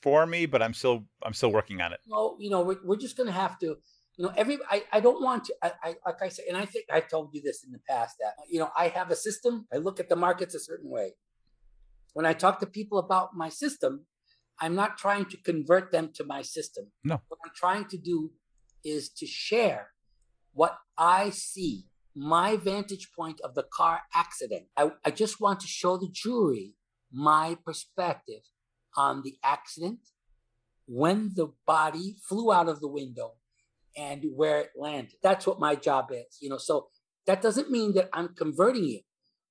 for 0.02 0.26
me, 0.26 0.46
but 0.46 0.62
I'm 0.62 0.74
still 0.74 1.04
I'm 1.22 1.32
still 1.32 1.52
working 1.52 1.80
on 1.80 1.92
it. 1.92 2.00
Well, 2.08 2.36
you 2.40 2.50
know, 2.50 2.62
we're, 2.62 2.78
we're 2.84 2.96
just 2.96 3.16
going 3.16 3.28
to 3.28 3.32
have 3.32 3.58
to, 3.60 3.76
you 4.20 4.26
know, 4.26 4.34
every 4.36 4.58
I, 4.70 4.84
I 4.92 5.00
don't 5.00 5.22
want 5.22 5.44
to. 5.44 5.54
I, 5.62 5.72
I 5.82 5.94
like 6.04 6.20
I 6.20 6.28
said, 6.28 6.44
and 6.46 6.54
I 6.54 6.66
think 6.66 6.84
I 6.92 7.00
told 7.00 7.30
you 7.32 7.40
this 7.40 7.64
in 7.64 7.72
the 7.72 7.78
past 7.88 8.16
that 8.20 8.34
you 8.50 8.58
know 8.58 8.68
I 8.76 8.88
have 8.88 9.10
a 9.10 9.16
system. 9.16 9.66
I 9.72 9.78
look 9.78 9.98
at 9.98 10.10
the 10.10 10.16
markets 10.16 10.54
a 10.54 10.60
certain 10.60 10.90
way. 10.90 11.12
When 12.12 12.26
I 12.26 12.34
talk 12.34 12.60
to 12.60 12.66
people 12.66 12.98
about 12.98 13.34
my 13.34 13.48
system, 13.48 14.04
I'm 14.60 14.74
not 14.74 14.98
trying 14.98 15.24
to 15.24 15.38
convert 15.38 15.90
them 15.90 16.10
to 16.16 16.24
my 16.24 16.42
system. 16.42 16.92
No. 17.02 17.22
What 17.28 17.40
I'm 17.46 17.52
trying 17.56 17.86
to 17.86 17.96
do 17.96 18.32
is 18.84 19.08
to 19.20 19.26
share 19.26 19.88
what 20.52 20.76
I 20.98 21.30
see, 21.30 21.86
my 22.14 22.58
vantage 22.58 23.08
point 23.16 23.40
of 23.40 23.54
the 23.54 23.64
car 23.72 24.00
accident. 24.14 24.64
I, 24.76 24.90
I 25.02 25.12
just 25.12 25.40
want 25.40 25.60
to 25.60 25.66
show 25.66 25.96
the 25.96 26.10
jury 26.12 26.74
my 27.10 27.56
perspective 27.64 28.42
on 28.98 29.22
the 29.22 29.36
accident, 29.42 30.00
when 30.86 31.30
the 31.36 31.54
body 31.66 32.16
flew 32.28 32.52
out 32.52 32.68
of 32.68 32.80
the 32.80 32.88
window, 32.88 33.39
and 33.96 34.24
where 34.34 34.58
it 34.60 34.70
landed. 34.76 35.14
That's 35.22 35.46
what 35.46 35.60
my 35.60 35.74
job 35.74 36.10
is, 36.12 36.38
you 36.40 36.48
know. 36.48 36.58
So 36.58 36.88
that 37.26 37.42
doesn't 37.42 37.70
mean 37.70 37.94
that 37.94 38.08
I'm 38.12 38.34
converting 38.34 38.84
you. 38.84 39.00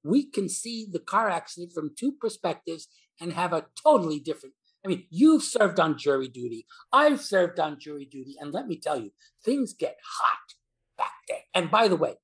We 0.03 0.25
can 0.25 0.49
see 0.49 0.87
the 0.89 0.99
car 0.99 1.29
accident 1.29 1.73
from 1.73 1.91
two 1.97 2.13
perspectives 2.13 2.87
and 3.19 3.33
have 3.33 3.53
a 3.53 3.65
totally 3.81 4.19
different. 4.19 4.55
I 4.85 4.87
mean, 4.87 5.05
you've 5.09 5.43
served 5.43 5.79
on 5.79 5.97
jury 5.97 6.29
duty. 6.29 6.65
I've 6.93 7.21
served 7.21 7.59
on 7.59 7.79
jury 7.79 8.05
duty. 8.05 8.35
And 8.39 8.53
let 8.53 8.65
me 8.65 8.79
tell 8.79 8.97
you, 8.97 9.11
things 9.43 9.73
get 9.73 9.97
hot 10.21 10.53
back 10.97 11.11
there. 11.27 11.41
And 11.53 11.69
by 11.69 11.89
the 11.89 11.97
way, 11.97 12.15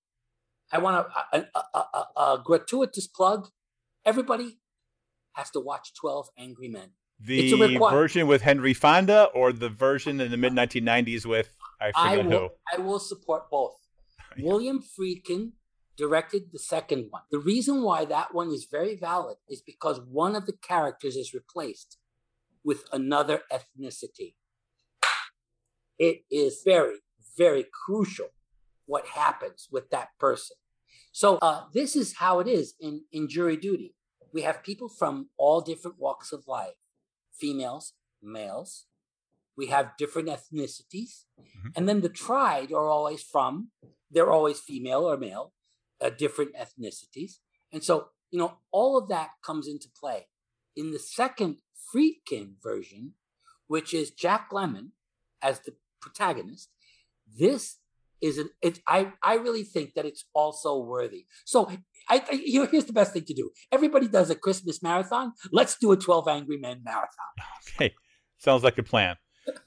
I 0.72 0.78
want 0.78 1.08
a, 1.34 1.46
a, 1.54 1.62
a, 1.74 2.22
a 2.22 2.42
gratuitous 2.44 3.08
plug. 3.08 3.50
Everybody, 4.06 4.60
has 5.36 5.52
to 5.52 5.60
watch 5.60 5.94
12 5.94 6.30
Angry 6.38 6.70
Men. 6.70 6.90
The 7.20 7.78
version 7.78 8.28
with 8.28 8.42
Henry 8.42 8.74
Fonda 8.74 9.26
or 9.34 9.54
the 9.54 9.70
version 9.70 10.20
in 10.20 10.32
the 10.32 10.38
mid 10.38 10.54
1990s 10.54 11.26
with 11.26 11.56
I 11.82 11.92
I 11.96 12.18
will, 12.18 12.24
who? 12.24 12.50
I 12.74 12.78
will 12.80 13.00
support 13.00 13.50
both. 13.50 13.78
William 14.40 14.82
Friedkin 14.82 15.52
directed 15.98 16.52
the 16.52 16.60
second 16.60 17.08
one. 17.10 17.22
The 17.32 17.40
reason 17.40 17.84
why 17.84 18.06
that 18.06 18.34
one 18.34 18.50
is 18.50 18.68
very 18.70 18.96
valid 18.96 19.38
is 19.50 19.62
because 19.62 20.02
one 20.02 20.36
of 20.36 20.46
the 20.46 20.58
characters 20.62 21.16
is 21.16 21.34
replaced 21.34 21.98
with 22.64 22.84
another 22.92 23.42
ethnicity. 23.52 24.36
It 25.98 26.24
is 26.30 26.62
very, 26.66 26.98
very 27.38 27.66
crucial 27.86 28.30
what 28.86 29.08
happens 29.08 29.70
with 29.72 29.90
that 29.92 30.10
person. 30.20 30.58
So 31.14 31.38
uh, 31.38 31.64
this 31.74 31.96
is 31.96 32.18
how 32.18 32.40
it 32.40 32.48
is 32.48 32.74
in, 32.82 33.04
in 33.14 33.30
jury 33.30 33.56
duty 33.56 33.96
we 34.36 34.42
have 34.42 34.62
people 34.62 34.90
from 34.90 35.30
all 35.38 35.62
different 35.62 35.98
walks 35.98 36.34
of 36.34 36.44
life 36.46 36.76
females, 37.34 37.94
males. 38.22 38.86
We 39.58 39.68
have 39.68 39.98
different 39.98 40.30
ethnicities. 40.30 41.24
Mm-hmm. 41.40 41.70
And 41.76 41.88
then 41.88 42.02
the 42.02 42.10
tried 42.10 42.72
are 42.72 42.90
always 42.90 43.24
from, 43.24 43.70
they're 44.12 44.32
always 44.32 44.60
female 44.60 45.10
or 45.10 45.18
male, 45.18 45.54
uh, 46.02 46.10
different 46.10 46.52
ethnicities. 46.56 47.34
And 47.72 47.84
so, 47.84 48.10
you 48.32 48.40
know, 48.40 48.58
all 48.72 48.98
of 48.98 49.10
that 49.10 49.30
comes 49.44 49.68
into 49.68 49.88
play. 50.00 50.28
In 50.76 50.92
the 50.92 51.00
second 51.00 51.58
Friedkin 51.94 52.56
version, 52.62 53.14
which 53.68 53.94
is 53.94 54.12
Jack 54.12 54.50
Lemmon 54.52 54.90
as 55.42 55.62
the 55.62 55.76
protagonist, 56.02 56.70
this 57.38 57.78
is 58.22 58.38
an 58.38 58.50
it, 58.62 58.80
I 58.88 59.14
I 59.22 59.36
really 59.36 59.64
think 59.64 59.94
that 59.96 60.06
it's 60.06 60.26
also 60.34 60.78
worthy. 60.78 61.26
So 61.46 61.70
I, 62.10 62.24
I 62.32 62.68
here's 62.72 62.86
the 62.86 62.94
best 62.94 63.14
thing 63.14 63.26
to 63.26 63.34
do. 63.34 63.52
Everybody 63.72 64.08
does 64.08 64.30
a 64.30 64.36
Christmas 64.36 64.82
marathon. 64.82 65.34
Let's 65.52 65.78
do 65.78 65.92
a 65.92 65.98
12 65.98 66.28
Angry 66.28 66.58
Men 66.58 66.82
marathon. 66.84 67.34
Okay. 67.76 67.94
Sounds 68.38 68.64
like 68.64 68.78
a 68.78 68.84
plan. 68.84 69.16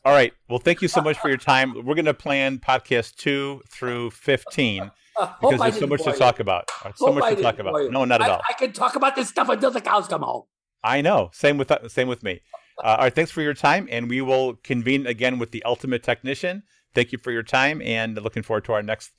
All 0.04 0.12
right. 0.12 0.32
Well, 0.48 0.58
thank 0.58 0.82
you 0.82 0.88
so 0.88 1.00
much 1.00 1.18
for 1.18 1.28
your 1.28 1.38
time. 1.38 1.74
We're 1.84 1.94
going 1.94 2.04
to 2.04 2.14
plan 2.14 2.58
podcast 2.58 3.16
2 3.16 3.62
through 3.68 4.10
15 4.10 4.90
because 5.40 5.60
there's 5.60 5.78
so 5.78 5.86
much 5.86 6.02
to 6.04 6.12
talk 6.12 6.40
about. 6.40 6.70
So 6.96 7.12
much 7.12 7.36
to 7.36 7.42
talk 7.42 7.58
about. 7.58 7.90
No, 7.90 8.04
not 8.04 8.22
at 8.22 8.30
all. 8.30 8.40
I, 8.48 8.52
I 8.52 8.52
can 8.54 8.72
talk 8.72 8.96
about 8.96 9.16
this 9.16 9.28
stuff 9.28 9.48
until 9.48 9.70
the 9.70 9.80
cows 9.80 10.08
come 10.08 10.22
home. 10.22 10.44
I 10.82 11.00
know. 11.00 11.30
Same 11.32 11.58
with 11.58 11.72
same 11.88 12.08
with 12.08 12.22
me. 12.22 12.40
Uh, 12.82 12.86
all 12.86 12.96
right, 12.98 13.14
thanks 13.14 13.32
for 13.32 13.42
your 13.42 13.54
time, 13.54 13.88
and 13.90 14.08
we 14.08 14.20
will 14.20 14.54
convene 14.62 15.06
again 15.06 15.38
with 15.40 15.50
the 15.50 15.62
ultimate 15.64 16.04
technician. 16.04 16.62
Thank 16.94 17.10
you 17.10 17.18
for 17.18 17.32
your 17.32 17.42
time, 17.42 17.82
and 17.82 18.14
looking 18.22 18.44
forward 18.44 18.64
to 18.66 18.72
our 18.74 18.82
next 18.82 19.10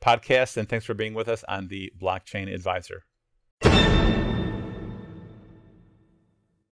podcast. 0.00 0.56
And 0.56 0.68
thanks 0.68 0.86
for 0.86 0.94
being 0.94 1.12
with 1.12 1.28
us 1.28 1.44
on 1.48 1.68
the 1.68 1.92
Blockchain 2.00 2.52
Advisor. 2.52 3.04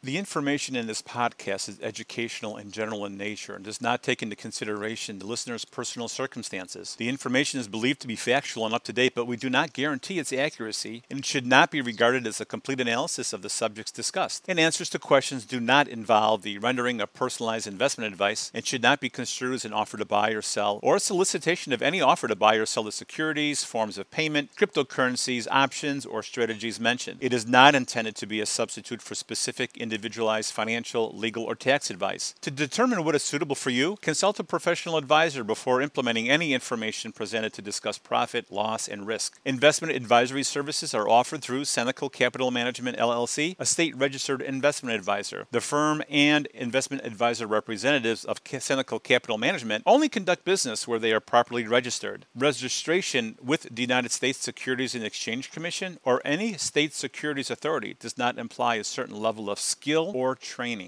The 0.02 0.18
information 0.18 0.78
in 0.78 0.88
this 0.88 1.02
podcast 1.02 1.68
is 1.68 1.78
educational 1.82 2.56
and 2.56 2.72
general 2.72 3.04
in 3.04 3.18
nature 3.18 3.54
and 3.54 3.66
does 3.66 3.82
not 3.82 4.02
take 4.02 4.24
into 4.24 4.38
consideration 4.38 5.20
the 5.20 5.28
listener's 5.28 5.66
personal 5.66 6.08
circumstances. 6.08 6.96
The 6.96 7.10
information 7.10 7.60
is 7.60 7.68
believed 7.68 8.00
to 8.00 8.08
be 8.08 8.16
factual 8.16 8.66
and 8.66 8.74
up 8.74 8.86
to 8.86 8.94
date, 8.94 9.14
but 9.14 9.28
we 9.28 9.36
do 9.36 9.50
not 9.50 9.74
guarantee 9.74 10.18
its 10.18 10.32
accuracy 10.32 11.04
and 11.10 11.26
should 11.26 11.46
not 11.46 11.70
be 11.70 11.82
regarded 11.82 12.26
as 12.26 12.40
a 12.40 12.46
complete 12.46 12.80
analysis 12.80 13.34
of 13.34 13.42
the 13.42 13.50
subjects 13.50 13.92
discussed. 13.92 14.46
And 14.48 14.58
answers 14.58 14.90
to 14.92 15.00
questions 15.00 15.44
do 15.44 15.60
not 15.60 15.90
involve 15.90 16.44
the 16.44 16.60
rendering 16.60 17.02
of 17.02 17.14
personalized 17.14 17.68
investment 17.68 18.10
advice 18.10 18.52
and 18.54 18.66
should 18.66 18.82
not 18.82 19.02
be 19.02 19.10
construed 19.10 19.56
as 19.56 19.66
an 19.66 19.74
offer 19.74 19.98
to 19.98 20.06
buy 20.06 20.32
or 20.32 20.42
sell 20.42 20.80
or 20.82 20.96
a 20.96 21.02
solicitation 21.02 21.74
of 21.74 21.82
any 21.82 22.00
offer 22.00 22.30
to 22.30 22.38
buy 22.38 22.56
or 22.56 22.66
sell 22.66 22.84
the 22.84 22.94
securities, 22.94 23.66
forms 23.66 23.98
of 23.98 24.10
payment, 24.12 24.56
cryptocurrencies, 24.56 25.46
options, 25.52 26.06
or 26.06 26.24
strategies 26.24 26.80
mentioned. 26.80 27.18
It 27.20 27.34
is 27.34 27.46
not 27.46 27.76
intended 27.76 28.16
to 28.16 28.26
be 28.26 28.40
a 28.40 28.46
substitute 28.46 29.02
for 29.02 29.14
specific 29.14 29.72
individualized 29.90 30.54
financial, 30.54 31.12
legal, 31.16 31.44
or 31.44 31.56
tax 31.56 31.90
advice. 31.90 32.36
To 32.42 32.52
determine 32.52 33.04
what 33.04 33.16
is 33.16 33.24
suitable 33.24 33.56
for 33.56 33.72
you, 33.72 33.98
consult 34.02 34.40
a 34.40 34.44
professional 34.44 34.98
advisor 34.98 35.44
before 35.44 35.82
implementing 35.82 36.30
any 36.30 36.54
information 36.54 37.12
presented 37.12 37.54
to 37.54 37.62
discuss 37.64 37.98
profit, 37.98 38.52
loss, 38.52 38.88
and 38.88 39.08
risk. 39.08 39.40
Investment 39.46 39.96
advisory 39.96 40.44
services 40.44 40.94
are 40.94 41.10
offered 41.10 41.42
through 41.42 41.62
Senecal 41.62 42.12
Capital 42.12 42.52
Management 42.52 42.98
LLC, 42.98 43.56
a 43.58 43.66
state 43.66 43.96
registered 43.96 44.42
investment 44.42 44.96
advisor. 44.96 45.48
The 45.50 45.62
firm 45.62 46.04
and 46.08 46.46
investment 46.48 47.04
advisor 47.04 47.48
representatives 47.48 48.26
of 48.26 48.44
Senecal 48.44 49.02
Capital 49.02 49.40
Management 49.40 49.84
only 49.88 50.10
conduct 50.10 50.46
business 50.46 50.88
where 50.88 51.00
they 51.00 51.14
are 51.14 51.20
properly 51.20 51.66
registered. 51.68 52.28
Registration 52.36 53.38
with 53.42 53.64
the 53.72 53.82
United 53.82 54.12
States 54.12 54.40
Securities 54.40 54.94
and 54.94 55.04
Exchange 55.04 55.52
Commission 55.52 55.98
or 56.04 56.22
any 56.24 56.54
state 56.54 56.94
securities 56.94 57.50
authority 57.50 57.96
does 58.00 58.18
not 58.18 58.38
imply 58.38 58.76
a 58.76 58.84
certain 58.84 59.20
level 59.20 59.50
of 59.50 59.60
skill 59.80 60.12
or 60.14 60.36
training. 60.36 60.88